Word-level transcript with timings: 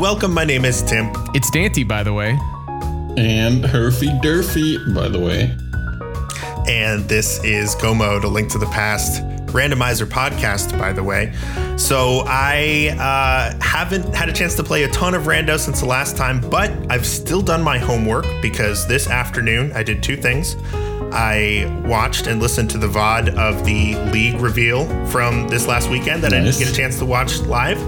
Hello 0.00 0.12
and 0.12 0.16
welcome. 0.16 0.32
My 0.32 0.46
name 0.46 0.64
is 0.64 0.80
Tim. 0.80 1.12
It's 1.34 1.50
Dante, 1.50 1.84
by 1.84 2.02
the 2.02 2.14
way. 2.14 2.30
And 3.18 3.62
Herfy 3.62 4.18
Durfy, 4.22 4.94
by 4.94 5.08
the 5.08 5.18
way. 5.18 5.54
And 6.66 7.06
this 7.06 7.44
is 7.44 7.74
Go 7.74 7.94
Mode, 7.94 8.24
a 8.24 8.28
link 8.28 8.50
to 8.52 8.58
the 8.58 8.64
past 8.68 9.22
randomizer 9.48 10.06
podcast, 10.06 10.78
by 10.78 10.94
the 10.94 11.04
way. 11.04 11.34
So 11.76 12.22
I 12.26 12.96
uh, 12.98 13.62
haven't 13.62 14.14
had 14.14 14.30
a 14.30 14.32
chance 14.32 14.54
to 14.54 14.64
play 14.64 14.84
a 14.84 14.88
ton 14.88 15.14
of 15.14 15.24
rando 15.24 15.58
since 15.58 15.80
the 15.80 15.86
last 15.86 16.16
time, 16.16 16.40
but 16.48 16.70
I've 16.90 17.04
still 17.04 17.42
done 17.42 17.62
my 17.62 17.76
homework 17.76 18.24
because 18.40 18.88
this 18.88 19.06
afternoon 19.06 19.70
I 19.74 19.82
did 19.82 20.02
two 20.02 20.16
things. 20.16 20.56
I 21.12 21.66
watched 21.84 22.26
and 22.26 22.40
listened 22.40 22.70
to 22.70 22.78
the 22.78 22.86
VOD 22.86 23.36
of 23.36 23.66
the 23.66 23.96
league 24.12 24.40
reveal 24.40 24.86
from 25.08 25.48
this 25.48 25.66
last 25.66 25.90
weekend 25.90 26.22
that 26.22 26.30
nice. 26.30 26.40
I 26.40 26.44
didn't 26.44 26.58
get 26.58 26.72
a 26.72 26.74
chance 26.74 26.98
to 27.00 27.04
watch 27.04 27.40
live. 27.40 27.78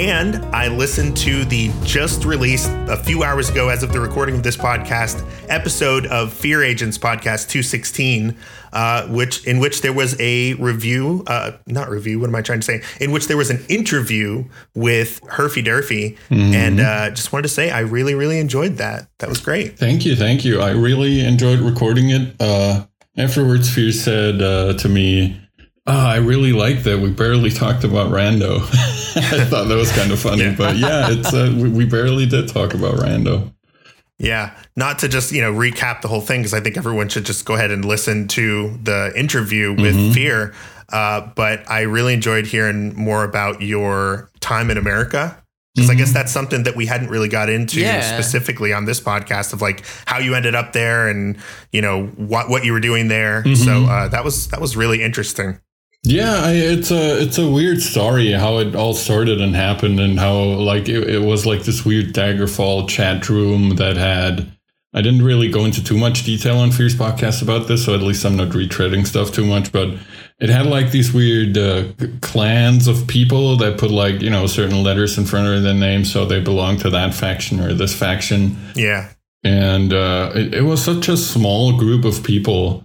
And 0.00 0.36
I 0.46 0.68
listened 0.68 1.14
to 1.18 1.44
the 1.44 1.70
just 1.84 2.24
released 2.24 2.70
a 2.88 2.96
few 2.96 3.22
hours 3.22 3.50
ago, 3.50 3.68
as 3.68 3.82
of 3.82 3.92
the 3.92 4.00
recording 4.00 4.34
of 4.34 4.42
this 4.42 4.56
podcast, 4.56 5.22
episode 5.50 6.06
of 6.06 6.32
Fear 6.32 6.64
Agents 6.64 6.96
podcast 6.96 7.50
216, 7.50 8.34
uh, 8.72 9.06
which 9.08 9.46
in 9.46 9.58
which 9.58 9.82
there 9.82 9.92
was 9.92 10.18
a 10.18 10.54
review, 10.54 11.22
uh, 11.26 11.50
not 11.66 11.90
review. 11.90 12.18
What 12.18 12.30
am 12.30 12.34
I 12.34 12.40
trying 12.40 12.60
to 12.60 12.64
say? 12.64 12.80
In 12.98 13.12
which 13.12 13.26
there 13.26 13.36
was 13.36 13.50
an 13.50 13.62
interview 13.68 14.46
with 14.74 15.20
Herfy 15.24 15.62
Durfy, 15.62 16.16
mm-hmm. 16.30 16.54
and 16.54 16.80
uh, 16.80 17.10
just 17.10 17.30
wanted 17.30 17.42
to 17.42 17.48
say 17.50 17.70
I 17.70 17.80
really, 17.80 18.14
really 18.14 18.38
enjoyed 18.38 18.78
that. 18.78 19.06
That 19.18 19.28
was 19.28 19.38
great. 19.38 19.78
Thank 19.78 20.06
you, 20.06 20.16
thank 20.16 20.46
you. 20.46 20.62
I 20.62 20.70
really 20.70 21.22
enjoyed 21.26 21.58
recording 21.58 22.08
it. 22.08 22.36
Uh, 22.40 22.86
afterwards, 23.18 23.68
Fear 23.68 23.92
said 23.92 24.40
uh, 24.40 24.72
to 24.78 24.88
me 24.88 25.38
Oh, 25.92 26.06
I 26.06 26.18
really 26.18 26.52
like 26.52 26.84
that. 26.84 27.00
We 27.00 27.10
barely 27.10 27.50
talked 27.50 27.82
about 27.82 28.12
Rando. 28.12 28.60
I 29.16 29.44
thought 29.44 29.66
that 29.66 29.74
was 29.74 29.90
kind 29.90 30.12
of 30.12 30.20
funny, 30.20 30.44
yeah. 30.44 30.54
but 30.56 30.76
yeah, 30.76 31.10
it's 31.10 31.34
uh, 31.34 31.52
we, 31.56 31.68
we 31.68 31.84
barely 31.84 32.26
did 32.26 32.46
talk 32.46 32.74
about 32.74 32.94
Rando. 32.94 33.52
Yeah, 34.16 34.56
not 34.76 35.00
to 35.00 35.08
just 35.08 35.32
you 35.32 35.40
know 35.40 35.52
recap 35.52 36.02
the 36.02 36.06
whole 36.06 36.20
thing 36.20 36.42
because 36.42 36.54
I 36.54 36.60
think 36.60 36.76
everyone 36.76 37.08
should 37.08 37.24
just 37.24 37.44
go 37.44 37.54
ahead 37.54 37.72
and 37.72 37.84
listen 37.84 38.28
to 38.28 38.78
the 38.84 39.12
interview 39.16 39.72
with 39.72 39.96
mm-hmm. 39.96 40.12
Fear. 40.12 40.54
Uh, 40.92 41.28
but 41.34 41.68
I 41.68 41.80
really 41.80 42.14
enjoyed 42.14 42.46
hearing 42.46 42.94
more 42.94 43.24
about 43.24 43.60
your 43.60 44.30
time 44.38 44.70
in 44.70 44.78
America 44.78 45.42
because 45.74 45.90
mm-hmm. 45.90 45.96
I 45.96 45.98
guess 45.98 46.10
mm-hmm. 46.10 46.14
that's 46.14 46.32
something 46.32 46.62
that 46.64 46.76
we 46.76 46.86
hadn't 46.86 47.08
really 47.08 47.28
got 47.28 47.48
into 47.48 47.80
yeah. 47.80 48.00
specifically 48.00 48.72
on 48.72 48.84
this 48.84 49.00
podcast 49.00 49.52
of 49.52 49.60
like 49.60 49.84
how 50.06 50.18
you 50.18 50.36
ended 50.36 50.54
up 50.54 50.72
there 50.72 51.08
and 51.08 51.36
you 51.72 51.82
know 51.82 52.06
what 52.06 52.48
what 52.48 52.64
you 52.64 52.72
were 52.72 52.80
doing 52.80 53.08
there. 53.08 53.42
Mm-hmm. 53.42 53.54
So 53.54 53.86
uh, 53.90 54.06
that 54.06 54.22
was 54.22 54.46
that 54.50 54.60
was 54.60 54.76
really 54.76 55.02
interesting. 55.02 55.58
Yeah, 56.02 56.40
I, 56.44 56.52
it's 56.52 56.90
a 56.90 57.20
it's 57.20 57.36
a 57.36 57.50
weird 57.50 57.82
story 57.82 58.32
how 58.32 58.58
it 58.58 58.74
all 58.74 58.94
started 58.94 59.40
and 59.40 59.54
happened, 59.54 60.00
and 60.00 60.18
how 60.18 60.38
like 60.38 60.88
it, 60.88 61.08
it 61.08 61.22
was 61.22 61.44
like 61.44 61.64
this 61.64 61.84
weird 61.84 62.14
Daggerfall 62.14 62.88
chat 62.88 63.28
room 63.28 63.76
that 63.76 63.96
had. 63.96 64.50
I 64.92 65.02
didn't 65.02 65.22
really 65.22 65.48
go 65.48 65.64
into 65.64 65.84
too 65.84 65.96
much 65.96 66.24
detail 66.24 66.58
on 66.58 66.72
Fear's 66.72 66.96
podcast 66.96 67.42
about 67.42 67.68
this, 67.68 67.84
so 67.84 67.94
at 67.94 68.00
least 68.00 68.24
I'm 68.24 68.36
not 68.36 68.48
retreading 68.48 69.06
stuff 69.06 69.30
too 69.30 69.44
much. 69.44 69.70
But 69.70 69.90
it 70.40 70.48
had 70.48 70.66
like 70.66 70.90
these 70.90 71.12
weird 71.12 71.56
uh, 71.56 71.92
clans 72.22 72.88
of 72.88 73.06
people 73.06 73.56
that 73.58 73.78
put 73.78 73.92
like 73.92 74.20
you 74.20 74.30
know 74.30 74.46
certain 74.46 74.82
letters 74.82 75.16
in 75.16 75.26
front 75.26 75.46
of 75.46 75.62
their 75.62 75.74
name, 75.74 76.04
so 76.04 76.24
they 76.24 76.40
belong 76.40 76.78
to 76.78 76.90
that 76.90 77.14
faction 77.14 77.60
or 77.60 77.72
this 77.74 77.96
faction. 77.96 78.56
Yeah, 78.74 79.10
and 79.44 79.92
uh, 79.92 80.32
it, 80.34 80.54
it 80.54 80.62
was 80.62 80.82
such 80.82 81.08
a 81.08 81.16
small 81.16 81.78
group 81.78 82.04
of 82.04 82.24
people 82.24 82.84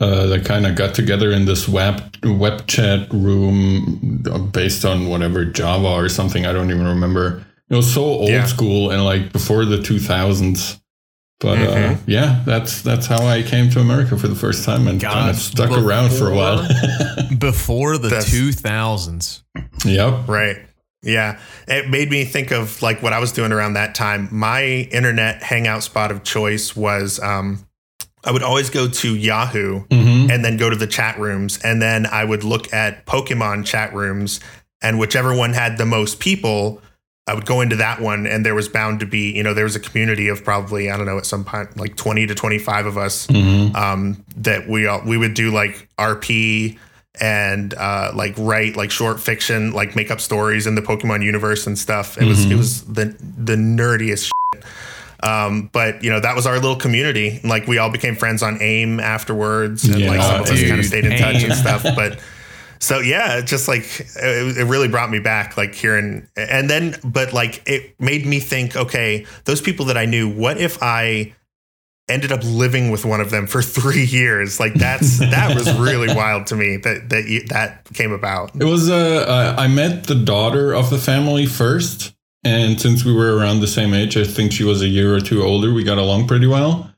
uh, 0.00 0.26
that 0.26 0.44
kind 0.44 0.66
of 0.66 0.74
got 0.74 0.94
together 0.94 1.30
in 1.30 1.44
this 1.44 1.68
web 1.68 2.16
web 2.24 2.66
chat 2.66 3.12
room 3.12 4.22
based 4.52 4.84
on 4.84 5.08
whatever 5.08 5.44
Java 5.44 5.88
or 5.88 6.08
something. 6.08 6.46
I 6.46 6.52
don't 6.52 6.70
even 6.70 6.86
remember. 6.86 7.44
It 7.70 7.76
was 7.76 7.92
so 7.92 8.02
old 8.02 8.28
yeah. 8.28 8.44
school 8.44 8.90
and 8.90 9.04
like 9.04 9.32
before 9.32 9.64
the 9.64 9.78
2000s. 9.78 10.80
But 11.40 11.58
uh, 11.58 11.60
mm-hmm. 11.60 11.94
uh, 11.94 11.98
yeah, 12.06 12.42
that's 12.46 12.82
that's 12.82 13.06
how 13.06 13.26
I 13.26 13.42
came 13.42 13.68
to 13.70 13.80
America 13.80 14.16
for 14.16 14.28
the 14.28 14.34
first 14.34 14.64
time 14.64 14.86
and 14.88 15.00
kind 15.00 15.30
of 15.30 15.36
stuck 15.36 15.68
before, 15.68 15.84
around 15.84 16.10
for 16.10 16.30
a 16.30 16.34
while. 16.34 16.66
before 17.38 17.98
the 17.98 18.24
two 18.26 18.52
thousands. 18.52 19.44
Yep. 19.84 20.28
Right. 20.28 20.58
Yeah. 21.02 21.38
It 21.68 21.90
made 21.90 22.10
me 22.10 22.24
think 22.24 22.50
of 22.50 22.80
like 22.82 23.02
what 23.02 23.12
I 23.12 23.18
was 23.18 23.32
doing 23.32 23.52
around 23.52 23.74
that 23.74 23.94
time. 23.94 24.28
My 24.32 24.64
internet 24.64 25.42
hangout 25.42 25.82
spot 25.82 26.10
of 26.10 26.22
choice 26.22 26.74
was 26.74 27.20
um, 27.20 27.66
I 28.24 28.32
would 28.32 28.42
always 28.42 28.70
go 28.70 28.88
to 28.88 29.14
Yahoo 29.14 29.84
mm-hmm. 29.86 30.30
and 30.30 30.44
then 30.44 30.56
go 30.56 30.70
to 30.70 30.76
the 30.76 30.86
chat 30.86 31.18
rooms. 31.18 31.58
And 31.62 31.80
then 31.80 32.06
I 32.06 32.24
would 32.24 32.44
look 32.44 32.72
at 32.72 33.06
Pokemon 33.06 33.66
chat 33.66 33.92
rooms. 33.94 34.40
And 34.82 34.98
whichever 34.98 35.34
one 35.34 35.52
had 35.52 35.78
the 35.78 35.86
most 35.86 36.20
people, 36.20 36.80
I 37.26 37.34
would 37.34 37.46
go 37.46 37.60
into 37.60 37.76
that 37.76 38.00
one. 38.00 38.26
And 38.26 38.44
there 38.44 38.54
was 38.54 38.68
bound 38.68 39.00
to 39.00 39.06
be, 39.06 39.32
you 39.32 39.42
know, 39.42 39.54
there 39.54 39.64
was 39.64 39.76
a 39.76 39.80
community 39.80 40.28
of 40.28 40.42
probably, 40.42 40.90
I 40.90 40.96
don't 40.96 41.06
know, 41.06 41.18
at 41.18 41.26
some 41.26 41.44
point, 41.44 41.76
like 41.76 41.96
20 41.96 42.26
to 42.26 42.34
25 42.34 42.86
of 42.86 42.98
us 42.98 43.26
mm-hmm. 43.26 43.76
um, 43.76 44.24
that 44.36 44.68
we 44.68 44.86
all, 44.86 45.02
we 45.04 45.16
would 45.16 45.34
do 45.34 45.50
like 45.50 45.88
RP 45.98 46.78
and 47.20 47.74
uh, 47.74 48.10
like 48.14 48.34
write 48.38 48.76
like 48.76 48.90
short 48.90 49.20
fiction, 49.20 49.72
like 49.72 49.94
make 49.94 50.10
up 50.10 50.20
stories 50.20 50.66
in 50.66 50.74
the 50.74 50.82
Pokemon 50.82 51.22
universe 51.22 51.66
and 51.66 51.78
stuff. 51.78 52.16
It 52.16 52.22
mm-hmm. 52.22 52.28
was, 52.28 52.50
it 52.50 52.56
was 52.56 52.84
the, 52.86 53.04
the 53.20 53.56
nerdiest 53.56 54.30
shit. 54.54 54.64
Um, 55.22 55.70
but 55.72 56.02
you 56.02 56.10
know 56.10 56.20
that 56.20 56.36
was 56.36 56.46
our 56.46 56.54
little 56.54 56.76
community. 56.76 57.40
Like 57.44 57.66
we 57.66 57.78
all 57.78 57.90
became 57.90 58.16
friends 58.16 58.42
on 58.42 58.60
AIM 58.60 59.00
afterwards, 59.00 59.84
and 59.84 60.00
yeah, 60.00 60.10
like 60.10 60.22
some 60.22 60.40
of 60.42 60.50
us 60.50 60.62
kind 60.62 60.80
of 60.80 60.84
stayed 60.84 61.04
in 61.04 61.12
AIM. 61.12 61.18
touch 61.18 61.42
and 61.44 61.54
stuff. 61.54 61.82
But 61.82 62.20
so 62.84 63.00
yeah, 63.00 63.40
just 63.40 63.68
like 63.68 63.84
it, 64.16 64.58
it, 64.58 64.64
really 64.66 64.88
brought 64.88 65.10
me 65.10 65.18
back, 65.18 65.56
like 65.56 65.74
hearing, 65.74 66.28
and 66.36 66.68
then 66.68 66.96
but 67.02 67.32
like 67.32 67.62
it 67.66 67.98
made 67.98 68.26
me 68.26 68.40
think, 68.40 68.76
okay, 68.76 69.26
those 69.44 69.60
people 69.60 69.86
that 69.86 69.96
I 69.96 70.04
knew, 70.04 70.28
what 70.28 70.58
if 70.58 70.82
I 70.82 71.34
ended 72.08 72.30
up 72.30 72.40
living 72.44 72.90
with 72.90 73.06
one 73.06 73.20
of 73.20 73.30
them 73.30 73.46
for 73.46 73.62
three 73.62 74.04
years? 74.04 74.60
Like 74.60 74.74
that's 74.74 75.18
that 75.18 75.54
was 75.54 75.72
really 75.78 76.08
wild 76.14 76.46
to 76.48 76.56
me 76.56 76.76
that 76.78 77.08
that 77.08 77.46
that 77.48 77.84
came 77.94 78.12
about. 78.12 78.54
It 78.54 78.64
was 78.64 78.90
uh, 78.90 79.54
I 79.56 79.68
met 79.68 80.04
the 80.04 80.14
daughter 80.14 80.74
of 80.74 80.90
the 80.90 80.98
family 80.98 81.46
first 81.46 82.13
and 82.44 82.80
since 82.80 83.04
we 83.04 83.12
were 83.12 83.36
around 83.36 83.60
the 83.60 83.66
same 83.66 83.94
age, 83.94 84.16
I 84.16 84.24
think 84.24 84.52
she 84.52 84.64
was 84.64 84.82
a 84.82 84.88
year 84.88 85.14
or 85.14 85.20
two 85.20 85.42
older. 85.42 85.72
We 85.72 85.84
got 85.84 85.98
along 85.98 86.28
pretty 86.28 86.46
well. 86.46 86.90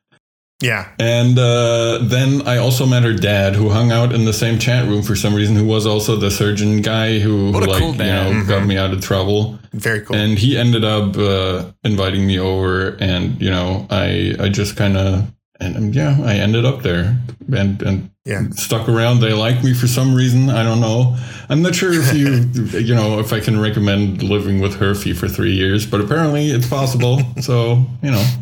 Yeah. 0.61 0.89
And 0.99 1.39
uh, 1.39 1.99
then 2.03 2.49
I 2.49 2.57
also 2.57 2.87
met 2.87 3.03
her 3.03 3.13
dad, 3.13 3.55
who 3.55 3.69
hung 3.69 3.93
out 3.93 4.15
in 4.15 4.25
the 4.25 4.33
same 4.33 4.59
chat 4.59 4.89
room 4.89 5.03
for 5.03 5.15
some 5.15 5.35
reason, 5.35 5.55
who 5.55 5.67
was 5.67 5.87
also 5.87 6.17
the 6.17 6.31
surgeon 6.31 6.81
guy 6.81 7.19
who, 7.19 7.53
who 7.53 7.61
like, 7.61 7.79
cool 7.79 7.93
you 7.93 7.99
know, 7.99 8.31
mm-hmm. 8.31 8.49
got 8.49 8.67
me 8.67 8.79
out 8.79 8.93
of 8.93 9.03
trouble. 9.03 9.59
Very 9.73 10.01
cool. 10.01 10.17
And 10.17 10.39
he 10.39 10.57
ended 10.57 10.83
up 10.83 11.17
uh, 11.19 11.71
inviting 11.85 12.27
me 12.27 12.39
over, 12.39 12.97
and 13.01 13.41
you 13.41 13.51
know, 13.51 13.87
I 13.91 14.35
I 14.41 14.49
just 14.49 14.77
kind 14.77 14.97
of 14.97 15.31
and 15.61 15.95
yeah, 15.95 16.19
I 16.23 16.35
ended 16.37 16.65
up 16.65 16.83
there 16.83 17.19
and 17.53 17.83
and 17.83 18.11
yeah. 18.27 18.43
stuck 18.51 18.89
around. 18.89 19.21
They 19.21 19.33
like 19.33 19.63
me 19.63 19.73
for 19.73 19.87
some 19.87 20.15
reason. 20.15 20.51
I 20.51 20.63
don't 20.65 20.81
know. 20.81 21.17
I'm 21.49 21.63
not 21.63 21.75
sure 21.75 21.93
if 21.93 22.13
you 22.13 22.79
you 22.81 22.95
know 22.95 23.21
if 23.21 23.33
I 23.33 23.41
can 23.41 23.59
recommend 23.59 24.23
living 24.23 24.61
with 24.61 24.75
Herfy 24.75 25.17
for 25.17 25.29
three 25.29 25.53
years, 25.53 25.87
but 25.87 26.01
apparently 26.01 26.51
it's 26.51 26.69
possible. 26.69 27.21
so 27.41 27.85
you 28.03 28.11
know. 28.11 28.27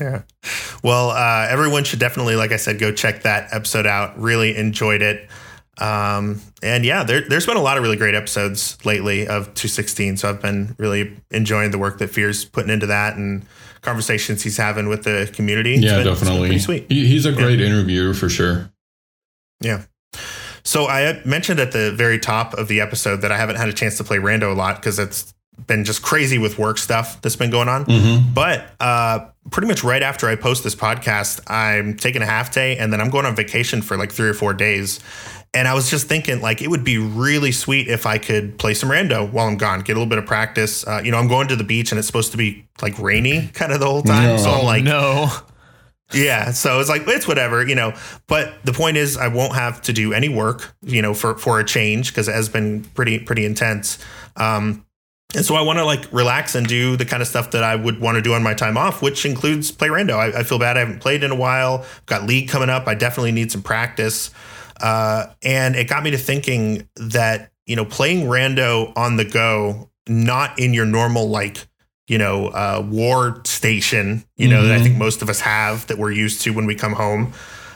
Yeah. 0.00 0.22
Well, 0.82 1.10
uh, 1.10 1.46
everyone 1.50 1.84
should 1.84 1.98
definitely, 1.98 2.34
like 2.34 2.52
I 2.52 2.56
said, 2.56 2.78
go 2.78 2.90
check 2.90 3.24
that 3.24 3.52
episode 3.52 3.86
out. 3.86 4.18
Really 4.18 4.56
enjoyed 4.56 5.02
it. 5.02 5.28
Um, 5.76 6.40
and 6.62 6.86
yeah, 6.86 7.04
there, 7.04 7.22
has 7.28 7.44
been 7.44 7.58
a 7.58 7.62
lot 7.62 7.76
of 7.76 7.82
really 7.82 7.96
great 7.96 8.14
episodes 8.14 8.82
lately 8.86 9.22
of 9.26 9.44
216. 9.54 10.16
So 10.18 10.30
I've 10.30 10.40
been 10.40 10.74
really 10.78 11.16
enjoying 11.30 11.70
the 11.70 11.78
work 11.78 11.98
that 11.98 12.08
Fear's 12.08 12.46
putting 12.46 12.70
into 12.70 12.86
that 12.86 13.16
and 13.16 13.44
conversations 13.82 14.42
he's 14.42 14.56
having 14.56 14.88
with 14.88 15.04
the 15.04 15.30
community. 15.32 15.76
yeah, 15.76 15.98
been, 15.98 16.06
definitely. 16.06 16.58
sweet. 16.58 16.86
He, 16.88 17.06
he's 17.06 17.26
a 17.26 17.32
great 17.32 17.58
yeah. 17.58 17.66
interviewer 17.66 18.14
for 18.14 18.28
sure. 18.28 18.70
Yeah. 19.60 19.82
So 20.62 20.86
I 20.86 21.20
mentioned 21.24 21.60
at 21.60 21.72
the 21.72 21.92
very 21.92 22.18
top 22.18 22.54
of 22.54 22.68
the 22.68 22.80
episode 22.80 23.22
that 23.22 23.32
I 23.32 23.36
haven't 23.36 23.56
had 23.56 23.68
a 23.68 23.72
chance 23.72 23.96
to 23.98 24.04
play 24.04 24.18
Rando 24.18 24.52
a 24.52 24.54
lot 24.54 24.76
because 24.76 24.98
it's 24.98 25.34
been 25.66 25.84
just 25.84 26.02
crazy 26.02 26.38
with 26.38 26.58
work 26.58 26.78
stuff 26.78 27.20
that's 27.22 27.36
been 27.36 27.50
going 27.50 27.68
on. 27.68 27.84
Mm-hmm. 27.84 28.34
But 28.34 28.70
uh, 28.80 29.26
pretty 29.50 29.68
much 29.68 29.84
right 29.84 30.02
after 30.02 30.28
I 30.28 30.36
post 30.36 30.64
this 30.64 30.74
podcast, 30.74 31.40
I'm 31.50 31.96
taking 31.96 32.22
a 32.22 32.26
half 32.26 32.52
day 32.52 32.76
and 32.76 32.92
then 32.92 33.00
I'm 33.00 33.10
going 33.10 33.26
on 33.26 33.34
vacation 33.36 33.82
for 33.82 33.96
like 33.96 34.12
three 34.12 34.28
or 34.28 34.34
four 34.34 34.54
days. 34.54 35.00
And 35.52 35.66
I 35.66 35.74
was 35.74 35.90
just 35.90 36.06
thinking, 36.06 36.40
like, 36.40 36.62
it 36.62 36.68
would 36.68 36.84
be 36.84 36.98
really 36.98 37.50
sweet 37.50 37.88
if 37.88 38.06
I 38.06 38.18
could 38.18 38.56
play 38.58 38.72
some 38.72 38.88
rando 38.88 39.30
while 39.32 39.48
I'm 39.48 39.56
gone, 39.56 39.80
get 39.80 39.92
a 39.92 39.98
little 39.98 40.08
bit 40.08 40.18
of 40.18 40.26
practice. 40.26 40.86
Uh, 40.86 41.02
you 41.04 41.10
know, 41.10 41.18
I'm 41.18 41.26
going 41.26 41.48
to 41.48 41.56
the 41.56 41.64
beach 41.64 41.90
and 41.90 41.98
it's 41.98 42.06
supposed 42.06 42.30
to 42.30 42.38
be 42.38 42.68
like 42.80 42.96
rainy 43.00 43.48
kind 43.48 43.72
of 43.72 43.80
the 43.80 43.86
whole 43.86 44.02
time. 44.02 44.28
No. 44.28 44.36
So 44.36 44.50
I'm 44.50 44.64
like, 44.64 44.84
no. 44.84 45.28
Yeah, 46.12 46.50
so 46.50 46.80
it's 46.80 46.88
like 46.88 47.02
it's 47.06 47.28
whatever, 47.28 47.64
you 47.66 47.74
know. 47.74 47.94
But 48.26 48.54
the 48.64 48.72
point 48.72 48.96
is, 48.96 49.16
I 49.16 49.28
won't 49.28 49.54
have 49.54 49.80
to 49.82 49.92
do 49.92 50.12
any 50.12 50.28
work, 50.28 50.74
you 50.82 51.02
know, 51.02 51.14
for 51.14 51.36
for 51.36 51.60
a 51.60 51.64
change 51.64 52.08
because 52.08 52.28
it 52.28 52.34
has 52.34 52.48
been 52.48 52.82
pretty 52.82 53.20
pretty 53.20 53.44
intense. 53.44 53.98
Um, 54.36 54.84
and 55.34 55.44
so 55.44 55.54
I 55.54 55.60
want 55.60 55.78
to 55.78 55.84
like 55.84 56.12
relax 56.12 56.56
and 56.56 56.66
do 56.66 56.96
the 56.96 57.04
kind 57.04 57.22
of 57.22 57.28
stuff 57.28 57.52
that 57.52 57.62
I 57.62 57.76
would 57.76 58.00
want 58.00 58.16
to 58.16 58.22
do 58.22 58.34
on 58.34 58.42
my 58.42 58.54
time 58.54 58.76
off, 58.76 59.02
which 59.02 59.24
includes 59.24 59.70
play 59.70 59.88
rando. 59.88 60.16
I, 60.16 60.40
I 60.40 60.42
feel 60.42 60.58
bad 60.58 60.76
I 60.76 60.80
haven't 60.80 61.00
played 61.00 61.22
in 61.22 61.30
a 61.30 61.36
while. 61.36 61.86
Got 62.06 62.24
league 62.24 62.48
coming 62.48 62.68
up. 62.68 62.88
I 62.88 62.94
definitely 62.94 63.32
need 63.32 63.52
some 63.52 63.62
practice. 63.62 64.30
Uh, 64.82 65.26
and 65.42 65.76
it 65.76 65.88
got 65.88 66.02
me 66.02 66.10
to 66.10 66.18
thinking 66.18 66.88
that, 66.96 67.52
you 67.66 67.76
know, 67.76 67.84
playing 67.84 68.26
rando 68.26 68.92
on 68.96 69.16
the 69.16 69.24
go 69.24 69.90
not 70.08 70.58
in 70.58 70.74
your 70.74 70.86
normal 70.86 71.28
like 71.28 71.66
you 72.08 72.18
know 72.18 72.48
uh, 72.48 72.84
war 72.90 73.40
station 73.44 74.24
you 74.36 74.48
know 74.48 74.58
mm-hmm. 74.58 74.68
that 74.68 74.80
i 74.80 74.82
think 74.82 74.96
most 74.96 75.22
of 75.22 75.28
us 75.28 75.40
have 75.40 75.86
that 75.86 75.96
we're 75.96 76.10
used 76.10 76.42
to 76.42 76.52
when 76.52 76.66
we 76.66 76.74
come 76.74 76.92
home 76.92 77.32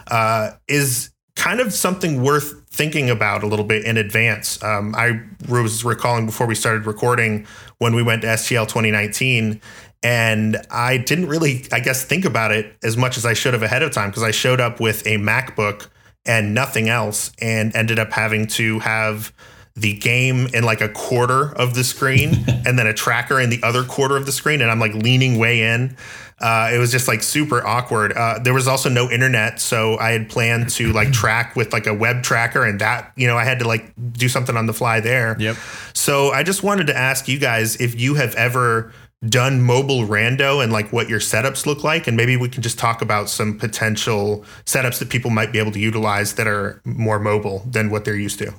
uh, 0.09 0.51
is 0.67 1.11
kind 1.37 1.61
of 1.61 1.73
something 1.73 2.23
worth 2.23 2.69
thinking 2.69 3.09
about 3.09 3.45
a 3.45 3.47
little 3.47 3.65
bit 3.65 3.85
in 3.85 3.97
advance 3.97 4.61
um, 4.65 4.95
i 4.97 5.21
was 5.49 5.85
recalling 5.85 6.27
before 6.27 6.47
we 6.47 6.57
started 6.57 6.87
recording 6.87 7.47
when 7.79 7.95
we 7.95 8.03
went 8.03 8.23
to 8.23 8.29
SGL 8.29 8.65
2019 8.65 9.61
and 10.03 10.59
I 10.71 10.99
didn't 10.99 11.29
really, 11.29 11.67
I 11.73 11.81
guess, 11.81 12.05
think 12.05 12.27
about 12.27 12.53
it 12.53 12.77
as 12.83 12.95
much 12.95 13.17
as 13.17 13.25
I 13.25 13.33
should 13.33 13.55
have 13.55 13.63
ahead 13.63 13.83
of 13.83 13.91
time 13.91 14.11
because 14.11 14.23
I 14.23 14.33
showed 14.33 14.61
up 14.61 14.79
with 14.79 15.07
a 15.07 15.17
MacBook 15.17 15.89
and 16.27 16.55
nothing 16.55 16.89
else 16.89 17.33
and 17.41 17.75
ended 17.77 17.99
up 17.99 18.13
having 18.13 18.47
to 18.47 18.79
have 18.81 19.33
the 19.77 19.95
game 19.95 20.47
in 20.55 20.63
like 20.63 20.81
a 20.81 20.89
quarter 20.89 21.53
of 21.57 21.75
the 21.75 21.83
screen 21.83 22.45
and 22.67 22.79
then 22.79 22.87
a 22.87 22.95
tracker 22.95 23.41
in 23.41 23.51
the 23.51 23.61
other 23.63 23.85
quarter 23.85 24.17
of 24.17 24.27
the 24.27 24.33
screen. 24.33 24.61
And 24.61 24.71
I'm 24.71 24.79
like 24.79 24.95
leaning 24.95 25.39
way 25.39 25.63
in. 25.63 25.97
Uh, 26.41 26.71
it 26.73 26.79
was 26.79 26.91
just 26.91 27.07
like 27.07 27.23
super 27.23 27.65
awkward. 27.65 28.13
Uh, 28.13 28.39
there 28.41 28.53
was 28.53 28.67
also 28.67 28.89
no 28.89 29.09
internet, 29.09 29.61
so 29.61 29.97
I 29.99 30.11
had 30.11 30.29
planned 30.29 30.69
to 30.71 30.93
like 30.93 31.13
track 31.13 31.55
with 31.55 31.73
like 31.73 31.87
a 31.87 31.95
web 31.95 32.23
tracker, 32.23 32.65
and 32.65 32.81
that 32.81 33.13
you 33.17 33.27
know 33.29 33.39
I 33.39 33.45
had 33.45 33.61
to 33.61 33.69
like 33.69 33.93
do 34.13 34.29
something 34.29 34.57
on 34.57 34.67
the 34.67 34.73
fly 34.73 35.01
there. 35.01 35.37
Yep. 35.39 35.57
So 35.95 36.31
I 36.33 36.43
just 36.43 36.63
wanted 36.63 36.89
to 36.89 36.97
ask 36.97 37.29
you 37.29 37.39
guys 37.39 37.77
if 37.77 37.99
you 37.99 38.17
have 38.17 38.35
ever 38.35 38.93
done 39.29 39.63
mobile 39.63 40.07
rando 40.07 40.63
and 40.63 40.73
like 40.73 40.93
what 40.93 41.09
your 41.09 41.21
setups 41.21 41.67
look 41.67 41.85
like 41.85 42.07
and 42.07 42.17
maybe 42.17 42.37
we 42.37 42.49
can 42.49 42.63
just 42.63 42.79
talk 42.79 43.01
about 43.03 43.29
some 43.29 43.59
potential 43.59 44.45
setups 44.65 44.99
that 44.99 45.09
people 45.09 45.31
might 45.31 45.53
be 45.53 45.59
able 45.59 45.73
to 45.73 45.81
utilize 45.81 46.35
that 46.35 46.47
are 46.47 46.81
more 46.85 47.19
mobile 47.19 47.63
than 47.67 47.91
what 47.91 48.05
they're 48.05 48.17
used 48.17 48.39
to 48.39 48.53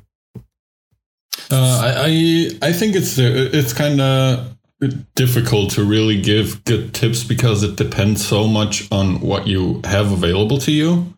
uh, 1.51 1.95
I 1.97 2.50
I 2.62 2.71
think 2.73 2.95
it's 2.95 3.17
it's 3.17 3.73
kind 3.73 4.01
of 4.01 4.56
difficult 5.15 5.71
to 5.71 5.83
really 5.83 6.21
give 6.21 6.63
good 6.65 6.94
tips 6.94 7.23
because 7.23 7.63
it 7.63 7.75
depends 7.75 8.25
so 8.25 8.47
much 8.47 8.91
on 8.91 9.21
what 9.21 9.47
you 9.47 9.81
have 9.85 10.12
available 10.12 10.57
to 10.59 10.71
you. 10.71 11.13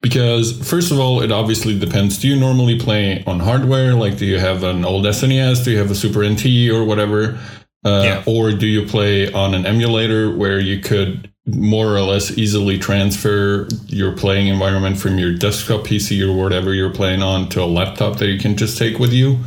Because 0.00 0.68
first 0.68 0.90
of 0.90 0.98
all, 0.98 1.22
it 1.22 1.30
obviously 1.30 1.78
depends. 1.78 2.18
Do 2.18 2.26
you 2.26 2.36
normally 2.36 2.78
play 2.78 3.22
on 3.24 3.38
hardware? 3.38 3.94
Like, 3.94 4.18
do 4.18 4.26
you 4.26 4.38
have 4.38 4.64
an 4.64 4.84
old 4.84 5.04
SNES? 5.04 5.64
Do 5.64 5.70
you 5.70 5.78
have 5.78 5.92
a 5.92 5.94
Super 5.94 6.28
NT 6.28 6.70
or 6.70 6.84
whatever? 6.84 7.38
Uh, 7.84 8.02
yeah. 8.04 8.22
Or 8.26 8.52
do 8.52 8.66
you 8.66 8.86
play 8.86 9.32
on 9.32 9.54
an 9.54 9.66
emulator 9.66 10.34
where 10.34 10.60
you 10.60 10.80
could 10.80 11.32
more 11.46 11.96
or 11.96 12.00
less 12.00 12.38
easily 12.38 12.78
transfer 12.78 13.66
your 13.86 14.12
playing 14.12 14.46
environment 14.46 14.96
from 14.96 15.18
your 15.18 15.34
desktop 15.34 15.84
PC 15.84 16.24
or 16.26 16.32
whatever 16.36 16.72
you're 16.72 16.92
playing 16.92 17.22
on 17.22 17.48
to 17.48 17.60
a 17.60 17.66
laptop 17.66 18.18
that 18.18 18.28
you 18.28 18.38
can 18.38 18.56
just 18.56 18.78
take 18.78 18.98
with 18.98 19.12
you? 19.12 19.38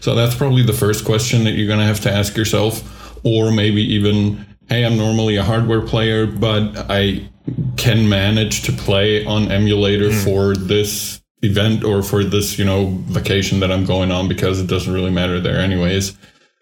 So 0.00 0.14
that's 0.14 0.34
probably 0.34 0.62
the 0.62 0.72
first 0.72 1.04
question 1.04 1.44
that 1.44 1.52
you're 1.52 1.68
going 1.68 1.78
to 1.78 1.86
have 1.86 2.00
to 2.00 2.12
ask 2.12 2.36
yourself. 2.36 2.90
Or 3.24 3.50
maybe 3.50 3.82
even, 3.94 4.44
hey, 4.68 4.84
I'm 4.84 4.98
normally 4.98 5.36
a 5.36 5.44
hardware 5.44 5.80
player, 5.80 6.26
but 6.26 6.90
I 6.90 7.28
can 7.76 8.08
manage 8.08 8.62
to 8.64 8.72
play 8.72 9.24
on 9.24 9.50
emulator 9.50 10.10
mm. 10.10 10.24
for 10.24 10.54
this 10.54 11.22
event 11.42 11.84
or 11.84 12.02
for 12.02 12.24
this, 12.24 12.58
you 12.58 12.64
know, 12.64 12.98
vacation 13.06 13.60
that 13.60 13.70
I'm 13.70 13.86
going 13.86 14.10
on 14.10 14.28
because 14.28 14.60
it 14.60 14.66
doesn't 14.66 14.92
really 14.92 15.10
matter 15.10 15.40
there 15.40 15.58
anyways. 15.58 16.16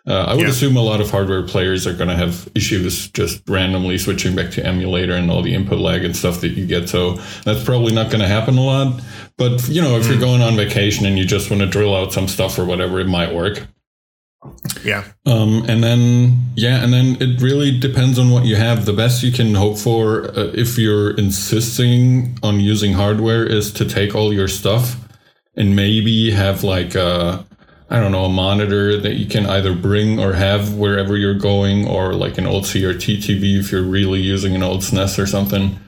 Uh, 0.06 0.24
I 0.24 0.34
would 0.34 0.42
yeah. 0.42 0.48
assume 0.48 0.76
a 0.76 0.82
lot 0.82 1.00
of 1.00 1.10
hardware 1.10 1.44
players 1.44 1.86
are 1.86 1.94
going 1.94 2.08
to 2.08 2.16
have 2.16 2.50
issues 2.56 3.08
just 3.10 3.48
randomly 3.48 3.98
switching 3.98 4.34
back 4.34 4.50
to 4.52 4.66
emulator 4.66 5.12
and 5.12 5.30
all 5.30 5.42
the 5.42 5.54
input 5.54 5.78
lag 5.78 6.04
and 6.04 6.16
stuff 6.16 6.40
that 6.40 6.50
you 6.50 6.66
get. 6.66 6.88
So 6.88 7.14
that's 7.44 7.62
probably 7.62 7.94
not 7.94 8.10
going 8.10 8.20
to 8.20 8.26
happen 8.26 8.58
a 8.58 8.62
lot. 8.62 9.00
But 9.36 9.68
you 9.68 9.80
know, 9.80 9.96
if 9.96 10.06
mm. 10.06 10.10
you're 10.10 10.20
going 10.20 10.42
on 10.42 10.56
vacation 10.56 11.06
and 11.06 11.16
you 11.16 11.24
just 11.24 11.50
want 11.50 11.62
to 11.62 11.68
drill 11.68 11.94
out 11.94 12.12
some 12.12 12.26
stuff 12.26 12.58
or 12.58 12.64
whatever, 12.64 12.98
it 12.98 13.06
might 13.06 13.32
work. 13.32 13.66
Yeah. 14.82 15.04
Um, 15.24 15.64
and 15.68 15.84
then 15.84 16.52
yeah, 16.56 16.82
and 16.82 16.92
then 16.92 17.16
it 17.20 17.40
really 17.40 17.78
depends 17.78 18.18
on 18.18 18.30
what 18.30 18.44
you 18.44 18.56
have. 18.56 18.86
The 18.86 18.92
best 18.92 19.22
you 19.22 19.30
can 19.30 19.54
hope 19.54 19.78
for, 19.78 20.24
uh, 20.30 20.50
if 20.52 20.78
you're 20.78 21.16
insisting 21.16 22.38
on 22.42 22.58
using 22.58 22.94
hardware, 22.94 23.46
is 23.46 23.72
to 23.74 23.84
take 23.84 24.16
all 24.16 24.32
your 24.32 24.48
stuff 24.48 24.96
and 25.54 25.76
maybe 25.76 26.32
have 26.32 26.64
like 26.64 26.96
a 26.96 27.46
I 27.92 28.00
don't 28.00 28.10
know, 28.10 28.24
a 28.24 28.30
monitor 28.30 28.98
that 28.98 29.16
you 29.16 29.26
can 29.26 29.44
either 29.44 29.74
bring 29.74 30.18
or 30.18 30.32
have 30.32 30.72
wherever 30.72 31.14
you're 31.14 31.34
going, 31.34 31.86
or 31.86 32.14
like 32.14 32.38
an 32.38 32.46
old 32.46 32.64
CRT 32.64 33.18
TV 33.18 33.60
if 33.60 33.70
you're 33.70 33.82
really 33.82 34.18
using 34.18 34.54
an 34.54 34.62
old 34.62 34.80
SNES 34.80 35.22
or 35.22 35.26
something. 35.26 35.78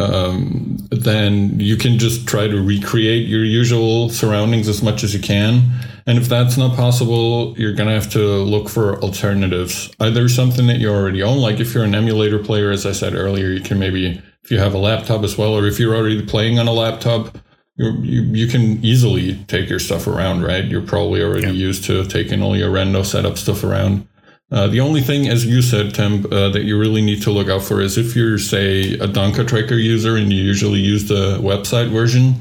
Um, 0.00 0.78
then 0.90 1.60
you 1.60 1.76
can 1.76 2.00
just 2.00 2.26
try 2.26 2.48
to 2.48 2.60
recreate 2.60 3.28
your 3.28 3.44
usual 3.44 4.10
surroundings 4.10 4.66
as 4.66 4.82
much 4.82 5.04
as 5.04 5.14
you 5.14 5.20
can. 5.20 5.62
And 6.08 6.18
if 6.18 6.28
that's 6.28 6.56
not 6.56 6.74
possible, 6.74 7.54
you're 7.56 7.74
going 7.74 7.88
to 7.88 7.94
have 7.94 8.10
to 8.14 8.18
look 8.18 8.68
for 8.68 9.00
alternatives. 9.00 9.92
Either 10.00 10.28
something 10.28 10.66
that 10.66 10.78
you 10.78 10.90
already 10.90 11.22
own, 11.22 11.38
like 11.38 11.60
if 11.60 11.72
you're 11.72 11.84
an 11.84 11.94
emulator 11.94 12.40
player, 12.40 12.72
as 12.72 12.84
I 12.84 12.90
said 12.90 13.14
earlier, 13.14 13.50
you 13.50 13.60
can 13.60 13.78
maybe, 13.78 14.20
if 14.42 14.50
you 14.50 14.58
have 14.58 14.74
a 14.74 14.78
laptop 14.78 15.22
as 15.22 15.38
well, 15.38 15.56
or 15.56 15.68
if 15.68 15.78
you're 15.78 15.94
already 15.94 16.26
playing 16.26 16.58
on 16.58 16.66
a 16.66 16.72
laptop, 16.72 17.38
you 17.78 18.22
you 18.22 18.46
can 18.48 18.84
easily 18.84 19.36
take 19.46 19.70
your 19.70 19.78
stuff 19.78 20.06
around, 20.06 20.42
right? 20.42 20.64
You're 20.64 20.82
probably 20.82 21.22
already 21.22 21.46
yeah. 21.46 21.52
used 21.52 21.84
to 21.84 22.04
taking 22.04 22.42
all 22.42 22.56
your 22.56 22.70
rando 22.70 23.04
setup 23.06 23.38
stuff 23.38 23.64
around. 23.64 24.06
Uh, 24.50 24.66
the 24.66 24.80
only 24.80 25.02
thing, 25.02 25.28
as 25.28 25.44
you 25.44 25.60
said, 25.60 25.94
Tim, 25.94 26.24
uh, 26.32 26.48
that 26.48 26.64
you 26.64 26.78
really 26.78 27.02
need 27.02 27.22
to 27.22 27.30
look 27.30 27.48
out 27.48 27.62
for 27.62 27.82
is 27.82 27.98
if 27.98 28.16
you're, 28.16 28.38
say, 28.38 28.94
a 28.94 29.06
Dunka 29.06 29.46
Tracker 29.46 29.74
user 29.74 30.16
and 30.16 30.32
you 30.32 30.42
usually 30.42 30.80
use 30.80 31.06
the 31.06 31.38
website 31.38 31.90
version, 31.90 32.34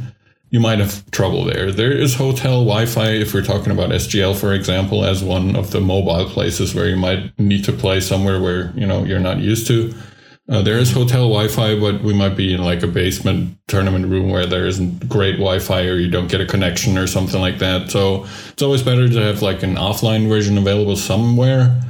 you 0.49 0.61
might 0.61 0.79
have 0.79 1.09
trouble 1.11 1.43
there. 1.43 1.69
There 1.71 1.91
is 1.91 2.15
hotel 2.15 2.63
Wi-Fi 2.63 3.09
if 3.09 3.33
we're 3.33 3.43
talking 3.43 3.73
about 3.73 3.89
SGL, 3.89 4.39
for 4.39 4.53
example, 4.53 5.03
as 5.03 5.21
one 5.21 5.57
of 5.57 5.71
the 5.71 5.81
mobile 5.81 6.29
places 6.29 6.73
where 6.73 6.87
you 6.87 6.95
might 6.95 7.37
need 7.37 7.65
to 7.65 7.73
play 7.73 7.99
somewhere 7.99 8.41
where 8.41 8.71
you 8.75 8.87
know 8.87 9.03
you're 9.03 9.19
not 9.19 9.39
used 9.39 9.67
to. 9.67 9.93
Uh, 10.49 10.61
there 10.61 10.77
is 10.77 10.93
hotel 10.93 11.27
Wi-Fi, 11.27 11.77
but 11.77 12.01
we 12.01 12.13
might 12.13 12.37
be 12.37 12.53
in 12.53 12.63
like 12.63 12.81
a 12.81 12.87
basement 12.87 13.57
tournament 13.67 14.07
room 14.07 14.29
where 14.29 14.45
there 14.45 14.65
isn't 14.65 15.09
great 15.09 15.33
Wi-Fi 15.33 15.81
or 15.81 15.95
you 15.95 16.09
don't 16.09 16.29
get 16.29 16.39
a 16.39 16.45
connection 16.45 16.97
or 16.97 17.05
something 17.05 17.41
like 17.41 17.59
that. 17.59 17.91
So 17.91 18.25
it's 18.49 18.61
always 18.61 18.81
better 18.81 19.09
to 19.09 19.21
have 19.21 19.41
like 19.41 19.61
an 19.61 19.75
offline 19.75 20.29
version 20.29 20.57
available 20.57 20.95
somewhere. 20.95 21.81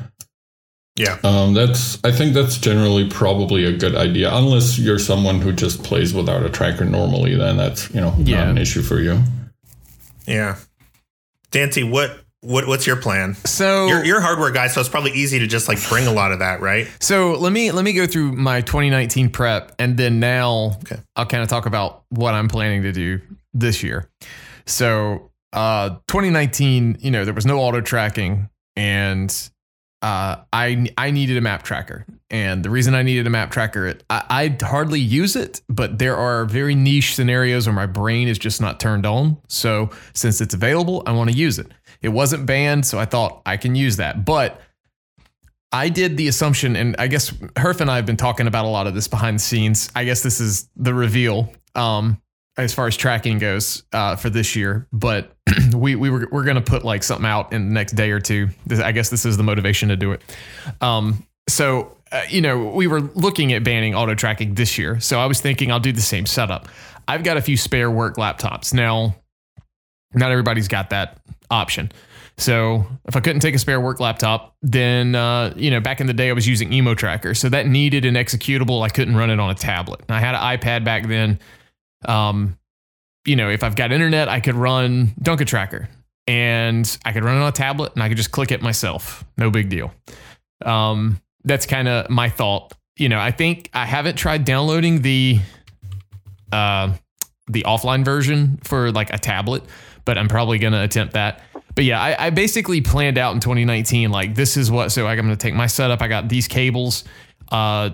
Yeah. 0.96 1.20
Um, 1.24 1.54
that's 1.54 2.04
I 2.04 2.12
think 2.12 2.34
that's 2.34 2.58
generally 2.58 3.08
probably 3.08 3.66
a 3.66 3.72
good 3.72 3.96
idea, 3.96 4.34
unless 4.34 4.80
you're 4.80 4.98
someone 4.98 5.40
who 5.42 5.54
just 5.54 5.84
plays 5.84 6.12
without 6.12 6.44
a 6.44 6.50
tracker 6.50 6.86
normally. 6.86 7.36
Then 7.36 7.58
that's 7.58 7.94
you 7.94 8.02
know 8.02 8.16
yeah. 8.18 8.40
not 8.40 8.48
an 8.50 8.58
issue 8.58 8.82
for 8.82 9.00
you. 9.00 9.22
Yeah. 10.26 10.58
Dante, 11.52 11.84
what 11.84 12.20
what, 12.42 12.68
what's 12.68 12.86
your 12.86 12.96
plan? 12.96 13.36
So 13.46 13.88
you're, 13.88 14.06
you're 14.06 14.18
a 14.20 14.22
hardware 14.22 14.52
guy, 14.52 14.68
so 14.68 14.80
it's 14.80 14.90
probably 14.90 15.12
easy 15.12 15.40
to 15.40 15.48
just 15.48 15.68
like 15.68 15.80
bring 15.90 16.08
a 16.08 16.14
lot 16.14 16.32
of 16.32 16.40
that, 16.40 16.62
right? 16.62 16.88
So 17.00 17.34
let 17.34 17.52
me 17.52 17.72
let 17.72 17.84
me 17.84 17.94
go 17.94 18.06
through 18.06 18.34
my 18.34 18.62
2019 18.62 19.30
prep, 19.30 19.74
and 19.80 19.98
then 19.98 20.20
now 20.20 20.78
okay. 20.84 20.98
I'll 21.16 21.26
kind 21.26 21.44
of 21.44 21.50
talk 21.50 21.66
about 21.66 22.04
what 22.10 22.34
I'm 22.34 22.48
planning 22.48 22.84
to 22.84 22.92
do 22.92 23.22
this 23.54 23.82
year. 23.82 24.10
So 24.66 25.32
uh, 25.54 25.90
2019, 26.08 26.98
you 27.00 27.12
know, 27.12 27.26
there 27.26 27.34
was 27.34 27.46
no 27.46 27.60
auto 27.60 27.82
tracking, 27.82 28.50
and 28.76 29.50
uh, 30.04 30.38
I 30.54 30.90
I 30.96 31.10
needed 31.10 31.38
a 31.38 31.42
map 31.42 31.64
tracker, 31.64 32.06
and 32.30 32.64
the 32.64 32.70
reason 32.70 32.94
I 32.94 33.02
needed 33.02 33.26
a 33.26 33.32
map 33.32 33.50
tracker, 33.50 33.98
I, 34.12 34.24
I 34.30 34.66
hardly 34.66 35.00
use 35.00 35.36
it, 35.36 35.62
but 35.70 35.98
there 35.98 36.16
are 36.16 36.46
very 36.46 36.76
niche 36.76 37.16
scenarios 37.16 37.66
where 37.66 37.74
my 37.74 37.88
brain 37.88 38.28
is 38.28 38.38
just 38.38 38.62
not 38.62 38.80
turned 38.80 39.08
on. 39.08 39.38
So 39.48 39.90
since 40.14 40.40
it's 40.40 40.54
available, 40.54 41.02
I 41.08 41.14
want 41.14 41.32
to 41.32 41.36
use 41.36 41.58
it. 41.58 41.72
It 42.02 42.10
wasn't 42.10 42.46
banned, 42.46 42.86
so 42.86 43.00
I 43.00 43.06
thought 43.06 43.42
I 43.46 43.58
can 43.58 43.76
use 43.76 43.98
that. 43.98 44.26
But 44.26 44.62
I 45.72 45.90
did 45.90 46.18
the 46.18 46.28
assumption, 46.28 46.76
and 46.76 46.96
I 46.98 47.08
guess 47.08 47.32
Herf 47.32 47.82
and 47.82 47.92
I 47.92 47.98
have 47.98 48.06
been 48.06 48.18
talking 48.18 48.48
about 48.48 48.66
a 48.66 48.70
lot 48.70 48.88
of 48.88 48.96
this 48.96 49.08
behind 49.08 49.38
the 49.38 49.44
scenes. 49.44 49.90
I 49.96 50.06
guess 50.06 50.22
this 50.22 50.40
is 50.40 50.70
the 50.76 50.94
reveal 50.94 51.52
um, 51.76 52.22
as 52.58 52.74
far 52.74 52.88
as 52.88 52.96
tracking 52.96 53.38
goes 53.40 53.84
uh, 53.92 54.16
for 54.16 54.30
this 54.30 54.56
year. 54.56 54.88
But 54.94 55.36
we 55.74 55.96
we 55.96 56.10
were 56.10 56.28
we're 56.32 56.46
gonna 56.46 56.62
put 56.62 56.86
like 56.86 57.04
something 57.04 57.26
out 57.26 57.54
in 57.54 57.68
the 57.68 57.74
next 57.74 57.94
day 57.94 58.12
or 58.12 58.20
two. 58.20 58.50
I 58.70 58.92
guess 58.92 59.10
this 59.10 59.26
is 59.26 59.38
the 59.38 59.44
motivation 59.44 59.90
to 59.90 59.96
do 59.96 60.14
it. 60.14 60.22
Um, 60.82 61.26
so 61.50 61.98
uh, 62.12 62.22
you 62.30 62.42
know, 62.42 62.68
we 62.70 62.88
were 62.88 63.02
looking 63.02 63.54
at 63.54 63.64
banning 63.64 63.94
auto 63.94 64.16
tracking 64.16 64.54
this 64.54 64.78
year. 64.78 65.00
So 65.00 65.20
I 65.20 65.26
was 65.26 65.42
thinking 65.42 65.72
I'll 65.72 65.80
do 65.80 65.92
the 65.92 66.02
same 66.02 66.26
setup. 66.26 66.70
I've 67.08 67.24
got 67.24 67.38
a 67.38 67.42
few 67.42 67.58
spare 67.58 67.92
work 67.92 68.16
laptops 68.18 68.74
now. 68.74 69.16
Not 70.14 70.32
everybody's 70.32 70.68
got 70.68 70.90
that 70.92 71.18
option. 71.50 71.92
So 72.38 72.86
if 73.06 73.16
I 73.16 73.20
couldn't 73.20 73.42
take 73.42 73.56
a 73.56 73.60
spare 73.60 73.82
work 73.82 74.00
laptop, 74.00 74.56
then 74.62 75.16
uh, 75.16 75.54
you 75.56 75.72
know 75.72 75.80
back 75.80 76.00
in 76.00 76.08
the 76.08 76.14
day 76.14 76.30
I 76.30 76.34
was 76.34 76.48
using 76.48 76.72
Emo 76.72 76.94
Tracker, 76.94 77.34
so 77.34 77.50
that 77.50 77.68
needed 77.68 78.06
an 78.06 78.14
executable. 78.14 78.84
I 78.84 78.90
couldn't 78.90 79.16
run 79.16 79.30
it 79.32 79.40
on 79.40 79.50
a 79.50 79.56
tablet. 79.56 80.02
I 80.10 80.20
had 80.20 80.36
an 80.36 80.42
iPad 80.42 80.84
back 80.84 81.08
then. 81.08 81.40
Um, 82.06 82.58
you 83.26 83.36
know, 83.36 83.50
if 83.50 83.64
I've 83.64 83.76
got 83.76 83.92
internet, 83.92 84.30
I 84.30 84.40
could 84.40 84.56
run 84.56 85.08
Dunka 85.20 85.48
Tracker, 85.48 85.90
and 86.28 86.98
I 87.04 87.12
could 87.12 87.24
run 87.24 87.38
it 87.38 87.42
on 87.42 87.48
a 87.48 87.52
tablet, 87.52 87.94
and 87.94 88.04
I 88.04 88.08
could 88.08 88.18
just 88.18 88.32
click 88.32 88.52
it 88.52 88.62
myself. 88.62 89.26
No 89.38 89.50
big 89.50 89.70
deal. 89.70 89.92
Um, 90.64 91.20
that's 91.44 91.66
kind 91.66 91.88
of 91.88 92.10
my 92.10 92.30
thought. 92.30 92.74
You 92.98 93.10
know, 93.10 93.20
I 93.20 93.32
think 93.32 93.70
I 93.74 93.86
haven't 93.86 94.16
tried 94.16 94.46
downloading 94.46 95.02
the 95.02 95.40
uh, 96.52 96.94
the 97.48 97.64
offline 97.64 98.06
version 98.06 98.60
for 98.64 98.92
like 98.92 99.12
a 99.12 99.18
tablet, 99.18 99.64
but 100.08 100.18
I'm 100.18 100.30
probably 100.30 100.58
going 100.58 100.72
to 100.72 100.82
attempt 100.82 101.14
that. 101.14 101.42
but 101.76 101.84
yeah, 101.84 102.02
I, 102.02 102.28
I 102.28 102.30
basically 102.30 102.80
planned 102.80 103.18
out 103.18 103.36
in 103.36 103.42
2019 103.42 104.10
like 104.10 104.34
this 104.34 104.56
is 104.56 104.72
what. 104.72 104.92
So 104.94 105.04
like, 105.04 105.20
I'm 105.20 105.26
going 105.26 105.38
to 105.38 105.42
take 105.42 105.54
my 105.54 105.68
setup. 105.68 106.02
I 106.02 106.08
got 106.08 106.30
these 106.30 106.48
cables. 106.48 107.04
Uh, 107.52 107.92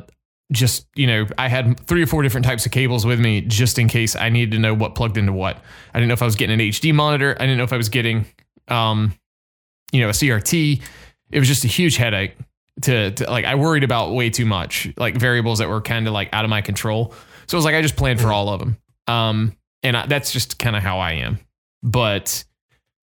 just 0.52 0.86
you 0.96 1.08
know, 1.08 1.26
I 1.40 1.48
had 1.48 1.80
three 1.80 2.04
or 2.04 2.06
four 2.06 2.22
different 2.22 2.46
types 2.46 2.68
of 2.68 2.72
cables 2.72 3.04
with 3.04 3.20
me 3.20 3.42
just 3.42 3.80
in 3.80 3.88
case 3.88 4.16
I 4.16 4.30
needed 4.30 4.52
to 4.52 4.60
know 4.60 4.76
what 4.76 4.94
plugged 4.94 5.18
into 5.18 5.34
what. 5.34 5.58
I 5.92 6.00
didn't 6.00 6.10
know 6.10 6.14
if 6.14 6.22
I 6.22 6.26
was 6.26 6.36
getting 6.36 6.62
an 6.62 6.70
HD 6.70 6.94
monitor. 6.94 7.36
I 7.40 7.46
didn't 7.48 7.58
know 7.58 7.64
if 7.64 7.74
I 7.74 7.78
was 7.78 7.90
getting, 7.90 8.28
um, 8.68 9.16
you 9.92 10.02
know, 10.02 10.10
a 10.10 10.12
CRT. 10.12 10.82
It 11.32 11.40
was 11.40 11.48
just 11.48 11.66
a 11.66 11.68
huge 11.68 11.98
headache. 11.98 12.38
To, 12.84 13.12
to 13.12 13.30
like, 13.30 13.46
I 13.46 13.56
worried 13.56 13.84
about 13.84 14.14
way 14.14 14.30
too 14.30 14.46
much, 14.46 14.90
like 14.98 15.16
variables 15.16 15.60
that 15.60 15.70
were 15.70 15.82
kind 15.82 16.08
of 16.08 16.14
like 16.14 16.30
out 16.32 16.44
of 16.44 16.50
my 16.50 16.62
control. 16.62 17.14
So 17.48 17.56
it 17.56 17.58
was 17.58 17.66
like 17.66 17.76
I 17.76 17.82
just 17.82 17.96
planned 17.96 18.22
for 18.22 18.32
all 18.32 18.50
of 18.50 18.60
them. 18.60 18.78
Um, 19.08 19.56
and 19.84 19.98
I, 19.98 20.06
that's 20.06 20.32
just 20.32 20.60
kind 20.60 20.76
of 20.76 20.84
how 20.84 21.00
I 21.00 21.14
am. 21.14 21.40
But 21.84 22.44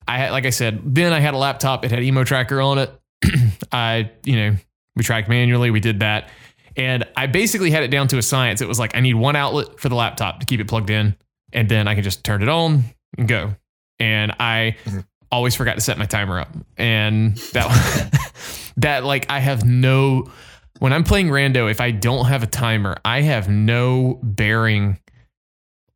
I 0.08 0.18
had, 0.18 0.32
like 0.32 0.46
I 0.46 0.50
said, 0.50 0.80
then 0.84 1.12
I 1.12 1.20
had 1.20 1.34
a 1.34 1.38
laptop. 1.38 1.84
It 1.84 1.92
had 1.92 2.02
emo 2.02 2.24
tracker 2.24 2.60
on 2.60 2.78
it. 2.78 2.90
I, 3.72 4.10
you 4.24 4.36
know, 4.36 4.56
we 4.96 5.04
tracked 5.04 5.28
manually. 5.28 5.70
We 5.70 5.80
did 5.80 6.00
that, 6.00 6.30
and 6.76 7.04
I 7.16 7.26
basically 7.26 7.70
had 7.70 7.82
it 7.82 7.88
down 7.88 8.08
to 8.08 8.18
a 8.18 8.22
science. 8.22 8.60
It 8.60 8.68
was 8.68 8.78
like 8.78 8.96
I 8.96 9.00
need 9.00 9.14
one 9.14 9.36
outlet 9.36 9.78
for 9.78 9.88
the 9.88 9.94
laptop 9.94 10.40
to 10.40 10.46
keep 10.46 10.60
it 10.60 10.68
plugged 10.68 10.90
in, 10.90 11.16
and 11.52 11.68
then 11.68 11.86
I 11.86 11.94
can 11.94 12.02
just 12.02 12.24
turn 12.24 12.42
it 12.42 12.48
on 12.48 12.84
and 13.18 13.28
go. 13.28 13.54
And 13.98 14.32
I 14.40 14.76
mm-hmm. 14.84 15.00
always 15.30 15.54
forgot 15.54 15.74
to 15.74 15.80
set 15.80 15.98
my 15.98 16.06
timer 16.06 16.40
up, 16.40 16.48
and 16.76 17.36
that 17.52 18.72
that 18.78 19.04
like 19.04 19.30
I 19.30 19.38
have 19.38 19.64
no 19.64 20.30
when 20.78 20.92
I'm 20.92 21.04
playing 21.04 21.28
rando. 21.28 21.70
If 21.70 21.80
I 21.80 21.90
don't 21.90 22.26
have 22.26 22.42
a 22.42 22.48
timer, 22.48 22.96
I 23.04 23.20
have 23.20 23.48
no 23.48 24.18
bearing. 24.22 24.98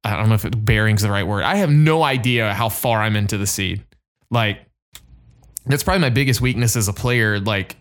I 0.04 0.16
don't 0.16 0.28
know 0.28 0.34
if 0.34 0.44
it, 0.44 0.64
bearing's 0.64 1.02
the 1.02 1.10
right 1.10 1.26
word. 1.26 1.44
I 1.44 1.56
have 1.56 1.70
no 1.70 2.02
idea 2.02 2.52
how 2.52 2.68
far 2.68 3.00
I'm 3.00 3.16
into 3.16 3.38
the 3.38 3.46
seed. 3.46 3.84
Like 4.30 4.58
that's 5.66 5.82
probably 5.82 6.00
my 6.00 6.10
biggest 6.10 6.40
weakness 6.40 6.76
as 6.76 6.88
a 6.88 6.92
player. 6.92 7.40
Like 7.40 7.76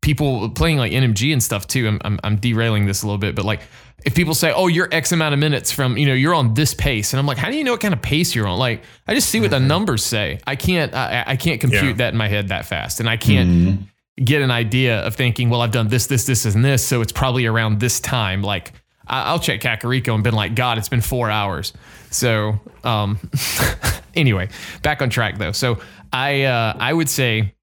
people 0.00 0.48
playing 0.50 0.78
like 0.78 0.92
NMG 0.92 1.32
and 1.32 1.42
stuff 1.42 1.66
too. 1.66 1.88
I'm, 1.88 2.00
I'm, 2.04 2.20
I'm 2.22 2.36
derailing 2.36 2.86
this 2.86 3.02
a 3.02 3.06
little 3.06 3.18
bit, 3.18 3.34
but 3.34 3.44
like 3.44 3.60
if 4.04 4.14
people 4.14 4.34
say, 4.34 4.52
"Oh, 4.52 4.68
you're 4.68 4.88
X 4.92 5.10
amount 5.10 5.34
of 5.34 5.40
minutes 5.40 5.72
from 5.72 5.96
you 5.96 6.06
know 6.06 6.14
you're 6.14 6.34
on 6.34 6.54
this 6.54 6.74
pace," 6.74 7.12
and 7.12 7.18
I'm 7.18 7.26
like, 7.26 7.38
"How 7.38 7.50
do 7.50 7.56
you 7.56 7.64
know 7.64 7.72
what 7.72 7.80
kind 7.80 7.92
of 7.92 8.00
pace 8.00 8.34
you're 8.34 8.46
on?" 8.46 8.58
Like 8.58 8.82
I 9.08 9.14
just 9.14 9.28
see 9.28 9.40
what 9.40 9.50
the 9.50 9.56
mm-hmm. 9.56 9.66
numbers 9.66 10.04
say. 10.04 10.38
I 10.46 10.54
can't 10.54 10.94
I, 10.94 11.24
I 11.26 11.36
can't 11.36 11.60
compute 11.60 11.84
yeah. 11.84 11.92
that 11.94 12.12
in 12.12 12.18
my 12.18 12.28
head 12.28 12.48
that 12.48 12.66
fast, 12.66 13.00
and 13.00 13.08
I 13.08 13.16
can't. 13.16 13.50
Mm. 13.50 13.78
Get 14.24 14.40
an 14.40 14.50
idea 14.50 15.00
of 15.00 15.14
thinking, 15.14 15.50
well, 15.50 15.60
I've 15.60 15.72
done 15.72 15.88
this, 15.88 16.06
this, 16.06 16.24
this, 16.24 16.46
and 16.46 16.64
this, 16.64 16.82
so 16.82 17.02
it's 17.02 17.12
probably 17.12 17.44
around 17.44 17.80
this 17.80 18.00
time. 18.00 18.40
Like, 18.40 18.72
I'll 19.06 19.38
check 19.38 19.60
Kakariko 19.60 20.14
and 20.14 20.24
been 20.24 20.34
like, 20.34 20.54
God, 20.54 20.78
it's 20.78 20.88
been 20.88 21.00
four 21.00 21.30
hours. 21.30 21.72
So, 22.10 22.60
um, 22.82 23.18
anyway, 24.14 24.48
back 24.82 25.02
on 25.02 25.10
track 25.10 25.38
though. 25.38 25.52
So 25.52 25.78
I 26.12 26.44
uh, 26.44 26.74
I 26.78 26.92
would 26.92 27.08
say 27.08 27.54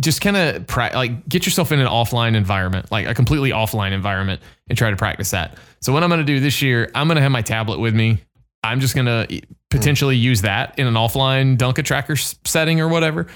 just 0.00 0.20
kind 0.20 0.36
of 0.36 0.66
pra- 0.66 0.90
like 0.94 1.28
get 1.28 1.46
yourself 1.46 1.72
in 1.72 1.80
an 1.80 1.86
offline 1.86 2.34
environment, 2.34 2.90
like 2.90 3.06
a 3.06 3.14
completely 3.14 3.50
offline 3.50 3.92
environment, 3.92 4.40
and 4.68 4.76
try 4.76 4.90
to 4.90 4.96
practice 4.96 5.30
that. 5.30 5.56
So 5.80 5.92
what 5.92 6.02
I'm 6.02 6.10
going 6.10 6.20
to 6.20 6.26
do 6.26 6.40
this 6.40 6.62
year, 6.62 6.90
I'm 6.94 7.06
going 7.06 7.16
to 7.16 7.22
have 7.22 7.32
my 7.32 7.42
tablet 7.42 7.78
with 7.78 7.94
me. 7.94 8.20
I'm 8.62 8.80
just 8.80 8.94
going 8.94 9.06
to 9.06 9.42
potentially 9.70 10.16
use 10.16 10.42
that 10.42 10.78
in 10.78 10.86
an 10.86 10.94
offline 10.94 11.56
Dunka 11.58 11.84
tracker 11.84 12.16
setting 12.16 12.80
or 12.80 12.88
whatever. 12.88 13.26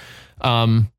Um, 0.40 0.90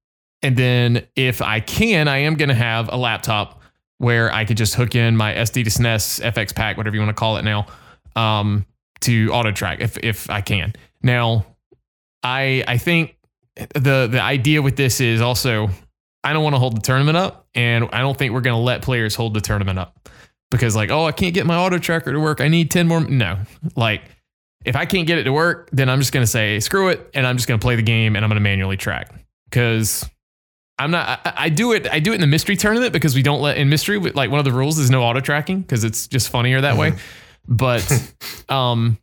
and 0.41 0.55
then 0.55 1.07
if 1.15 1.41
I 1.41 1.59
can, 1.59 2.07
I 2.07 2.19
am 2.19 2.35
going 2.35 2.49
to 2.49 2.55
have 2.55 2.89
a 2.91 2.95
laptop 2.95 3.58
where 3.99 4.33
I 4.33 4.45
could 4.45 4.57
just 4.57 4.75
hook 4.75 4.95
in 4.95 5.15
my 5.15 5.33
SD 5.33 5.65
to 5.65 5.69
SNES 5.69 6.21
FX 6.21 6.55
pack, 6.55 6.77
whatever 6.77 6.95
you 6.95 7.01
want 7.01 7.15
to 7.15 7.19
call 7.19 7.37
it 7.37 7.43
now, 7.43 7.67
um, 8.15 8.65
to 9.01 9.29
auto 9.31 9.51
track 9.51 9.79
if 9.81 9.97
if 9.97 10.29
I 10.29 10.41
can. 10.41 10.73
Now, 11.03 11.45
I 12.23 12.63
I 12.67 12.77
think 12.77 13.15
the 13.55 14.07
the 14.07 14.21
idea 14.21 14.61
with 14.61 14.75
this 14.75 14.99
is 14.99 15.21
also 15.21 15.69
I 16.23 16.33
don't 16.33 16.43
want 16.43 16.55
to 16.55 16.59
hold 16.59 16.75
the 16.75 16.81
tournament 16.81 17.17
up, 17.17 17.47
and 17.53 17.87
I 17.91 17.99
don't 17.99 18.17
think 18.17 18.33
we're 18.33 18.41
going 18.41 18.55
to 18.55 18.61
let 18.61 18.81
players 18.81 19.15
hold 19.15 19.33
the 19.33 19.41
tournament 19.41 19.79
up 19.79 20.09
because 20.49 20.75
like 20.75 20.91
oh 20.91 21.05
I 21.05 21.11
can't 21.11 21.33
get 21.33 21.45
my 21.45 21.57
auto 21.57 21.77
tracker 21.77 22.11
to 22.11 22.19
work. 22.19 22.41
I 22.41 22.47
need 22.47 22.71
ten 22.71 22.87
more. 22.87 23.01
No, 23.01 23.37
like 23.75 24.01
if 24.65 24.75
I 24.75 24.85
can't 24.85 25.07
get 25.07 25.17
it 25.17 25.23
to 25.23 25.33
work, 25.33 25.69
then 25.71 25.89
I'm 25.89 25.99
just 25.99 26.11
going 26.11 26.23
to 26.23 26.31
say 26.31 26.59
screw 26.59 26.89
it, 26.89 27.09
and 27.13 27.27
I'm 27.27 27.37
just 27.37 27.47
going 27.47 27.59
to 27.59 27.63
play 27.63 27.75
the 27.75 27.81
game, 27.81 28.15
and 28.15 28.23
I'm 28.23 28.29
going 28.29 28.35
to 28.35 28.41
manually 28.41 28.77
track 28.77 29.13
because 29.49 30.09
I'm 30.79 30.91
not. 30.91 31.21
I, 31.25 31.33
I, 31.37 31.49
do 31.49 31.73
it. 31.73 31.87
I 31.91 31.99
do 31.99 32.11
it 32.11 32.15
in 32.15 32.21
the 32.21 32.27
mystery 32.27 32.55
tournament 32.55 32.93
because 32.93 33.13
we 33.13 33.21
don't 33.21 33.41
let 33.41 33.57
in 33.57 33.69
mystery. 33.69 33.99
Like 33.99 34.31
one 34.31 34.39
of 34.39 34.45
the 34.45 34.53
rules 34.53 34.79
is 34.79 34.89
no 34.89 35.03
auto 35.03 35.19
tracking 35.19 35.61
because 35.61 35.83
it's 35.83 36.07
just 36.07 36.29
funnier 36.29 36.61
that 36.61 36.77
way. 36.77 36.93
But 37.47 38.13
um, 38.49 38.97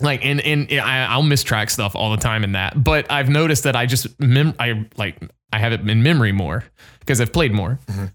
like 0.00 0.24
and 0.24 0.40
and 0.40 0.72
I, 0.80 1.04
I'll 1.04 1.22
mistrack 1.22 1.70
stuff 1.70 1.94
all 1.94 2.10
the 2.10 2.16
time 2.16 2.42
in 2.42 2.52
that. 2.52 2.82
But 2.82 3.10
I've 3.10 3.28
noticed 3.28 3.64
that 3.64 3.76
I 3.76 3.86
just 3.86 4.18
mem- 4.18 4.54
I 4.58 4.86
like 4.96 5.18
I 5.52 5.58
have 5.58 5.72
it 5.72 5.80
in 5.80 6.02
memory 6.02 6.32
more 6.32 6.64
because 7.00 7.20
I've 7.20 7.32
played 7.32 7.52
more. 7.52 7.78
Mm-hmm. 7.86 8.06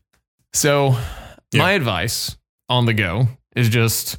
So 0.53 0.97
yeah. 1.51 1.59
my 1.59 1.71
advice 1.73 2.35
on 2.69 2.85
the 2.85 2.93
go 2.93 3.27
is 3.55 3.69
just 3.69 4.17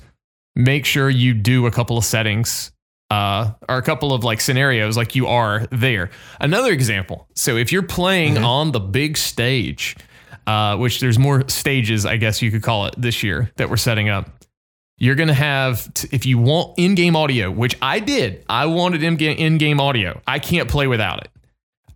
make 0.54 0.84
sure 0.84 1.10
you 1.10 1.34
do 1.34 1.66
a 1.66 1.70
couple 1.70 1.98
of 1.98 2.04
settings 2.04 2.70
uh, 3.14 3.52
or 3.68 3.76
a 3.76 3.82
couple 3.82 4.12
of 4.12 4.24
like 4.24 4.40
scenarios 4.40 4.96
like 4.96 5.14
you 5.14 5.28
are 5.28 5.66
there. 5.70 6.10
Another 6.40 6.72
example. 6.72 7.28
So 7.34 7.56
if 7.56 7.70
you're 7.70 7.82
playing 7.82 8.34
mm-hmm. 8.34 8.44
on 8.44 8.72
the 8.72 8.80
big 8.80 9.16
stage, 9.16 9.96
uh, 10.48 10.76
which 10.76 10.98
there's 10.98 11.18
more 11.18 11.48
stages, 11.48 12.04
I 12.04 12.16
guess 12.16 12.42
you 12.42 12.50
could 12.50 12.62
call 12.62 12.86
it 12.86 12.94
this 12.98 13.22
year 13.22 13.52
that 13.56 13.70
we're 13.70 13.76
setting 13.76 14.08
up. 14.08 14.30
You're 14.98 15.14
going 15.14 15.28
to 15.28 15.34
have, 15.34 15.92
t- 15.94 16.08
if 16.10 16.26
you 16.26 16.38
want 16.38 16.76
in 16.76 16.94
game 16.96 17.14
audio, 17.14 17.50
which 17.50 17.76
I 17.80 18.00
did, 18.00 18.44
I 18.48 18.66
wanted 18.66 19.02
in 19.02 19.58
game 19.58 19.80
audio. 19.80 20.20
I 20.26 20.40
can't 20.40 20.68
play 20.68 20.86
without 20.88 21.24
it. 21.24 21.30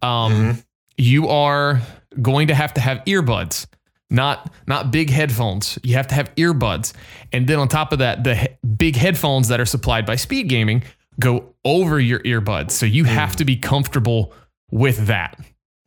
Um, 0.02 0.32
mm-hmm. 0.32 0.60
You 0.98 1.28
are 1.28 1.80
going 2.20 2.48
to 2.48 2.54
have 2.54 2.74
to 2.74 2.80
have 2.80 2.98
earbuds, 3.06 3.66
not 4.10 4.52
not 4.66 4.90
big 4.90 5.10
headphones. 5.10 5.78
You 5.82 5.94
have 5.94 6.08
to 6.08 6.14
have 6.14 6.34
earbuds, 6.36 6.92
and 7.32 7.46
then 7.46 7.58
on 7.58 7.68
top 7.68 7.92
of 7.92 8.00
that, 8.00 8.24
the 8.24 8.34
he- 8.34 8.48
big 8.76 8.96
headphones 8.96 9.48
that 9.48 9.60
are 9.60 9.66
supplied 9.66 10.06
by 10.06 10.16
Speed 10.16 10.48
Gaming 10.48 10.82
go 11.20 11.54
over 11.64 11.98
your 12.00 12.20
earbuds. 12.20 12.72
So 12.72 12.86
you 12.86 13.04
have 13.04 13.36
to 13.36 13.44
be 13.44 13.56
comfortable 13.56 14.32
with 14.70 15.06
that. 15.06 15.38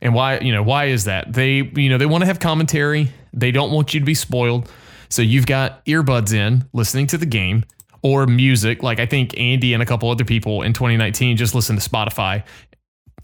And 0.01 0.13
why, 0.13 0.39
you 0.39 0.51
know, 0.51 0.63
why 0.63 0.85
is 0.85 1.05
that? 1.05 1.31
They, 1.31 1.71
you 1.75 1.89
know, 1.89 1.97
they 1.97 2.05
want 2.05 2.23
to 2.23 2.25
have 2.25 2.39
commentary. 2.39 3.11
They 3.33 3.51
don't 3.51 3.71
want 3.71 3.93
you 3.93 3.99
to 3.99 4.05
be 4.05 4.15
spoiled. 4.15 4.69
So 5.09 5.21
you've 5.21 5.45
got 5.45 5.85
earbuds 5.85 6.33
in 6.33 6.67
listening 6.73 7.07
to 7.07 7.17
the 7.17 7.25
game 7.25 7.65
or 8.01 8.25
music. 8.25 8.81
Like 8.81 8.99
I 8.99 9.05
think 9.05 9.37
Andy 9.39 9.73
and 9.73 9.83
a 9.83 9.85
couple 9.85 10.09
other 10.09 10.25
people 10.25 10.63
in 10.63 10.73
2019 10.73 11.37
just 11.37 11.53
listened 11.53 11.79
to 11.79 11.87
Spotify 11.87 12.43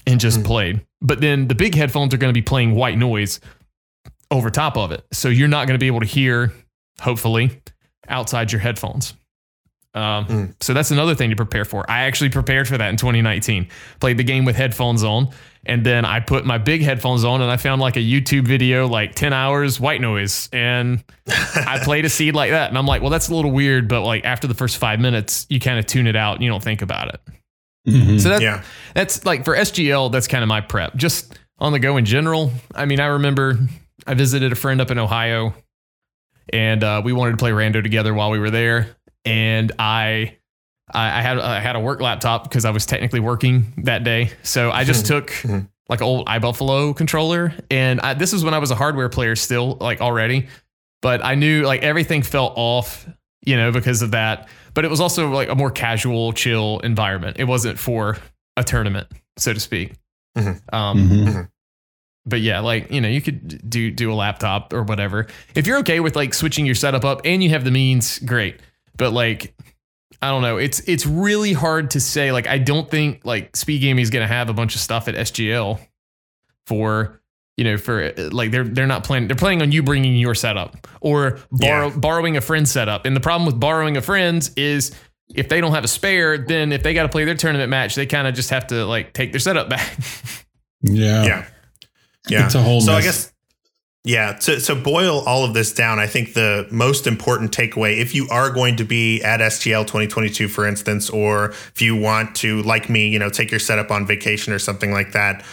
and 0.05 0.19
just 0.19 0.39
mm. 0.39 0.45
played. 0.45 0.85
But 1.01 1.21
then 1.21 1.47
the 1.47 1.55
big 1.55 1.75
headphones 1.75 2.13
are 2.13 2.17
going 2.17 2.33
to 2.33 2.37
be 2.37 2.43
playing 2.43 2.75
white 2.75 2.97
noise 2.97 3.39
over 4.31 4.49
top 4.49 4.77
of 4.77 4.91
it. 4.91 5.05
So 5.11 5.29
you're 5.29 5.47
not 5.47 5.67
going 5.67 5.75
to 5.75 5.79
be 5.79 5.87
able 5.87 6.01
to 6.01 6.05
hear, 6.05 6.53
hopefully, 7.01 7.61
outside 8.07 8.51
your 8.51 8.61
headphones. 8.61 9.13
Um, 9.97 10.25
mm. 10.27 10.53
So 10.61 10.73
that's 10.75 10.91
another 10.91 11.15
thing 11.15 11.31
to 11.31 11.35
prepare 11.35 11.65
for. 11.65 11.89
I 11.89 12.03
actually 12.03 12.29
prepared 12.29 12.67
for 12.67 12.77
that 12.77 12.89
in 12.89 12.97
2019. 12.97 13.67
Played 13.99 14.17
the 14.17 14.23
game 14.23 14.45
with 14.45 14.55
headphones 14.55 15.03
on, 15.03 15.29
and 15.65 15.83
then 15.83 16.05
I 16.05 16.19
put 16.19 16.45
my 16.45 16.59
big 16.59 16.83
headphones 16.83 17.23
on, 17.23 17.41
and 17.41 17.49
I 17.49 17.57
found 17.57 17.81
like 17.81 17.95
a 17.95 18.01
YouTube 18.01 18.47
video, 18.47 18.87
like 18.87 19.15
10 19.15 19.33
hours 19.33 19.79
white 19.79 19.99
noise, 19.99 20.49
and 20.53 21.03
I 21.27 21.79
played 21.83 22.05
a 22.05 22.09
seed 22.09 22.35
like 22.35 22.51
that. 22.51 22.69
And 22.69 22.77
I'm 22.77 22.85
like, 22.85 23.01
well, 23.01 23.09
that's 23.09 23.29
a 23.29 23.35
little 23.35 23.51
weird, 23.51 23.87
but 23.87 24.03
like 24.03 24.23
after 24.23 24.47
the 24.47 24.53
first 24.53 24.77
five 24.77 24.99
minutes, 24.99 25.47
you 25.49 25.59
kind 25.59 25.79
of 25.79 25.87
tune 25.87 26.05
it 26.05 26.15
out 26.15 26.35
and 26.35 26.43
you 26.43 26.49
don't 26.49 26.63
think 26.63 26.83
about 26.83 27.15
it. 27.15 27.21
Mm-hmm. 27.87 28.17
So 28.19 28.29
that's 28.29 28.43
yeah. 28.43 28.63
that's 28.93 29.25
like 29.25 29.45
for 29.45 29.55
SGL, 29.55 30.11
that's 30.11 30.27
kind 30.27 30.43
of 30.43 30.49
my 30.49 30.61
prep. 30.61 30.95
Just 30.95 31.39
on 31.57 31.71
the 31.71 31.79
go 31.79 31.97
in 31.97 32.05
general. 32.05 32.51
I 32.75 32.85
mean, 32.85 32.99
I 32.99 33.07
remember 33.07 33.57
I 34.05 34.13
visited 34.13 34.51
a 34.51 34.55
friend 34.55 34.79
up 34.79 34.91
in 34.91 34.99
Ohio, 34.99 35.55
and 36.53 36.83
uh, 36.83 37.01
we 37.03 37.13
wanted 37.13 37.31
to 37.31 37.37
play 37.37 37.51
Rando 37.51 37.81
together 37.81 38.13
while 38.13 38.29
we 38.29 38.37
were 38.37 38.51
there 38.51 38.96
and 39.27 39.71
I 39.77 40.37
I 40.89 41.21
had 41.21 41.39
I 41.39 41.59
had 41.59 41.75
a 41.75 41.79
work 41.79 42.01
laptop 42.01 42.43
because 42.43 42.65
I 42.65 42.71
was 42.71 42.85
technically 42.85 43.19
working 43.19 43.73
that 43.83 44.03
day. 44.03 44.31
So 44.43 44.71
I 44.71 44.83
just 44.83 45.05
took 45.05 45.31
mm-hmm. 45.31 45.65
like 45.89 45.99
an 45.99 46.05
old 46.05 46.27
iBuffalo 46.27 46.95
controller, 46.95 47.53
and 47.69 47.99
I, 47.99 48.13
this 48.13 48.33
is 48.33 48.43
when 48.43 48.53
I 48.53 48.59
was 48.59 48.71
a 48.71 48.75
hardware 48.75 49.09
player 49.09 49.35
still, 49.35 49.77
like 49.81 49.99
already. 49.99 50.47
But 51.01 51.23
I 51.23 51.35
knew 51.35 51.63
like 51.63 51.83
everything 51.83 52.23
felt 52.23 52.53
off, 52.55 53.07
you 53.45 53.57
know, 53.57 53.71
because 53.71 54.01
of 54.01 54.11
that. 54.11 54.47
But 54.73 54.85
it 54.85 54.91
was 54.91 55.01
also 55.01 55.29
like 55.29 55.49
a 55.49 55.55
more 55.55 55.71
casual, 55.71 56.31
chill 56.31 56.79
environment. 56.79 57.37
It 57.39 57.45
wasn't 57.45 57.77
for 57.77 58.17
a 58.55 58.63
tournament, 58.63 59.07
so 59.37 59.53
to 59.53 59.59
speak. 59.59 59.93
Mm-hmm. 60.37 60.75
Um, 60.75 60.97
mm-hmm. 60.97 61.27
mm-hmm. 61.27 61.41
But 62.25 62.41
yeah, 62.41 62.59
like 62.59 62.91
you 62.91 63.01
know, 63.01 63.09
you 63.09 63.21
could 63.21 63.69
do 63.69 63.91
do 63.91 64.11
a 64.11 64.15
laptop 64.15 64.71
or 64.73 64.83
whatever. 64.83 65.27
If 65.53 65.67
you're 65.67 65.79
okay 65.79 65.99
with 65.99 66.15
like 66.15 66.33
switching 66.33 66.65
your 66.65 66.75
setup 66.75 67.03
up 67.03 67.21
and 67.25 67.43
you 67.43 67.49
have 67.49 67.65
the 67.65 67.71
means, 67.71 68.19
great 68.19 68.59
but 68.97 69.13
like 69.13 69.55
I 70.21 70.29
don't 70.29 70.41
know. 70.41 70.57
It's 70.57 70.79
it's 70.81 71.05
really 71.05 71.53
hard 71.53 71.91
to 71.91 71.99
say. 71.99 72.31
Like 72.31 72.47
I 72.47 72.57
don't 72.57 72.89
think 72.89 73.21
like 73.23 73.55
Speed 73.55 73.79
Gaming 73.79 74.01
is 74.01 74.09
going 74.09 74.27
to 74.27 74.33
have 74.33 74.49
a 74.49 74.53
bunch 74.53 74.75
of 74.75 74.81
stuff 74.81 75.07
at 75.07 75.15
SGL 75.15 75.79
for 76.65 77.21
you 77.55 77.63
know 77.63 77.77
for 77.77 78.13
like 78.31 78.51
they're 78.51 78.63
they're 78.63 78.87
not 78.87 79.03
planning. 79.03 79.27
They're 79.27 79.35
planning 79.35 79.61
on 79.61 79.71
you 79.71 79.83
bringing 79.83 80.15
your 80.15 80.33
setup 80.35 80.87
or 81.01 81.39
borrow, 81.51 81.87
yeah. 81.87 81.97
borrowing 81.97 82.37
a 82.37 82.41
friend's 82.41 82.71
setup. 82.71 83.05
And 83.05 83.15
the 83.15 83.19
problem 83.19 83.45
with 83.45 83.59
borrowing 83.59 83.95
a 83.95 84.01
friend's 84.01 84.51
is 84.55 84.95
if 85.35 85.49
they 85.49 85.61
don't 85.61 85.73
have 85.73 85.83
a 85.83 85.89
spare, 85.89 86.37
then 86.37 86.71
if 86.71 86.83
they 86.83 86.93
got 86.93 87.03
to 87.03 87.09
play 87.09 87.25
their 87.25 87.35
tournament 87.35 87.69
match, 87.69 87.95
they 87.95 88.05
kind 88.05 88.27
of 88.27 88.33
just 88.33 88.49
have 88.49 88.67
to 88.67 88.85
like 88.85 89.13
take 89.13 89.31
their 89.31 89.39
setup 89.39 89.69
back. 89.69 89.97
Yeah. 90.83 91.25
Yeah. 91.25 91.45
Yeah. 92.29 92.45
It's 92.45 92.53
a 92.53 92.61
whole 92.61 92.81
so 92.81 92.91
mess. 92.91 93.01
I 93.01 93.05
guess 93.05 93.33
yeah, 94.03 94.39
so 94.39 94.57
so 94.57 94.73
boil 94.73 95.19
all 95.25 95.43
of 95.43 95.53
this 95.53 95.73
down. 95.73 95.99
I 95.99 96.07
think 96.07 96.33
the 96.33 96.65
most 96.71 97.07
important 97.07 97.51
takeaway, 97.51 97.97
if 97.97 98.15
you 98.15 98.27
are 98.29 98.49
going 98.49 98.77
to 98.77 98.85
be 98.85 99.21
at 99.21 99.41
SGL 99.41 99.81
2022, 99.81 100.47
for 100.47 100.65
instance, 100.65 101.09
or 101.09 101.49
if 101.49 101.81
you 101.81 101.95
want 101.95 102.35
to, 102.37 102.61
like 102.61 102.89
me, 102.89 103.09
you 103.09 103.19
know, 103.19 103.29
take 103.29 103.51
your 103.51 103.59
setup 103.59 103.91
on 103.91 104.07
vacation 104.07 104.53
or 104.53 104.59
something 104.59 104.93
like 104.93 105.11
that, 105.11 105.43